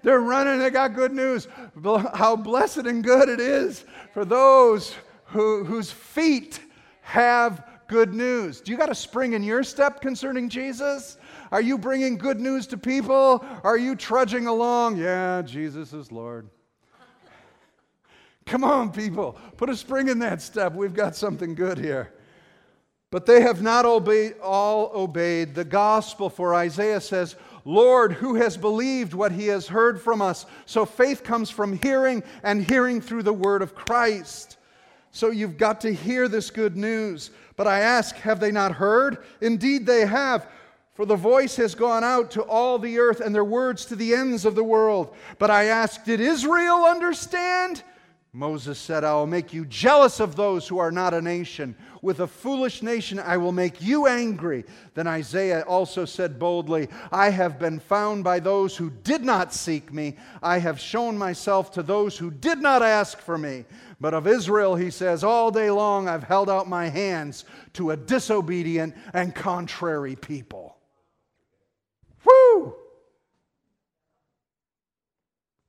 They're 0.02 0.20
running, 0.20 0.58
they 0.58 0.70
got 0.70 0.94
good 0.94 1.12
news. 1.12 1.48
How 2.14 2.36
blessed 2.36 2.86
and 2.86 3.04
good 3.04 3.28
it 3.28 3.40
is 3.40 3.84
for 4.14 4.24
those 4.24 4.94
who, 5.26 5.64
whose 5.64 5.90
feet 5.90 6.60
have 7.02 7.68
good 7.88 8.14
news. 8.14 8.60
Do 8.60 8.72
you 8.72 8.78
got 8.78 8.90
a 8.90 8.94
spring 8.94 9.34
in 9.34 9.42
your 9.42 9.62
step 9.62 10.00
concerning 10.00 10.48
Jesus? 10.48 11.18
Are 11.52 11.60
you 11.60 11.78
bringing 11.78 12.18
good 12.18 12.40
news 12.40 12.66
to 12.68 12.76
people? 12.76 13.44
Are 13.62 13.78
you 13.78 13.94
trudging 13.94 14.46
along? 14.46 14.96
Yeah, 14.96 15.42
Jesus 15.42 15.92
is 15.92 16.10
Lord. 16.10 16.48
Come 18.46 18.62
on, 18.62 18.92
people. 18.92 19.38
Put 19.56 19.70
a 19.70 19.76
spring 19.76 20.08
in 20.08 20.20
that 20.20 20.40
step. 20.40 20.72
We've 20.72 20.94
got 20.94 21.16
something 21.16 21.54
good 21.54 21.78
here. 21.78 22.12
But 23.10 23.26
they 23.26 23.40
have 23.40 23.62
not 23.62 23.84
obeyed, 23.84 24.34
all 24.42 24.90
obeyed 24.94 25.54
the 25.54 25.64
gospel, 25.64 26.28
for 26.28 26.54
Isaiah 26.54 27.00
says, 27.00 27.36
Lord, 27.64 28.12
who 28.12 28.34
has 28.36 28.56
believed 28.56 29.14
what 29.14 29.32
he 29.32 29.46
has 29.48 29.66
heard 29.66 30.00
from 30.00 30.22
us? 30.22 30.46
So 30.66 30.84
faith 30.84 31.24
comes 31.24 31.50
from 31.50 31.78
hearing, 31.78 32.22
and 32.42 32.68
hearing 32.68 33.00
through 33.00 33.24
the 33.24 33.32
word 33.32 33.62
of 33.62 33.74
Christ. 33.74 34.58
So 35.10 35.30
you've 35.30 35.56
got 35.56 35.80
to 35.80 35.92
hear 35.92 36.28
this 36.28 36.50
good 36.50 36.76
news. 36.76 37.30
But 37.56 37.66
I 37.66 37.80
ask, 37.80 38.14
have 38.16 38.38
they 38.38 38.52
not 38.52 38.72
heard? 38.72 39.24
Indeed, 39.40 39.86
they 39.86 40.04
have. 40.04 40.48
For 40.96 41.04
the 41.04 41.14
voice 41.14 41.56
has 41.56 41.74
gone 41.74 42.04
out 42.04 42.30
to 42.32 42.42
all 42.42 42.78
the 42.78 42.98
earth, 42.98 43.20
and 43.20 43.34
their 43.34 43.44
words 43.44 43.84
to 43.86 43.96
the 43.96 44.14
ends 44.14 44.46
of 44.46 44.54
the 44.54 44.64
world. 44.64 45.14
But 45.38 45.50
I 45.50 45.64
ask, 45.64 46.02
did 46.04 46.20
Israel 46.20 46.86
understand? 46.86 47.82
Moses 48.32 48.78
said, 48.78 49.04
I 49.04 49.12
will 49.12 49.26
make 49.26 49.52
you 49.52 49.66
jealous 49.66 50.20
of 50.20 50.36
those 50.36 50.66
who 50.66 50.78
are 50.78 50.90
not 50.90 51.12
a 51.12 51.20
nation. 51.20 51.76
With 52.00 52.20
a 52.20 52.26
foolish 52.26 52.82
nation, 52.82 53.18
I 53.18 53.36
will 53.36 53.52
make 53.52 53.82
you 53.82 54.06
angry. 54.06 54.64
Then 54.94 55.06
Isaiah 55.06 55.64
also 55.68 56.06
said 56.06 56.38
boldly, 56.38 56.88
I 57.12 57.28
have 57.28 57.58
been 57.58 57.78
found 57.78 58.24
by 58.24 58.40
those 58.40 58.74
who 58.74 58.88
did 58.88 59.22
not 59.22 59.52
seek 59.52 59.92
me. 59.92 60.16
I 60.42 60.58
have 60.58 60.80
shown 60.80 61.18
myself 61.18 61.72
to 61.72 61.82
those 61.82 62.16
who 62.16 62.30
did 62.30 62.60
not 62.62 62.82
ask 62.82 63.20
for 63.20 63.36
me. 63.36 63.66
But 64.00 64.14
of 64.14 64.26
Israel, 64.26 64.76
he 64.76 64.90
says, 64.90 65.22
All 65.22 65.50
day 65.50 65.70
long 65.70 66.08
I've 66.08 66.24
held 66.24 66.48
out 66.48 66.70
my 66.70 66.88
hands 66.88 67.44
to 67.74 67.90
a 67.90 67.98
disobedient 67.98 68.94
and 69.12 69.34
contrary 69.34 70.16
people. 70.16 70.65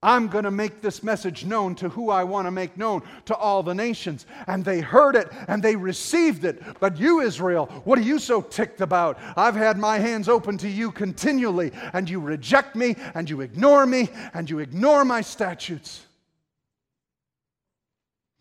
I'm 0.07 0.29
going 0.29 0.45
to 0.45 0.51
make 0.51 0.79
this 0.79 1.03
message 1.03 1.43
known 1.43 1.75
to 1.75 1.89
who 1.89 2.09
I 2.09 2.23
want 2.23 2.47
to 2.47 2.51
make 2.51 2.77
known 2.77 3.01
to 3.25 3.35
all 3.35 3.61
the 3.61 3.75
nations. 3.75 4.25
And 4.47 4.63
they 4.63 4.79
heard 4.79 5.17
it 5.17 5.27
and 5.49 5.61
they 5.61 5.75
received 5.75 6.45
it. 6.45 6.63
But 6.79 6.97
you, 6.97 7.19
Israel, 7.19 7.65
what 7.83 7.99
are 7.99 8.03
you 8.03 8.17
so 8.17 8.39
ticked 8.39 8.79
about? 8.79 9.19
I've 9.35 9.57
had 9.57 9.77
my 9.77 9.99
hands 9.99 10.29
open 10.29 10.57
to 10.59 10.69
you 10.69 10.91
continually, 10.91 11.73
and 11.91 12.09
you 12.09 12.21
reject 12.21 12.73
me, 12.73 12.95
and 13.15 13.29
you 13.29 13.41
ignore 13.41 13.85
me, 13.85 14.07
and 14.33 14.49
you 14.49 14.59
ignore 14.59 15.03
my 15.03 15.19
statutes. 15.19 16.05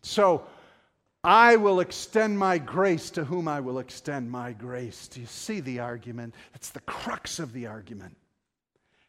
So 0.03 0.45
I 1.21 1.57
will 1.57 1.81
extend 1.81 2.39
my 2.39 2.59
grace 2.59 3.09
to 3.09 3.25
whom 3.25 3.49
I 3.49 3.59
will 3.59 3.79
extend 3.79 4.31
my 4.31 4.53
grace. 4.53 5.09
Do 5.09 5.19
you 5.19 5.25
see 5.25 5.59
the 5.59 5.81
argument? 5.81 6.33
It's 6.55 6.69
the 6.69 6.79
crux 6.79 7.39
of 7.39 7.51
the 7.51 7.67
argument. 7.67 8.15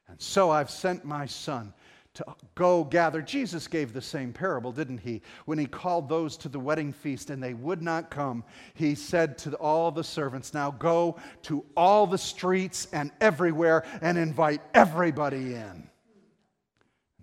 And 0.09 0.21
so 0.21 0.51
I've 0.51 0.71
sent 0.71 1.05
my 1.05 1.27
son 1.27 1.73
to 2.19 2.25
go 2.57 2.83
gather. 2.83 3.23
Jesus 3.23 3.69
gave 3.69 3.93
the 3.93 4.03
same 4.03 4.33
parable, 4.33 4.73
didn't 4.73 4.99
he? 4.99 5.23
When 5.45 5.57
he 5.57 5.66
called 5.66 6.09
those 6.09 6.37
to 6.39 6.49
the 6.49 6.59
wedding 6.59 6.93
feast 6.93 7.31
and 7.31 7.41
they 7.41 7.55
would 7.55 7.81
not 7.81 8.11
come, 8.11 8.43
he 8.75 8.97
said 8.97 9.39
to 9.39 9.55
all 9.55 9.93
the 9.93 10.03
servants, 10.03 10.53
Now 10.53 10.73
go 10.73 11.16
to 11.43 11.64
all 11.77 12.09
the 12.09 12.19
streets 12.19 12.89
and 12.93 13.12
everywhere 13.21 13.85
and 14.03 14.19
invite 14.19 14.61
everybody 14.75 15.55
in. 15.55 15.89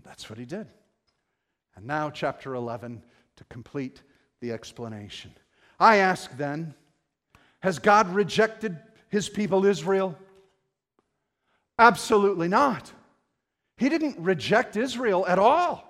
That's 0.05 0.29
what 0.29 0.39
he 0.39 0.45
did. 0.45 0.67
And 1.75 1.85
now, 1.85 2.09
chapter 2.09 2.55
11, 2.55 3.03
to 3.35 3.43
complete 3.45 4.01
the 4.39 4.53
explanation. 4.53 5.33
I 5.77 5.97
ask 5.97 6.31
then, 6.37 6.73
has 7.59 7.79
God 7.79 8.15
rejected 8.15 8.77
his 9.09 9.27
people 9.27 9.65
Israel? 9.65 10.17
Absolutely 11.77 12.47
not. 12.47 12.93
He 13.77 13.89
didn't 13.89 14.17
reject 14.19 14.77
Israel 14.77 15.25
at 15.27 15.39
all. 15.39 15.83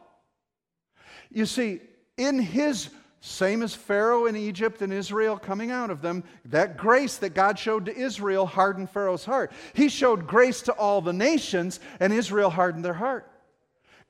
You 1.29 1.45
see, 1.45 1.81
in 2.17 2.39
his 2.39 2.89
same 3.19 3.63
as 3.63 3.73
Pharaoh 3.73 4.27
in 4.27 4.35
Egypt 4.35 4.83
and 4.83 4.93
Israel 4.93 5.37
coming 5.37 5.71
out 5.71 5.89
of 5.89 6.01
them, 6.01 6.23
that 6.45 6.77
grace 6.77 7.17
that 7.17 7.33
God 7.33 7.57
showed 7.57 7.85
to 7.85 7.97
Israel 7.97 8.45
hardened 8.45 8.89
Pharaoh's 8.89 9.25
heart. 9.25 9.51
He 9.73 9.89
showed 9.89 10.27
grace 10.27 10.61
to 10.63 10.73
all 10.73 11.01
the 11.01 11.13
nations, 11.13 11.79
and 11.99 12.13
Israel 12.13 12.51
hardened 12.51 12.85
their 12.85 12.93
heart. 12.93 13.29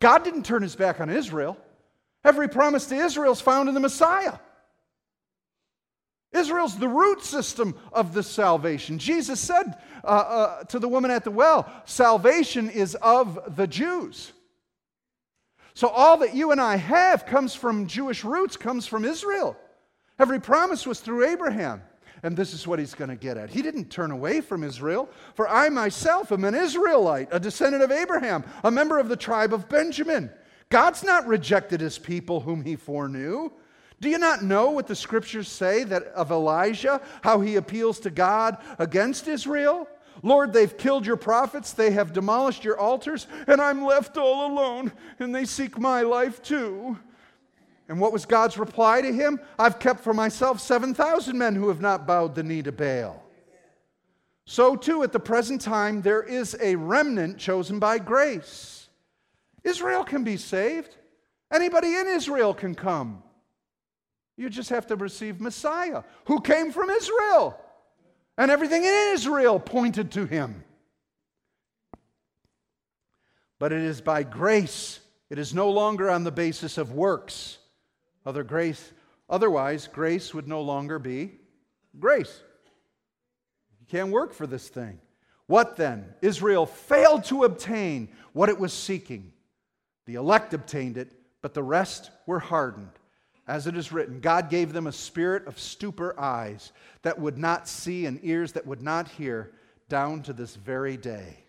God 0.02 0.26
didn't 0.26 0.44
turn 0.44 0.62
his 0.62 0.76
back 0.76 1.00
on 1.00 1.10
Israel. 1.10 1.58
Every 2.26 2.50
promise 2.50 2.88
to 2.88 2.96
Israel 2.96 3.32
is 3.32 3.40
found 3.40 3.70
in 3.70 3.76
the 3.76 3.80
Messiah. 3.80 4.40
Israel's 6.36 6.78
the 6.78 6.88
root 6.88 7.24
system 7.24 7.76
of 7.94 8.14
this 8.14 8.28
salvation. 8.28 9.00
Jesus 9.00 9.40
said 9.40 9.78
uh, 10.04 10.08
uh, 10.08 10.64
to 10.66 10.80
the 10.80 10.88
woman 10.88 11.12
at 11.12 11.24
the 11.24 11.32
well, 11.32 11.72
salvation 11.86 12.70
is 12.70 12.96
of 12.96 13.56
the 13.56 13.68
Jews. 13.68 14.32
So 15.74 15.90
all 15.90 16.18
that 16.18 16.34
you 16.34 16.52
and 16.52 16.62
I 16.62 16.78
have 16.78 17.26
comes 17.26 17.54
from 17.54 17.88
Jewish 17.88 18.24
roots, 18.24 18.56
comes 18.56 18.88
from 18.88 19.04
Israel. 19.04 19.58
Every 20.18 20.40
promise 20.40 20.88
was 20.88 21.02
through 21.02 21.26
Abraham. 21.26 21.82
And 22.24 22.36
this 22.36 22.54
is 22.54 22.66
what 22.66 22.80
he's 22.80 22.96
going 22.96 23.10
to 23.10 23.16
get 23.16 23.38
at. 23.38 23.50
He 23.50 23.62
didn't 23.62 23.92
turn 23.92 24.10
away 24.10 24.42
from 24.42 24.64
Israel, 24.64 25.10
for 25.36 25.48
I 25.48 25.70
myself 25.70 26.32
am 26.32 26.44
an 26.44 26.56
Israelite, 26.56 27.28
a 27.32 27.40
descendant 27.40 27.84
of 27.84 27.92
Abraham, 27.92 28.44
a 28.64 28.72
member 28.72 28.98
of 28.98 29.10
the 29.10 29.18
tribe 29.18 29.54
of 29.54 29.70
Benjamin. 29.70 30.32
God's 30.70 31.04
not 31.04 31.28
rejected 31.28 31.82
his 31.82 32.00
people 32.00 32.40
whom 32.40 32.64
he 32.64 32.78
foreknew. 32.78 33.52
Do 34.02 34.10
you 34.10 34.18
not 34.18 34.44
know 34.44 34.72
what 34.72 34.88
the 34.88 34.96
scriptures 34.96 35.48
say 35.48 35.84
that 35.86 36.04
of 36.08 36.32
Elijah, 36.32 37.02
how 37.22 37.40
he 37.40 37.56
appeals 37.56 38.00
to 38.02 38.10
God 38.10 38.58
against 38.78 39.28
Israel? 39.28 39.88
Lord, 40.22 40.54
they've 40.54 40.78
killed 40.78 41.06
your 41.06 41.18
prophets, 41.18 41.74
they 41.74 41.92
have 41.92 42.14
demolished 42.14 42.64
your 42.64 42.80
altars, 42.80 43.28
and 43.48 43.62
I'm 43.62 43.84
left 43.84 44.18
all 44.18 44.52
alone, 44.52 44.92
and 45.20 45.34
they 45.34 45.46
seek 45.46 45.78
my 45.78 46.02
life 46.02 46.42
too. 46.42 46.98
And 47.88 48.00
what 48.00 48.12
was 48.12 48.26
God's 48.26 48.58
reply 48.58 49.02
to 49.02 49.14
him? 49.14 49.40
I've 49.60 49.80
kept 49.80 50.04
for 50.04 50.14
myself 50.14 50.60
7,000 50.60 51.38
men 51.38 51.56
who 51.56 51.68
have 51.68 51.82
not 51.82 52.08
bowed 52.08 52.34
the 52.34 52.44
knee 52.44 52.64
to 52.64 52.72
Baal. 52.72 53.24
So, 54.46 54.76
too, 54.76 55.04
at 55.04 55.12
the 55.12 55.20
present 55.20 55.62
time, 55.62 56.02
there 56.02 56.22
is 56.22 56.56
a 56.62 56.76
remnant 56.76 57.38
chosen 57.38 57.80
by 57.80 57.98
grace. 57.98 58.90
Israel 59.64 60.04
can 60.04 60.24
be 60.24 60.38
saved, 60.38 60.96
anybody 61.52 61.96
in 61.96 62.08
Israel 62.08 62.54
can 62.54 62.76
come. 62.76 63.24
You 64.38 64.50
just 64.50 64.70
have 64.70 64.88
to 64.88 64.96
receive 64.96 65.40
Messiah, 65.40 66.04
who 66.26 66.42
came 66.42 66.72
from 66.72 66.90
Israel. 66.90 67.60
And 68.38 68.52
everything 68.52 68.84
in 68.84 69.14
Israel 69.14 69.60
pointed 69.60 70.12
to 70.12 70.26
him. 70.26 70.64
But 73.60 73.72
it 73.72 73.82
is 73.82 74.02
by 74.02 74.24
grace, 74.24 75.00
it 75.30 75.40
is 75.40 75.54
no 75.54 75.70
longer 75.70 76.10
on 76.10 76.24
the 76.24 76.32
basis 76.32 76.78
of 76.78 76.92
works. 76.92 77.58
Other 78.26 78.44
grace, 78.44 78.92
otherwise, 79.30 79.88
grace 79.88 80.34
would 80.34 80.48
no 80.48 80.62
longer 80.62 81.00
be 81.00 81.32
grace. 81.98 82.42
You 83.80 83.86
can't 83.88 84.12
work 84.12 84.34
for 84.34 84.46
this 84.46 84.68
thing. 84.68 85.00
What 85.48 85.78
then? 85.78 86.14
Israel 86.22 86.66
failed 86.66 87.24
to 87.26 87.44
obtain 87.44 88.10
what 88.34 88.50
it 88.50 88.60
was 88.60 88.74
seeking. 88.74 89.32
The 90.06 90.16
elect 90.16 90.54
obtained 90.54 90.98
it, 90.98 91.14
but 91.42 91.54
the 91.54 91.64
rest 91.64 92.10
were 92.26 92.40
hardened. 92.40 92.92
As 93.48 93.68
it 93.68 93.78
is 93.78 93.92
written, 93.92 94.20
God 94.20 94.50
gave 94.50 94.74
them 94.74 94.88
a 94.88 94.92
spirit 94.92 95.46
of 95.46 95.60
stupor 95.60 96.20
eyes 96.20 96.72
that 97.04 97.20
would 97.20 97.38
not 97.38 97.68
see 97.68 98.06
and 98.06 98.20
ears 98.24 98.54
that 98.54 98.66
would 98.66 98.82
not 98.82 99.08
hear 99.08 99.52
down 99.88 100.24
to 100.24 100.34
this 100.34 100.56
very 100.56 100.98
day. 100.98 101.44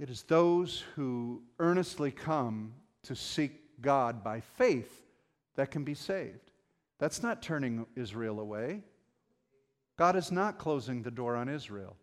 It 0.00 0.10
is 0.10 0.24
those 0.24 0.82
who 0.96 1.42
earnestly 1.60 2.10
come 2.10 2.74
to 3.04 3.14
seek 3.14 3.80
God 3.80 4.24
by 4.24 4.40
faith 4.40 5.04
that 5.54 5.70
can 5.70 5.84
be 5.84 5.94
saved. 5.94 6.50
That's 6.98 7.22
not 7.22 7.42
turning 7.42 7.86
Israel 7.94 8.40
away. 8.40 8.82
God 9.96 10.16
is 10.16 10.32
not 10.32 10.58
closing 10.58 11.02
the 11.02 11.10
door 11.12 11.36
on 11.36 11.48
Israel. 11.48 11.96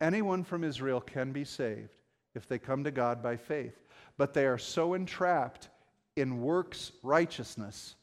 Anyone 0.00 0.44
from 0.44 0.62
Israel 0.62 1.00
can 1.00 1.32
be 1.32 1.44
saved 1.44 1.98
if 2.36 2.46
they 2.46 2.58
come 2.58 2.84
to 2.84 2.92
God 2.92 3.20
by 3.20 3.36
faith. 3.36 3.84
But 4.16 4.32
they 4.32 4.46
are 4.46 4.58
so 4.58 4.94
entrapped 4.94 5.70
in 6.18 6.40
works 6.40 6.92
righteousness 7.02 7.94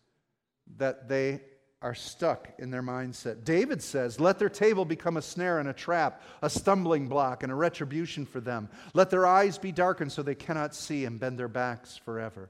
that 0.77 1.07
they 1.07 1.41
are 1.81 1.93
stuck 1.93 2.49
in 2.57 2.71
their 2.71 2.81
mindset. 2.81 3.43
David 3.43 3.81
says, 3.81 4.19
Let 4.19 4.39
their 4.39 4.49
table 4.49 4.85
become 4.85 5.17
a 5.17 5.21
snare 5.21 5.59
and 5.59 5.69
a 5.69 5.73
trap, 5.73 6.23
a 6.41 6.49
stumbling 6.49 7.07
block 7.07 7.43
and 7.43 7.51
a 7.51 7.55
retribution 7.55 8.25
for 8.25 8.39
them. 8.39 8.69
Let 8.93 9.09
their 9.09 9.27
eyes 9.27 9.57
be 9.57 9.71
darkened 9.71 10.11
so 10.11 10.23
they 10.23 10.35
cannot 10.35 10.73
see 10.73 11.05
and 11.05 11.19
bend 11.19 11.37
their 11.37 11.47
backs 11.47 11.95
forever. 11.95 12.49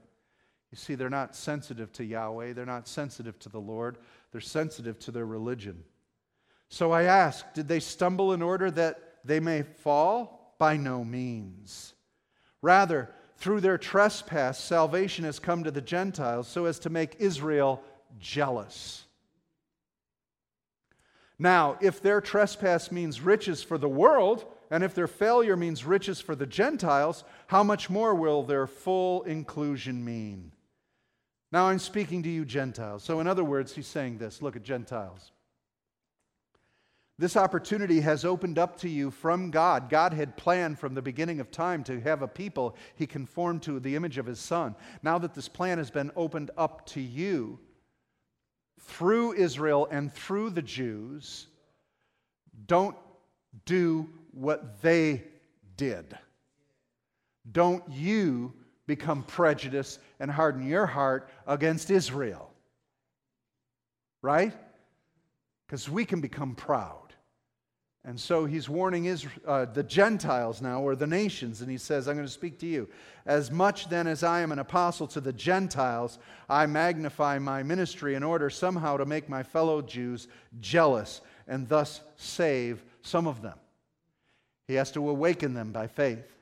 You 0.70 0.78
see, 0.78 0.94
they're 0.94 1.10
not 1.10 1.36
sensitive 1.36 1.92
to 1.92 2.04
Yahweh, 2.04 2.54
they're 2.54 2.64
not 2.64 2.88
sensitive 2.88 3.38
to 3.40 3.48
the 3.48 3.60
Lord, 3.60 3.98
they're 4.32 4.40
sensitive 4.40 4.98
to 5.00 5.10
their 5.10 5.26
religion. 5.26 5.84
So 6.68 6.92
I 6.92 7.04
ask, 7.04 7.44
did 7.54 7.68
they 7.68 7.80
stumble 7.80 8.32
in 8.32 8.42
order 8.42 8.70
that 8.70 9.00
they 9.24 9.40
may 9.40 9.62
fall? 9.62 10.54
By 10.58 10.78
no 10.78 11.04
means. 11.04 11.92
Rather, 12.62 13.10
through 13.36 13.60
their 13.60 13.78
trespass, 13.78 14.58
salvation 14.58 15.24
has 15.24 15.38
come 15.38 15.64
to 15.64 15.70
the 15.70 15.80
Gentiles 15.80 16.48
so 16.48 16.64
as 16.64 16.78
to 16.80 16.90
make 16.90 17.16
Israel 17.18 17.82
jealous. 18.18 19.04
Now, 21.38 21.76
if 21.82 22.00
their 22.00 22.20
trespass 22.20 22.90
means 22.90 23.20
riches 23.20 23.62
for 23.62 23.76
the 23.76 23.88
world, 23.88 24.46
and 24.70 24.82
if 24.82 24.94
their 24.94 25.06
failure 25.06 25.56
means 25.56 25.84
riches 25.84 26.20
for 26.20 26.34
the 26.34 26.46
Gentiles, 26.46 27.24
how 27.46 27.62
much 27.62 27.90
more 27.90 28.14
will 28.14 28.42
their 28.42 28.66
full 28.66 29.22
inclusion 29.24 30.04
mean? 30.04 30.52
Now 31.52 31.66
I'm 31.66 31.78
speaking 31.78 32.22
to 32.22 32.30
you, 32.30 32.44
Gentiles. 32.44 33.02
So, 33.02 33.20
in 33.20 33.26
other 33.26 33.44
words, 33.44 33.74
he's 33.74 33.86
saying 33.86 34.18
this 34.18 34.42
look 34.42 34.56
at 34.56 34.62
Gentiles. 34.62 35.30
This 37.18 37.36
opportunity 37.36 38.00
has 38.00 38.26
opened 38.26 38.58
up 38.58 38.78
to 38.80 38.88
you 38.90 39.10
from 39.10 39.50
God. 39.50 39.88
God 39.88 40.12
had 40.12 40.36
planned 40.36 40.78
from 40.78 40.94
the 40.94 41.00
beginning 41.00 41.40
of 41.40 41.50
time 41.50 41.82
to 41.84 41.98
have 42.00 42.20
a 42.20 42.28
people 42.28 42.76
he 42.94 43.06
conformed 43.06 43.62
to 43.62 43.80
the 43.80 43.96
image 43.96 44.18
of 44.18 44.26
his 44.26 44.38
Son. 44.38 44.74
Now 45.02 45.18
that 45.18 45.34
this 45.34 45.48
plan 45.48 45.78
has 45.78 45.90
been 45.90 46.10
opened 46.14 46.50
up 46.58 46.84
to 46.86 47.00
you 47.00 47.58
through 48.80 49.32
Israel 49.32 49.88
and 49.90 50.12
through 50.12 50.50
the 50.50 50.62
Jews, 50.62 51.46
don't 52.66 52.96
do 53.64 54.10
what 54.32 54.82
they 54.82 55.24
did. 55.78 56.18
Don't 57.50 57.82
you 57.90 58.52
become 58.86 59.22
prejudiced 59.22 60.00
and 60.20 60.30
harden 60.30 60.66
your 60.66 60.86
heart 60.86 61.30
against 61.46 61.90
Israel. 61.90 62.50
Right? 64.22 64.52
Because 65.66 65.88
we 65.88 66.04
can 66.04 66.20
become 66.20 66.54
proud. 66.54 67.05
And 68.06 68.20
so 68.20 68.44
he's 68.44 68.68
warning 68.68 69.06
Israel, 69.06 69.34
uh, 69.44 69.64
the 69.64 69.82
Gentiles 69.82 70.62
now, 70.62 70.80
or 70.80 70.94
the 70.94 71.08
nations, 71.08 71.60
and 71.60 71.68
he 71.68 71.76
says, 71.76 72.06
I'm 72.06 72.14
going 72.14 72.24
to 72.24 72.32
speak 72.32 72.56
to 72.60 72.66
you. 72.66 72.88
As 73.26 73.50
much 73.50 73.88
then 73.88 74.06
as 74.06 74.22
I 74.22 74.42
am 74.42 74.52
an 74.52 74.60
apostle 74.60 75.08
to 75.08 75.20
the 75.20 75.32
Gentiles, 75.32 76.20
I 76.48 76.66
magnify 76.66 77.40
my 77.40 77.64
ministry 77.64 78.14
in 78.14 78.22
order 78.22 78.48
somehow 78.48 78.96
to 78.96 79.04
make 79.04 79.28
my 79.28 79.42
fellow 79.42 79.82
Jews 79.82 80.28
jealous 80.60 81.20
and 81.48 81.68
thus 81.68 82.00
save 82.14 82.84
some 83.02 83.26
of 83.26 83.42
them. 83.42 83.58
He 84.68 84.74
has 84.74 84.92
to 84.92 85.10
awaken 85.10 85.54
them 85.54 85.72
by 85.72 85.88
faith. 85.88 86.32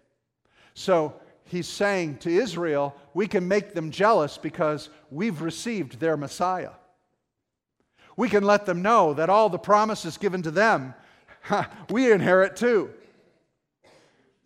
So 0.75 1.15
he's 1.45 1.69
saying 1.69 2.19
to 2.19 2.31
Israel, 2.31 2.95
we 3.15 3.27
can 3.27 3.49
make 3.49 3.73
them 3.73 3.91
jealous 3.91 4.37
because 4.37 4.91
we've 5.11 5.41
received 5.41 5.99
their 5.99 6.19
Messiah. 6.19 6.73
We 8.19 8.29
can 8.29 8.45
let 8.45 8.67
them 8.67 8.83
know 8.83 9.15
that 9.15 9.31
all 9.31 9.49
the 9.49 9.59
promises 9.59 10.19
given 10.19 10.43
to 10.43 10.51
them 10.51 10.95
we 11.91 12.11
inherit 12.11 12.57
too. 12.57 12.91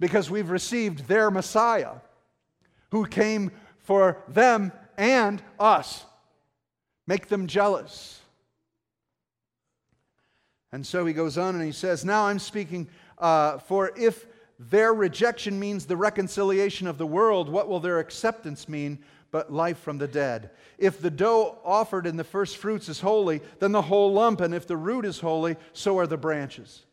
Because 0.01 0.31
we've 0.31 0.51
received 0.51 1.09
their 1.09 1.31
Messiah 1.31 1.95
who 2.91 3.07
came 3.07 3.51
for 3.81 4.23
them 4.29 4.73
and 4.97 5.43
us. 5.59 6.05
Make 7.07 7.29
them 7.29 7.47
jealous. 7.47 8.21
And 10.73 10.87
so 10.87 11.07
he 11.07 11.13
goes 11.13 11.39
on 11.39 11.55
and 11.55 11.65
he 11.65 11.73
says, 11.73 12.05
Now 12.05 12.27
I'm 12.27 12.39
speaking, 12.39 12.89
uh, 13.17 13.59
for 13.59 13.93
if 13.97 14.27
their 14.59 14.93
rejection 14.93 15.59
means 15.59 15.87
the 15.87 15.97
reconciliation 15.97 16.87
of 16.87 16.99
the 16.99 17.07
world, 17.07 17.49
what 17.49 17.69
will 17.69 17.81
their 17.81 17.99
acceptance 17.99 18.69
mean 18.69 18.99
but 19.31 19.53
life 19.53 19.79
from 19.79 19.99
the 19.99 20.09
dead? 20.09 20.51
If 20.77 21.01
the 21.01 21.11
dough 21.11 21.59
offered 21.65 22.07
in 22.07 22.17
the 22.17 22.25
first 22.25 22.59
fruits 22.59 22.89
is 22.89 23.01
holy, 23.01 23.41
then 23.61 23.73
the 23.73 23.83
whole 23.83 24.13
lump, 24.13 24.41
and 24.41 24.55
if 24.55 24.67
the 24.67 24.77
root 24.77 25.05
is 25.05 25.21
holy, 25.21 25.57
so 25.73 25.99
are 25.99 26.07
the 26.07 26.17
branches. 26.17 26.85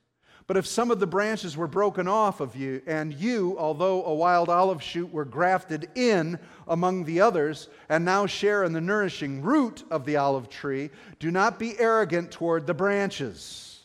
But 0.47 0.57
if 0.57 0.67
some 0.67 0.91
of 0.91 0.99
the 0.99 1.07
branches 1.07 1.57
were 1.57 1.67
broken 1.67 2.07
off 2.07 2.39
of 2.39 2.55
you, 2.55 2.81
and 2.85 3.13
you, 3.13 3.55
although 3.57 4.05
a 4.05 4.13
wild 4.13 4.49
olive 4.49 4.81
shoot, 4.81 5.11
were 5.11 5.25
grafted 5.25 5.89
in 5.95 6.37
among 6.67 7.05
the 7.05 7.21
others, 7.21 7.67
and 7.89 8.05
now 8.05 8.27
share 8.27 8.63
in 8.63 8.71
the 8.71 8.81
nourishing 8.81 9.41
root 9.41 9.83
of 9.89 10.05
the 10.05 10.17
olive 10.17 10.47
tree, 10.49 10.91
do 11.17 11.31
not 11.31 11.57
be 11.57 11.79
arrogant 11.79 12.29
toward 12.29 12.67
the 12.67 12.75
branches. 12.75 13.81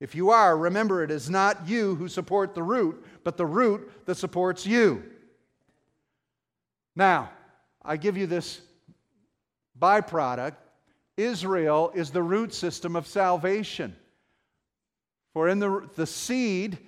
If 0.00 0.14
you 0.14 0.30
are, 0.30 0.58
remember 0.58 1.04
it 1.04 1.10
is 1.12 1.30
not 1.30 1.68
you 1.68 1.94
who 1.94 2.08
support 2.08 2.54
the 2.54 2.64
root, 2.64 3.04
but 3.22 3.36
the 3.36 3.46
root 3.46 3.90
that 4.06 4.16
supports 4.16 4.66
you. 4.66 5.04
Now, 6.96 7.30
I 7.82 7.96
give 7.96 8.16
you 8.16 8.26
this 8.26 8.60
byproduct 9.80 10.56
Israel 11.16 11.92
is 11.94 12.10
the 12.10 12.22
root 12.22 12.52
system 12.52 12.96
of 12.96 13.06
salvation. 13.06 13.96
For 15.36 15.50
in 15.50 15.58
the, 15.58 15.86
the 15.96 16.06
seed 16.06 16.78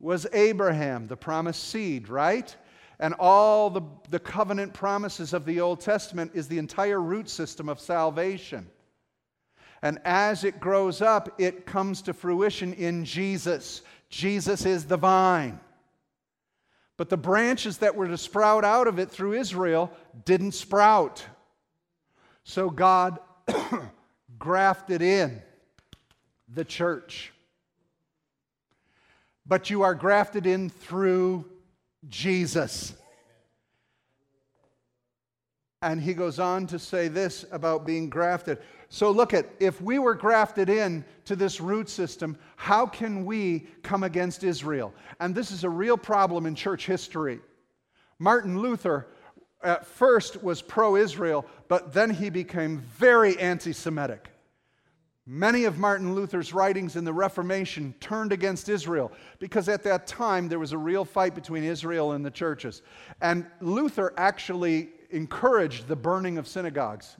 was 0.00 0.26
Abraham, 0.32 1.08
the 1.08 1.16
promised 1.18 1.68
seed, 1.68 2.08
right? 2.08 2.56
And 2.98 3.12
all 3.18 3.68
the, 3.68 3.82
the 4.08 4.18
covenant 4.18 4.72
promises 4.72 5.34
of 5.34 5.44
the 5.44 5.60
Old 5.60 5.82
Testament 5.82 6.30
is 6.32 6.48
the 6.48 6.56
entire 6.56 7.02
root 7.02 7.28
system 7.28 7.68
of 7.68 7.78
salvation. 7.78 8.66
And 9.82 9.98
as 10.06 10.42
it 10.42 10.58
grows 10.58 11.02
up, 11.02 11.38
it 11.38 11.66
comes 11.66 12.00
to 12.00 12.14
fruition 12.14 12.72
in 12.72 13.04
Jesus. 13.04 13.82
Jesus 14.08 14.64
is 14.64 14.86
the 14.86 14.96
vine. 14.96 15.60
But 16.96 17.10
the 17.10 17.18
branches 17.18 17.76
that 17.76 17.94
were 17.94 18.08
to 18.08 18.16
sprout 18.16 18.64
out 18.64 18.88
of 18.88 18.98
it 18.98 19.10
through 19.10 19.34
Israel 19.34 19.92
didn't 20.24 20.52
sprout. 20.52 21.26
So 22.42 22.70
God 22.70 23.18
grafted 24.38 25.02
in 25.02 25.42
the 26.48 26.64
church 26.64 27.34
but 29.48 29.70
you 29.70 29.82
are 29.82 29.94
grafted 29.94 30.46
in 30.46 30.68
through 30.68 31.44
Jesus. 32.08 32.94
And 35.80 36.00
he 36.00 36.12
goes 36.12 36.38
on 36.38 36.66
to 36.68 36.78
say 36.78 37.08
this 37.08 37.44
about 37.50 37.86
being 37.86 38.10
grafted. 38.10 38.58
So 38.90 39.10
look 39.10 39.32
at 39.32 39.46
if 39.60 39.80
we 39.80 39.98
were 39.98 40.14
grafted 40.14 40.68
in 40.68 41.04
to 41.24 41.36
this 41.36 41.60
root 41.60 41.88
system, 41.88 42.36
how 42.56 42.86
can 42.86 43.24
we 43.24 43.66
come 43.82 44.02
against 44.02 44.44
Israel? 44.44 44.92
And 45.20 45.34
this 45.34 45.50
is 45.50 45.64
a 45.64 45.70
real 45.70 45.96
problem 45.96 46.46
in 46.46 46.54
church 46.54 46.86
history. 46.86 47.40
Martin 48.18 48.60
Luther 48.60 49.06
at 49.62 49.86
first 49.86 50.42
was 50.42 50.62
pro 50.62 50.96
Israel, 50.96 51.46
but 51.68 51.92
then 51.92 52.10
he 52.10 52.30
became 52.30 52.78
very 52.78 53.38
anti 53.38 53.72
Semitic. 53.72 54.28
Many 55.30 55.64
of 55.64 55.76
Martin 55.76 56.14
Luther's 56.14 56.54
writings 56.54 56.96
in 56.96 57.04
the 57.04 57.12
Reformation 57.12 57.94
turned 58.00 58.32
against 58.32 58.70
Israel 58.70 59.12
because 59.38 59.68
at 59.68 59.82
that 59.82 60.06
time 60.06 60.48
there 60.48 60.58
was 60.58 60.72
a 60.72 60.78
real 60.78 61.04
fight 61.04 61.34
between 61.34 61.64
Israel 61.64 62.12
and 62.12 62.24
the 62.24 62.30
churches. 62.30 62.80
And 63.20 63.44
Luther 63.60 64.14
actually 64.16 64.88
encouraged 65.10 65.86
the 65.86 65.96
burning 65.96 66.38
of 66.38 66.48
synagogues 66.48 67.18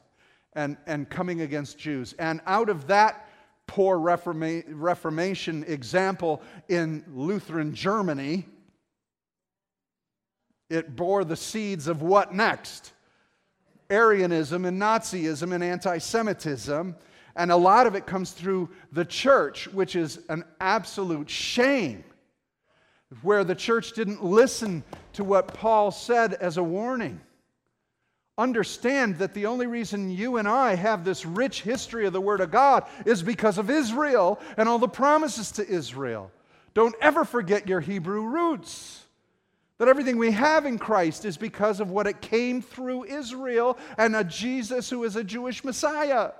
and, 0.54 0.78
and 0.86 1.10
coming 1.10 1.42
against 1.42 1.76
Jews. 1.76 2.14
And 2.18 2.40
out 2.46 2.70
of 2.70 2.86
that 2.86 3.28
poor 3.66 3.98
Reforma- 3.98 4.64
Reformation 4.66 5.62
example 5.68 6.40
in 6.70 7.04
Lutheran 7.12 7.74
Germany, 7.74 8.46
it 10.70 10.96
bore 10.96 11.24
the 11.24 11.36
seeds 11.36 11.88
of 11.88 12.00
what 12.00 12.32
next? 12.32 12.94
Aryanism 13.90 14.64
and 14.64 14.80
Nazism 14.80 15.52
and 15.52 15.62
anti 15.62 15.98
Semitism 15.98 16.96
and 17.38 17.52
a 17.52 17.56
lot 17.56 17.86
of 17.86 17.94
it 17.94 18.04
comes 18.04 18.32
through 18.32 18.68
the 18.90 19.04
church, 19.04 19.68
which 19.68 19.94
is 19.94 20.18
an 20.28 20.44
absolute 20.60 21.30
shame, 21.30 22.02
where 23.22 23.44
the 23.44 23.54
church 23.54 23.92
didn't 23.92 24.24
listen 24.24 24.82
to 25.14 25.22
what 25.22 25.54
Paul 25.54 25.92
said 25.92 26.34
as 26.34 26.56
a 26.56 26.62
warning. 26.62 27.20
Understand 28.36 29.18
that 29.18 29.34
the 29.34 29.46
only 29.46 29.68
reason 29.68 30.10
you 30.10 30.36
and 30.36 30.48
I 30.48 30.74
have 30.74 31.04
this 31.04 31.24
rich 31.24 31.62
history 31.62 32.06
of 32.06 32.12
the 32.12 32.20
Word 32.20 32.40
of 32.40 32.50
God 32.50 32.84
is 33.06 33.22
because 33.22 33.56
of 33.56 33.70
Israel 33.70 34.40
and 34.56 34.68
all 34.68 34.78
the 34.78 34.88
promises 34.88 35.52
to 35.52 35.66
Israel. 35.66 36.32
Don't 36.74 36.94
ever 37.00 37.24
forget 37.24 37.68
your 37.68 37.80
Hebrew 37.80 38.22
roots. 38.22 39.04
That 39.78 39.88
everything 39.88 40.18
we 40.18 40.32
have 40.32 40.66
in 40.66 40.78
Christ 40.78 41.24
is 41.24 41.36
because 41.36 41.78
of 41.78 41.90
what 41.92 42.08
it 42.08 42.20
came 42.20 42.62
through 42.62 43.04
Israel 43.04 43.78
and 43.96 44.16
a 44.16 44.24
Jesus 44.24 44.90
who 44.90 45.04
is 45.04 45.14
a 45.14 45.22
Jewish 45.22 45.62
Messiah. 45.62 46.32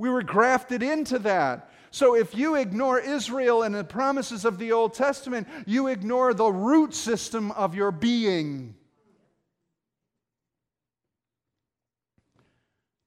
We 0.00 0.08
were 0.08 0.22
grafted 0.22 0.82
into 0.82 1.18
that. 1.18 1.68
So 1.90 2.16
if 2.16 2.34
you 2.34 2.54
ignore 2.54 2.98
Israel 2.98 3.64
and 3.64 3.74
the 3.74 3.84
promises 3.84 4.46
of 4.46 4.56
the 4.56 4.72
Old 4.72 4.94
Testament, 4.94 5.46
you 5.66 5.88
ignore 5.88 6.32
the 6.32 6.50
root 6.50 6.94
system 6.94 7.50
of 7.50 7.74
your 7.74 7.90
being. 7.90 8.74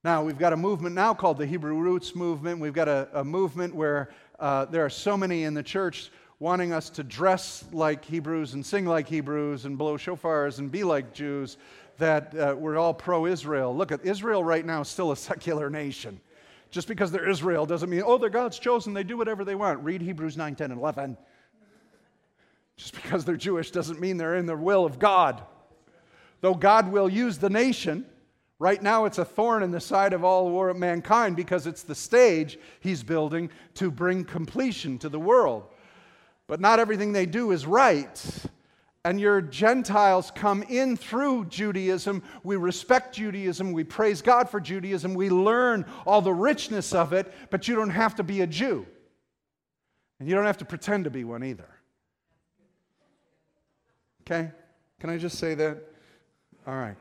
Now, 0.03 0.23
we've 0.23 0.37
got 0.37 0.53
a 0.53 0.55
movement 0.55 0.93
now 0.93 1.15
called 1.15 1.39
the 1.39 1.47
Hebrew 1.47 1.73
Roots 1.73 2.15
Movement. 2.15 2.59
We've 2.59 2.73
got 2.73 2.87
a, 2.87 3.09
a 3.13 3.23
movement 3.23 3.73
where 3.73 4.11
uh, 4.39 4.65
there 4.65 4.85
are 4.85 4.89
so 4.91 5.17
many 5.17 5.45
in 5.45 5.55
the 5.55 5.63
church 5.63 6.11
wanting 6.37 6.73
us 6.73 6.91
to 6.91 7.03
dress 7.03 7.65
like 7.71 8.05
Hebrews 8.05 8.53
and 8.53 8.63
sing 8.63 8.85
like 8.85 9.07
Hebrews 9.07 9.65
and 9.65 9.79
blow 9.79 9.97
shofars 9.97 10.59
and 10.59 10.71
be 10.71 10.83
like 10.83 11.11
Jews 11.11 11.57
that 11.97 12.35
uh, 12.35 12.55
we're 12.55 12.77
all 12.77 12.93
pro 12.93 13.25
Israel. 13.25 13.75
Look 13.75 13.91
at 13.91 14.05
Israel 14.05 14.43
right 14.43 14.63
now, 14.63 14.81
is 14.81 14.89
still 14.89 15.11
a 15.11 15.17
secular 15.17 15.71
nation. 15.71 16.19
Just 16.73 16.87
because 16.87 17.11
they're 17.11 17.29
Israel 17.29 17.67
doesn't 17.67 17.87
mean, 17.87 18.01
oh, 18.03 18.17
they're 18.17 18.31
God's 18.31 18.57
chosen, 18.57 18.95
they 18.95 19.03
do 19.03 19.15
whatever 19.15 19.45
they 19.45 19.53
want. 19.53 19.83
Read 19.83 20.01
Hebrews 20.01 20.35
9, 20.35 20.55
10, 20.55 20.71
and 20.71 20.79
11. 20.79 21.15
Just 22.77 22.95
because 22.95 23.23
they're 23.23 23.37
Jewish 23.37 23.69
doesn't 23.69 24.01
mean 24.01 24.17
they're 24.17 24.37
in 24.37 24.47
the 24.47 24.57
will 24.57 24.83
of 24.83 24.97
God. 24.97 25.43
Though 26.41 26.55
God 26.55 26.91
will 26.91 27.07
use 27.07 27.37
the 27.37 27.51
nation, 27.51 28.07
right 28.57 28.81
now 28.81 29.05
it's 29.05 29.19
a 29.19 29.23
thorn 29.23 29.61
in 29.61 29.69
the 29.69 29.79
side 29.79 30.13
of 30.13 30.23
all 30.23 30.73
mankind 30.73 31.35
because 31.35 31.67
it's 31.67 31.83
the 31.83 31.93
stage 31.93 32.57
he's 32.79 33.03
building 33.03 33.51
to 33.75 33.91
bring 33.91 34.25
completion 34.25 34.97
to 34.97 35.09
the 35.09 35.19
world. 35.19 35.65
But 36.47 36.59
not 36.59 36.79
everything 36.79 37.13
they 37.13 37.27
do 37.27 37.51
is 37.51 37.67
right 37.67 38.19
and 39.05 39.19
your 39.19 39.41
Gentiles 39.41 40.31
come 40.33 40.63
in 40.63 40.95
through 40.95 41.45
Judaism. 41.45 42.23
We 42.43 42.55
respect 42.55 43.15
Judaism. 43.15 43.73
We 43.73 43.83
praise 43.83 44.21
God 44.21 44.49
for 44.49 44.61
Judaism. 44.61 45.13
We 45.13 45.29
learn 45.29 45.85
all 46.05 46.21
the 46.21 46.33
richness 46.33 46.93
of 46.93 47.11
it, 47.11 47.33
but 47.49 47.67
you 47.67 47.75
don't 47.75 47.89
have 47.89 48.15
to 48.15 48.23
be 48.23 48.41
a 48.41 48.47
Jew. 48.47 48.85
And 50.19 50.29
you 50.29 50.35
don't 50.35 50.45
have 50.45 50.59
to 50.59 50.65
pretend 50.65 51.03
to 51.03 51.09
be 51.09 51.25
one 51.25 51.43
either. 51.43 51.67
Okay? 54.21 54.51
Can 55.01 55.09
I 55.09 55.17
just 55.17 55.37
say 55.37 55.53
that? 55.55 55.83
All 56.65 56.75
right. 56.75 56.95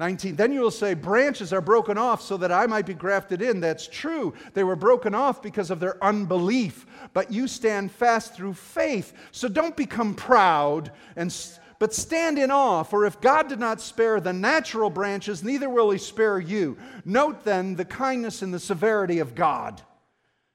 19. 0.00 0.34
Then 0.34 0.50
you 0.50 0.60
will 0.60 0.70
say, 0.70 0.94
Branches 0.94 1.52
are 1.52 1.60
broken 1.60 1.98
off 1.98 2.22
so 2.22 2.38
that 2.38 2.50
I 2.50 2.66
might 2.66 2.86
be 2.86 2.94
grafted 2.94 3.42
in. 3.42 3.60
That's 3.60 3.86
true. 3.86 4.34
They 4.54 4.64
were 4.64 4.74
broken 4.74 5.14
off 5.14 5.42
because 5.42 5.70
of 5.70 5.78
their 5.78 6.02
unbelief, 6.02 6.86
but 7.12 7.30
you 7.30 7.46
stand 7.46 7.92
fast 7.92 8.34
through 8.34 8.54
faith. 8.54 9.12
So 9.30 9.46
don't 9.46 9.76
become 9.76 10.14
proud 10.14 10.90
and 11.14 11.30
but 11.78 11.94
stand 11.94 12.38
in 12.38 12.50
awe, 12.50 12.82
for 12.82 13.06
if 13.06 13.22
God 13.22 13.48
did 13.48 13.58
not 13.58 13.80
spare 13.80 14.20
the 14.20 14.34
natural 14.34 14.90
branches, 14.90 15.42
neither 15.42 15.70
will 15.70 15.90
he 15.90 15.96
spare 15.96 16.38
you. 16.38 16.76
Note 17.06 17.42
then 17.42 17.74
the 17.74 17.86
kindness 17.86 18.42
and 18.42 18.52
the 18.52 18.58
severity 18.58 19.18
of 19.18 19.34
God. 19.34 19.80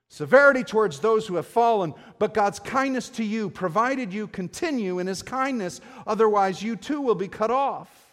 Severity 0.07 0.63
towards 0.63 0.99
those 0.99 1.25
who 1.25 1.35
have 1.35 1.47
fallen, 1.47 1.95
but 2.19 2.35
God's 2.35 2.59
kindness 2.59 3.09
to 3.09 3.23
you, 3.23 3.49
provided 3.49 4.13
you 4.13 4.27
continue 4.27 4.99
in 4.99 5.07
his 5.07 5.23
kindness, 5.23 5.81
otherwise 6.05 6.61
you 6.61 6.75
too 6.75 7.01
will 7.01 7.15
be 7.15 7.27
cut 7.27 7.49
off. 7.49 8.04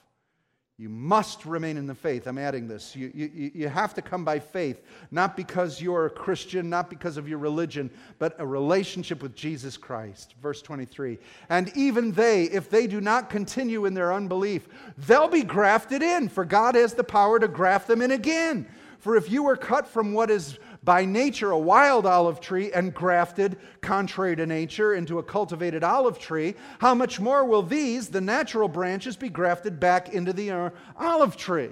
You 0.83 0.89
must 0.89 1.47
remain 1.47 1.77
in 1.77 1.87
the 1.87 1.95
faith. 1.95 2.27
I'm 2.27 2.39
adding 2.39 2.67
this. 2.67 2.97
You, 2.97 3.13
you, 3.15 3.53
you 3.55 3.69
have 3.69 3.95
to 3.95 4.03
come 4.03 4.25
by 4.25 4.41
faith, 4.41 4.83
not 5.13 5.37
because 5.37 5.81
you're 5.81 6.07
a 6.07 6.11
Christian, 6.11 6.69
not 6.69 6.91
because 6.91 7.17
of 7.17 7.29
your 7.29 7.39
religion, 7.39 7.89
but 8.19 8.35
a 8.41 8.45
relationship 8.45 9.23
with 9.23 9.37
Jesus 9.37 9.77
Christ. 9.77 10.35
Verse 10.43 10.61
23. 10.61 11.21
And 11.51 11.71
even 11.77 12.11
they, 12.11 12.47
if 12.47 12.69
they 12.69 12.89
do 12.89 13.01
not 13.01 13.31
continue 13.31 13.85
in 13.85 13.95
their 13.95 14.13
unbelief, 14.13 14.67
they'll 14.99 15.29
be 15.29 15.45
grafted 15.45 16.03
in, 16.03 16.29
for 16.29 16.45
God 16.45 16.75
has 16.75 16.95
the 16.95 17.05
power 17.05 17.39
to 17.39 17.47
graft 17.47 17.87
them 17.87 18.03
in 18.03 18.11
again. 18.11 18.67
For 19.03 19.17
if 19.17 19.29
you 19.29 19.43
were 19.43 19.57
cut 19.57 19.89
from 19.89 20.13
what 20.13 20.31
is 20.31 20.61
by 20.85 21.05
nature 21.05 21.51
a 21.51 21.59
wild 21.59 22.07
olive 22.07 22.41
tree 22.41 22.71
and 22.73 22.95
grafted, 22.95 23.59
contrary 23.81 24.37
to 24.37 24.47
nature, 24.47 24.95
into 24.95 25.19
a 25.19 25.25
cultivated 25.25 25.83
olive 25.83 26.21
tree, 26.21 26.55
how 26.79 26.95
much 26.95 27.19
more 27.19 27.45
will 27.45 27.65
these, 27.65 28.11
the 28.11 28.21
natural 28.21 28.69
branches, 28.69 29.17
be 29.17 29.29
grafted 29.29 29.81
back 29.81 30.11
into 30.11 30.33
the 30.33 30.53
uh, 30.53 30.71
olive 30.97 31.37
tree? 31.37 31.71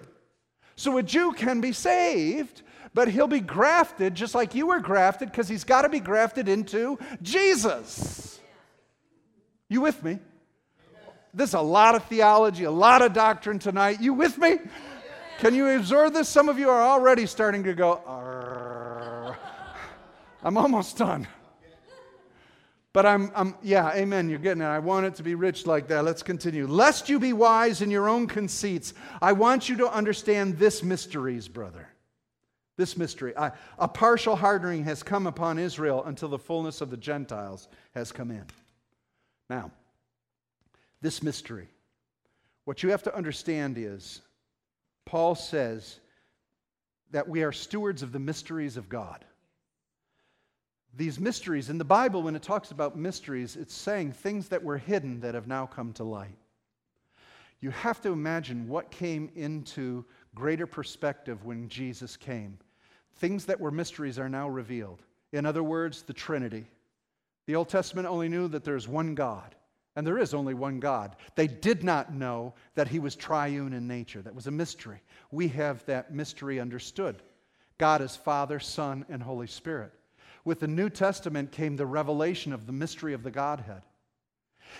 So 0.74 0.98
a 0.98 1.04
Jew 1.04 1.30
can 1.30 1.60
be 1.60 1.70
saved, 1.70 2.62
but 2.94 3.06
he'll 3.06 3.28
be 3.28 3.38
grafted 3.38 4.16
just 4.16 4.34
like 4.34 4.56
you 4.56 4.66
were 4.66 4.80
grafted 4.80 5.30
because 5.30 5.48
he's 5.48 5.62
got 5.62 5.82
to 5.82 5.88
be 5.88 6.00
grafted 6.00 6.48
into 6.48 6.98
Jesus. 7.22 8.40
You 9.68 9.82
with 9.82 10.02
me? 10.02 10.18
There's 11.32 11.54
a 11.54 11.60
lot 11.60 11.94
of 11.94 12.02
theology, 12.06 12.64
a 12.64 12.72
lot 12.72 13.02
of 13.02 13.12
doctrine 13.12 13.60
tonight. 13.60 14.00
You 14.00 14.14
with 14.14 14.36
me? 14.36 14.58
Can 15.40 15.54
you 15.54 15.68
absorb 15.70 16.12
this? 16.12 16.28
Some 16.28 16.50
of 16.50 16.58
you 16.58 16.68
are 16.68 16.82
already 16.82 17.24
starting 17.24 17.62
to 17.64 17.72
go, 17.72 19.34
I'm 20.42 20.58
almost 20.58 20.98
done. 20.98 21.26
But 22.92 23.06
I'm, 23.06 23.32
I'm, 23.34 23.54
yeah, 23.62 23.90
amen. 23.94 24.28
You're 24.28 24.38
getting 24.38 24.62
it. 24.62 24.66
I 24.66 24.80
want 24.80 25.06
it 25.06 25.14
to 25.14 25.22
be 25.22 25.34
rich 25.34 25.64
like 25.64 25.88
that. 25.88 26.04
Let's 26.04 26.22
continue. 26.22 26.66
Lest 26.66 27.08
you 27.08 27.18
be 27.18 27.32
wise 27.32 27.80
in 27.80 27.90
your 27.90 28.06
own 28.06 28.26
conceits, 28.26 28.92
I 29.22 29.32
want 29.32 29.66
you 29.66 29.76
to 29.76 29.90
understand 29.90 30.58
this 30.58 30.82
mysteries, 30.82 31.48
brother. 31.48 31.88
This 32.76 32.98
mystery. 32.98 33.34
I, 33.34 33.52
a 33.78 33.88
partial 33.88 34.36
hardening 34.36 34.84
has 34.84 35.02
come 35.02 35.26
upon 35.26 35.58
Israel 35.58 36.04
until 36.04 36.28
the 36.28 36.38
fullness 36.38 36.82
of 36.82 36.90
the 36.90 36.98
Gentiles 36.98 37.66
has 37.94 38.12
come 38.12 38.30
in. 38.30 38.44
Now, 39.48 39.70
this 41.00 41.22
mystery. 41.22 41.68
What 42.66 42.82
you 42.82 42.90
have 42.90 43.04
to 43.04 43.16
understand 43.16 43.78
is, 43.78 44.20
Paul 45.10 45.34
says 45.34 45.98
that 47.10 47.28
we 47.28 47.42
are 47.42 47.52
stewards 47.52 48.02
of 48.02 48.12
the 48.12 48.20
mysteries 48.20 48.76
of 48.76 48.88
God 48.88 49.24
these 50.96 51.20
mysteries. 51.20 51.70
In 51.70 51.78
the 51.78 51.84
Bible, 51.84 52.22
when 52.22 52.34
it 52.34 52.42
talks 52.42 52.70
about 52.70 52.98
mysteries, 52.98 53.56
it's 53.56 53.74
saying 53.74 54.12
things 54.12 54.48
that 54.48 54.62
were 54.62 54.78
hidden 54.78 55.20
that 55.20 55.34
have 55.34 55.46
now 55.46 55.66
come 55.66 55.92
to 55.94 56.04
light. 56.04 56.36
You 57.60 57.70
have 57.70 58.00
to 58.02 58.10
imagine 58.10 58.68
what 58.68 58.90
came 58.90 59.30
into 59.36 60.04
greater 60.34 60.66
perspective 60.66 61.44
when 61.44 61.68
Jesus 61.68 62.16
came. 62.16 62.58
Things 63.16 63.44
that 63.46 63.60
were 63.60 63.70
mysteries 63.70 64.18
are 64.18 64.28
now 64.28 64.48
revealed. 64.48 65.02
In 65.32 65.46
other 65.46 65.62
words, 65.62 66.02
the 66.02 66.12
Trinity. 66.12 66.66
The 67.46 67.54
Old 67.54 67.68
Testament 67.68 68.08
only 68.08 68.28
knew 68.28 68.48
that 68.48 68.64
there's 68.64 68.88
one 68.88 69.14
God, 69.14 69.54
and 70.00 70.06
there 70.06 70.18
is 70.18 70.32
only 70.32 70.54
one 70.54 70.80
God. 70.80 71.14
They 71.34 71.46
did 71.46 71.84
not 71.84 72.14
know 72.14 72.54
that 72.74 72.88
He 72.88 72.98
was 72.98 73.14
triune 73.14 73.74
in 73.74 73.86
nature. 73.86 74.22
That 74.22 74.34
was 74.34 74.46
a 74.46 74.50
mystery. 74.50 75.02
We 75.30 75.48
have 75.48 75.84
that 75.84 76.10
mystery 76.10 76.58
understood. 76.58 77.22
God 77.76 78.00
is 78.00 78.16
Father, 78.16 78.58
Son, 78.60 79.04
and 79.10 79.22
Holy 79.22 79.46
Spirit. 79.46 79.92
With 80.42 80.60
the 80.60 80.68
New 80.68 80.88
Testament 80.88 81.52
came 81.52 81.76
the 81.76 81.84
revelation 81.84 82.54
of 82.54 82.66
the 82.66 82.72
mystery 82.72 83.12
of 83.12 83.22
the 83.22 83.30
Godhead. 83.30 83.82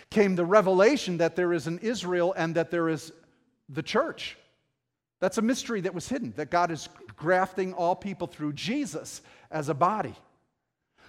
Came 0.09 0.37
the 0.37 0.45
revelation 0.47 1.18
that 1.18 1.37
there 1.37 1.53
is 1.53 1.66
an 1.66 1.81
Israel 1.81 2.33
and 2.35 2.55
that 2.55 2.71
there 2.71 2.89
is 2.89 3.12
the 3.68 3.83
church. 3.83 4.39
That's 5.21 5.37
a 5.37 5.43
mystery 5.43 5.83
that 5.83 5.95
was 5.95 6.09
hidden, 6.09 6.33
that 6.39 6.51
God 6.51 6.71
is 6.71 6.89
grafting 7.14 7.75
all 7.75 7.95
people 7.95 8.27
through 8.27 8.55
Jesus 8.55 9.21
as 9.51 9.68
a 9.68 9.75
body. 9.75 10.14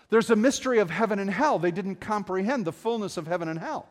There's 0.09 0.30
a 0.30 0.36
mystery 0.36 0.80
of 0.80 0.89
heaven 0.89 1.18
and 1.20 1.32
hell. 1.32 1.59
They 1.59 1.72
didn't 1.72 2.01
comprehend 2.01 2.66
the 2.66 2.74
fullness 2.74 3.16
of 3.16 3.26
heaven 3.26 3.47
and 3.47 3.57
hell. 3.57 3.88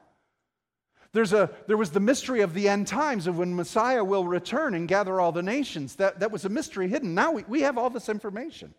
There's 1.13 1.33
a, 1.33 1.51
there 1.67 1.77
was 1.77 1.91
the 1.91 2.01
mystery 2.01 2.41
of 2.41 2.55
the 2.55 2.69
end 2.69 2.87
times 2.87 3.27
of 3.27 3.39
when 3.39 3.55
Messiah 3.55 4.05
will 4.05 4.25
return 4.25 4.75
and 4.75 4.87
gather 4.87 5.21
all 5.21 5.33
the 5.33 5.43
nations. 5.43 5.97
That, 5.97 6.21
that 6.21 6.31
was 6.31 6.45
a 6.45 6.49
mystery 6.49 6.89
hidden. 6.89 7.15
Now 7.15 7.33
we, 7.33 7.45
we 7.49 7.63
have 7.63 7.77
all 7.77 7.91
this 7.91 8.09
information. 8.09 8.75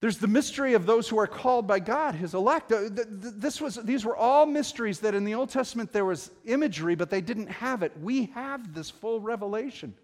There's 0.00 0.18
the 0.18 0.28
mystery 0.28 0.74
of 0.74 0.84
those 0.84 1.08
who 1.08 1.18
are 1.18 1.26
called 1.26 1.66
by 1.66 1.78
God, 1.78 2.14
his 2.14 2.34
elect. 2.34 2.72
Uh, 2.72 2.90
this 2.90 3.60
was, 3.60 3.76
these 3.76 4.04
were 4.04 4.16
all 4.16 4.44
mysteries 4.44 5.00
that 5.00 5.14
in 5.14 5.24
the 5.24 5.34
Old 5.34 5.48
Testament 5.48 5.92
there 5.92 6.04
was 6.04 6.30
imagery, 6.44 6.94
but 6.94 7.08
they 7.08 7.22
didn't 7.22 7.46
have 7.46 7.82
it. 7.82 7.92
We 8.00 8.26
have 8.34 8.74
this 8.74 8.90
full 8.90 9.20
revelation. 9.20 9.94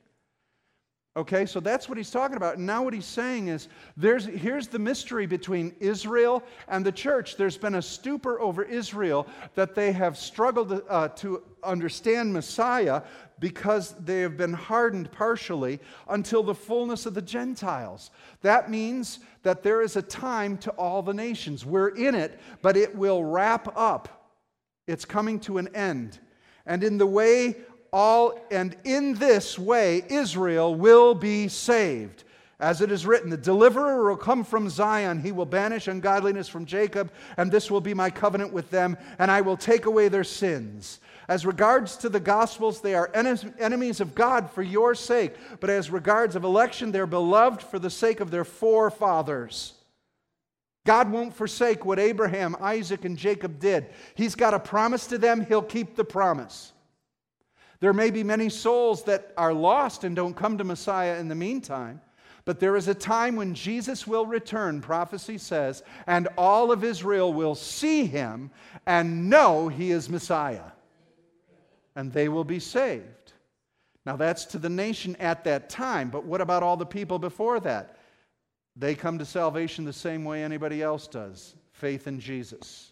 Okay, 1.17 1.45
so 1.45 1.59
that's 1.59 1.89
what 1.89 1.99
he's 1.99 2.11
talking 2.11 2.37
about. 2.37 2.59
And 2.59 2.67
now 2.67 2.85
what 2.85 2.95
he's 2.95 3.05
saying 3.05 3.49
is 3.49 3.67
there's, 3.97 4.27
here's 4.27 4.69
the 4.69 4.79
mystery 4.79 5.27
between 5.27 5.75
Israel 5.81 6.45
and 6.69 6.87
the 6.87 6.93
church. 6.93 7.37
There's 7.37 7.57
been 7.57 7.75
a 7.75 7.83
stupor 7.83 8.41
over 8.41 8.63
Israel 8.63 9.27
that 9.57 9.75
they 9.75 9.91
have 9.91 10.17
struggled 10.17 10.83
uh, 10.89 11.09
to 11.09 11.43
understand 11.65 12.33
Messiah 12.33 13.03
because 13.41 13.97
they 14.05 14.21
have 14.21 14.37
been 14.37 14.53
hardened 14.53 15.11
partially 15.11 15.81
until 16.09 16.45
the 16.45 16.55
fullness 16.55 17.07
of 17.07 17.15
the 17.15 17.23
Gentiles. 17.23 18.13
That 18.43 18.71
means 18.71 19.19
that 19.43 19.65
there 19.65 19.83
is 19.83 19.97
a 19.97 20.03
time 20.03 20.59
to 20.59 20.71
all 20.73 21.03
the 21.03 21.15
nations. 21.15 21.67
We're 21.67 21.89
in 21.89 22.15
it, 22.15 22.39
but 22.63 22.77
it 22.77 22.95
will 22.95 23.25
wrap 23.25 23.77
up. 23.77 24.31
It's 24.87 25.05
coming 25.05 25.41
to 25.41 25.59
an 25.59 25.75
end. 25.75 26.21
And 26.67 26.85
in 26.85 26.99
the 26.99 27.07
way 27.07 27.57
all 27.93 28.39
and 28.51 28.77
in 28.85 29.15
this 29.15 29.59
way 29.59 30.03
Israel 30.09 30.75
will 30.75 31.15
be 31.15 31.49
saved. 31.49 32.25
As 32.61 32.83
it 32.83 32.93
is 32.93 33.07
written, 33.07 33.31
the 33.31 33.39
deliverer 33.39 34.07
will 34.11 34.19
come 34.19 34.45
from 34.45 34.69
Zion. 34.69 35.23
He 35.23 35.33
will 35.33 35.47
banish 35.47 35.89
ungodliness 35.89 36.47
from 36.47 36.67
Jacob, 36.67 37.11
and 37.39 37.51
this 37.51 37.71
will 37.71 37.81
be 37.81 37.95
my 37.95 38.11
covenant 38.11 38.53
with 38.53 38.71
them, 38.71 38.99
and 39.19 39.31
I 39.31 39.41
will 39.41 39.57
take 39.57 39.87
away 39.87 40.09
their 40.09 40.25
sins. 40.25 41.01
As 41.27 41.47
regards 41.47 41.97
to 41.99 42.11
the 42.11 42.21
Gospels, 42.21 42.83
they 42.83 42.95
are 42.95 43.11
enemies 43.15 44.01
of 44.01 44.15
God 44.15 44.51
for 44.51 44.63
your 44.63 44.95
sake, 44.95 45.35
but 45.61 45.71
as 45.71 45.91
regards 45.91 46.37
of 46.37 46.45
election, 46.45 46.93
they're 46.93 47.07
beloved 47.07 47.63
for 47.63 47.79
the 47.79 47.89
sake 47.89 48.21
of 48.21 48.31
their 48.31 48.45
forefathers. 48.45 49.75
God 50.85 51.11
won't 51.11 51.35
forsake 51.35 51.87
what 51.87 51.99
Abraham, 51.99 52.57
Isaac, 52.61 53.05
and 53.07 53.17
Jacob 53.17 53.59
did. 53.59 53.87
He's 54.15 54.35
got 54.35 54.55
a 54.55 54.59
promise 54.59 55.07
to 55.07 55.19
them, 55.19 55.47
He'll 55.47 55.63
keep 55.63 55.97
the 55.97 56.05
promise. 56.05 56.73
There 57.81 57.93
may 57.93 58.11
be 58.11 58.23
many 58.23 58.49
souls 58.49 59.05
that 59.05 59.33
are 59.37 59.55
lost 59.55 60.05
and 60.05 60.15
don't 60.15 60.37
come 60.37 60.59
to 60.59 60.65
Messiah 60.65 61.19
in 61.19 61.29
the 61.29 61.35
meantime. 61.35 62.01
But 62.45 62.61
there 62.61 62.77
is 62.77 62.89
a 62.89 62.95
time 62.95 63.37
when 63.37 63.55
Jesus 63.55 64.07
will 64.07 64.27
return, 64.27 64.81
prophecy 64.81 65.39
says, 65.39 65.83
and 66.07 66.29
all 66.39 66.73
of 66.73 66.85
Israel 66.85 67.33
will 67.33 67.55
see 67.55 68.07
him 68.07 68.51
and 68.87 69.29
know 69.29 69.69
he 69.69 69.91
is 69.91 70.09
Messiah. 70.09 70.73
And 71.97 72.13
they 72.13 72.29
will 72.29 72.45
be 72.45 72.59
saved. 72.59 73.33
Now, 74.07 74.17
that's 74.17 74.47
to 74.47 74.59
the 74.59 74.71
nation 74.71 75.17
at 75.17 75.45
that 75.45 75.69
time, 75.69 76.09
but 76.09 76.25
what 76.25 76.41
about 76.41 76.63
all 76.63 76.77
the 76.77 76.87
people 76.87 77.19
before 77.19 77.61
that? 77.61 77.99
They 78.77 78.95
come 78.95 79.19
to 79.19 79.25
salvation 79.27 79.85
the 79.85 79.93
same 79.93 80.25
way 80.25 80.43
anybody 80.43 80.83
else 80.83 81.07
does 81.07 81.55
faith 81.73 82.07
in 82.07 82.21
Jesus. 82.21 82.90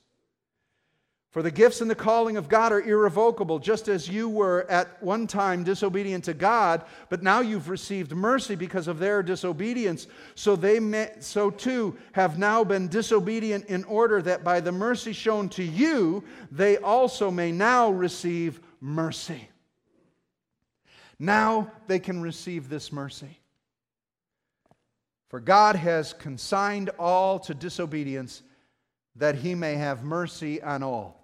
For 1.31 1.43
the 1.43 1.51
gifts 1.51 1.83
and 1.83 1.91
the 1.91 1.95
calling 1.95 2.39
of 2.39 2.49
God 2.49 2.73
are 2.73 2.81
irrevocable, 2.81 3.59
just 3.59 3.87
as 3.89 4.09
you 4.09 4.31
were 4.31 4.67
at 4.71 5.03
one 5.03 5.27
time 5.27 5.63
disobedient 5.63 6.25
to 6.25 6.33
God, 6.33 6.85
but 7.11 7.23
now 7.23 7.41
you've 7.41 7.69
received 7.69 8.13
mercy 8.13 8.55
because 8.55 8.89
of 8.89 8.99
their 8.99 9.23
disobedience. 9.23 10.07
So 10.35 10.57
they 10.57 10.81
may, 10.81 11.13
so 11.21 11.51
too 11.51 11.99
have 12.13 12.39
now 12.39 12.65
been 12.65 12.89
disobedient 12.89 13.67
in 13.67 13.85
order 13.85 14.23
that 14.23 14.43
by 14.43 14.61
the 14.61 14.73
mercy 14.73 15.13
shown 15.13 15.51
to 15.51 15.63
you, 15.63 16.25
they 16.51 16.79
also 16.79 17.31
may 17.31 17.53
now 17.53 17.91
receive 17.91 18.61
mercy. 18.81 19.51
Now 21.19 21.73
they 21.89 21.99
can 21.99 22.23
receive 22.23 22.71
this 22.71 22.91
mercy. 22.91 23.39
For 25.29 25.41
God 25.41 25.77
has 25.77 26.15
consigned 26.15 26.89
all 26.99 27.39
to 27.41 27.53
disobedience 27.53 28.43
that 29.17 29.35
he 29.35 29.55
may 29.55 29.75
have 29.75 30.05
mercy 30.05 30.63
on 30.63 30.83
all. 30.83 31.18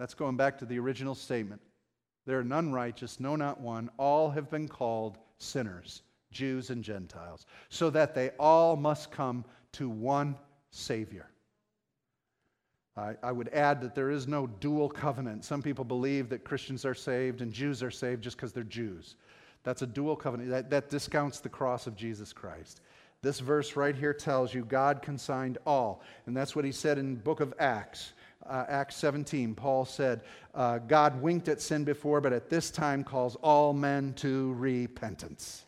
That's 0.00 0.14
going 0.14 0.38
back 0.38 0.56
to 0.58 0.64
the 0.64 0.78
original 0.78 1.14
statement. 1.14 1.60
There 2.24 2.38
are 2.38 2.44
none 2.44 2.72
righteous, 2.72 3.20
no, 3.20 3.36
not 3.36 3.60
one. 3.60 3.90
All 3.98 4.30
have 4.30 4.50
been 4.50 4.66
called 4.66 5.18
sinners, 5.36 6.00
Jews 6.32 6.70
and 6.70 6.82
Gentiles, 6.82 7.44
so 7.68 7.90
that 7.90 8.14
they 8.14 8.30
all 8.38 8.76
must 8.76 9.10
come 9.10 9.44
to 9.72 9.90
one 9.90 10.36
Savior. 10.70 11.28
I, 12.96 13.16
I 13.22 13.30
would 13.30 13.50
add 13.50 13.82
that 13.82 13.94
there 13.94 14.10
is 14.10 14.26
no 14.26 14.46
dual 14.46 14.88
covenant. 14.88 15.44
Some 15.44 15.60
people 15.60 15.84
believe 15.84 16.30
that 16.30 16.44
Christians 16.44 16.86
are 16.86 16.94
saved 16.94 17.42
and 17.42 17.52
Jews 17.52 17.82
are 17.82 17.90
saved 17.90 18.22
just 18.22 18.38
because 18.38 18.54
they're 18.54 18.64
Jews. 18.64 19.16
That's 19.64 19.82
a 19.82 19.86
dual 19.86 20.16
covenant. 20.16 20.48
That, 20.48 20.70
that 20.70 20.88
discounts 20.88 21.40
the 21.40 21.50
cross 21.50 21.86
of 21.86 21.94
Jesus 21.94 22.32
Christ. 22.32 22.80
This 23.20 23.40
verse 23.40 23.76
right 23.76 23.94
here 23.94 24.14
tells 24.14 24.54
you 24.54 24.64
God 24.64 25.02
consigned 25.02 25.58
all. 25.66 26.00
And 26.24 26.34
that's 26.34 26.56
what 26.56 26.64
he 26.64 26.72
said 26.72 26.96
in 26.96 27.16
book 27.16 27.40
of 27.40 27.52
Acts. 27.58 28.14
Uh, 28.46 28.64
Acts 28.68 28.96
17, 28.96 29.54
Paul 29.54 29.84
said, 29.84 30.22
uh, 30.54 30.78
God 30.78 31.20
winked 31.20 31.48
at 31.48 31.60
sin 31.60 31.84
before, 31.84 32.20
but 32.20 32.32
at 32.32 32.48
this 32.48 32.70
time 32.70 33.04
calls 33.04 33.36
all 33.36 33.72
men 33.72 34.14
to 34.14 34.54
repentance. 34.54 35.64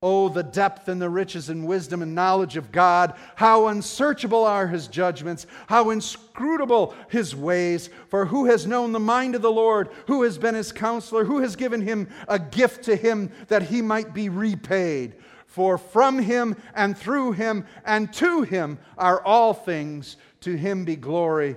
Oh, 0.00 0.28
the 0.28 0.44
depth 0.44 0.86
and 0.86 1.02
the 1.02 1.10
riches 1.10 1.48
and 1.48 1.66
wisdom 1.66 2.02
and 2.02 2.14
knowledge 2.14 2.56
of 2.56 2.70
God. 2.70 3.14
How 3.34 3.66
unsearchable 3.66 4.44
are 4.44 4.68
his 4.68 4.86
judgments, 4.86 5.48
how 5.66 5.90
inscrutable 5.90 6.94
his 7.08 7.34
ways. 7.34 7.90
For 8.08 8.24
who 8.24 8.44
has 8.46 8.64
known 8.64 8.92
the 8.92 9.00
mind 9.00 9.34
of 9.34 9.42
the 9.42 9.50
Lord? 9.50 9.88
Who 10.06 10.22
has 10.22 10.38
been 10.38 10.54
his 10.54 10.70
counselor? 10.70 11.24
Who 11.24 11.40
has 11.40 11.56
given 11.56 11.80
him 11.80 12.08
a 12.28 12.38
gift 12.38 12.84
to 12.84 12.94
him 12.94 13.32
that 13.48 13.62
he 13.62 13.82
might 13.82 14.14
be 14.14 14.28
repaid? 14.28 15.16
For 15.46 15.78
from 15.78 16.20
him 16.20 16.54
and 16.74 16.96
through 16.96 17.32
him 17.32 17.66
and 17.84 18.12
to 18.14 18.42
him 18.42 18.78
are 18.96 19.20
all 19.22 19.52
things. 19.52 20.16
To 20.42 20.54
him 20.56 20.84
be 20.84 20.94
glory 20.94 21.56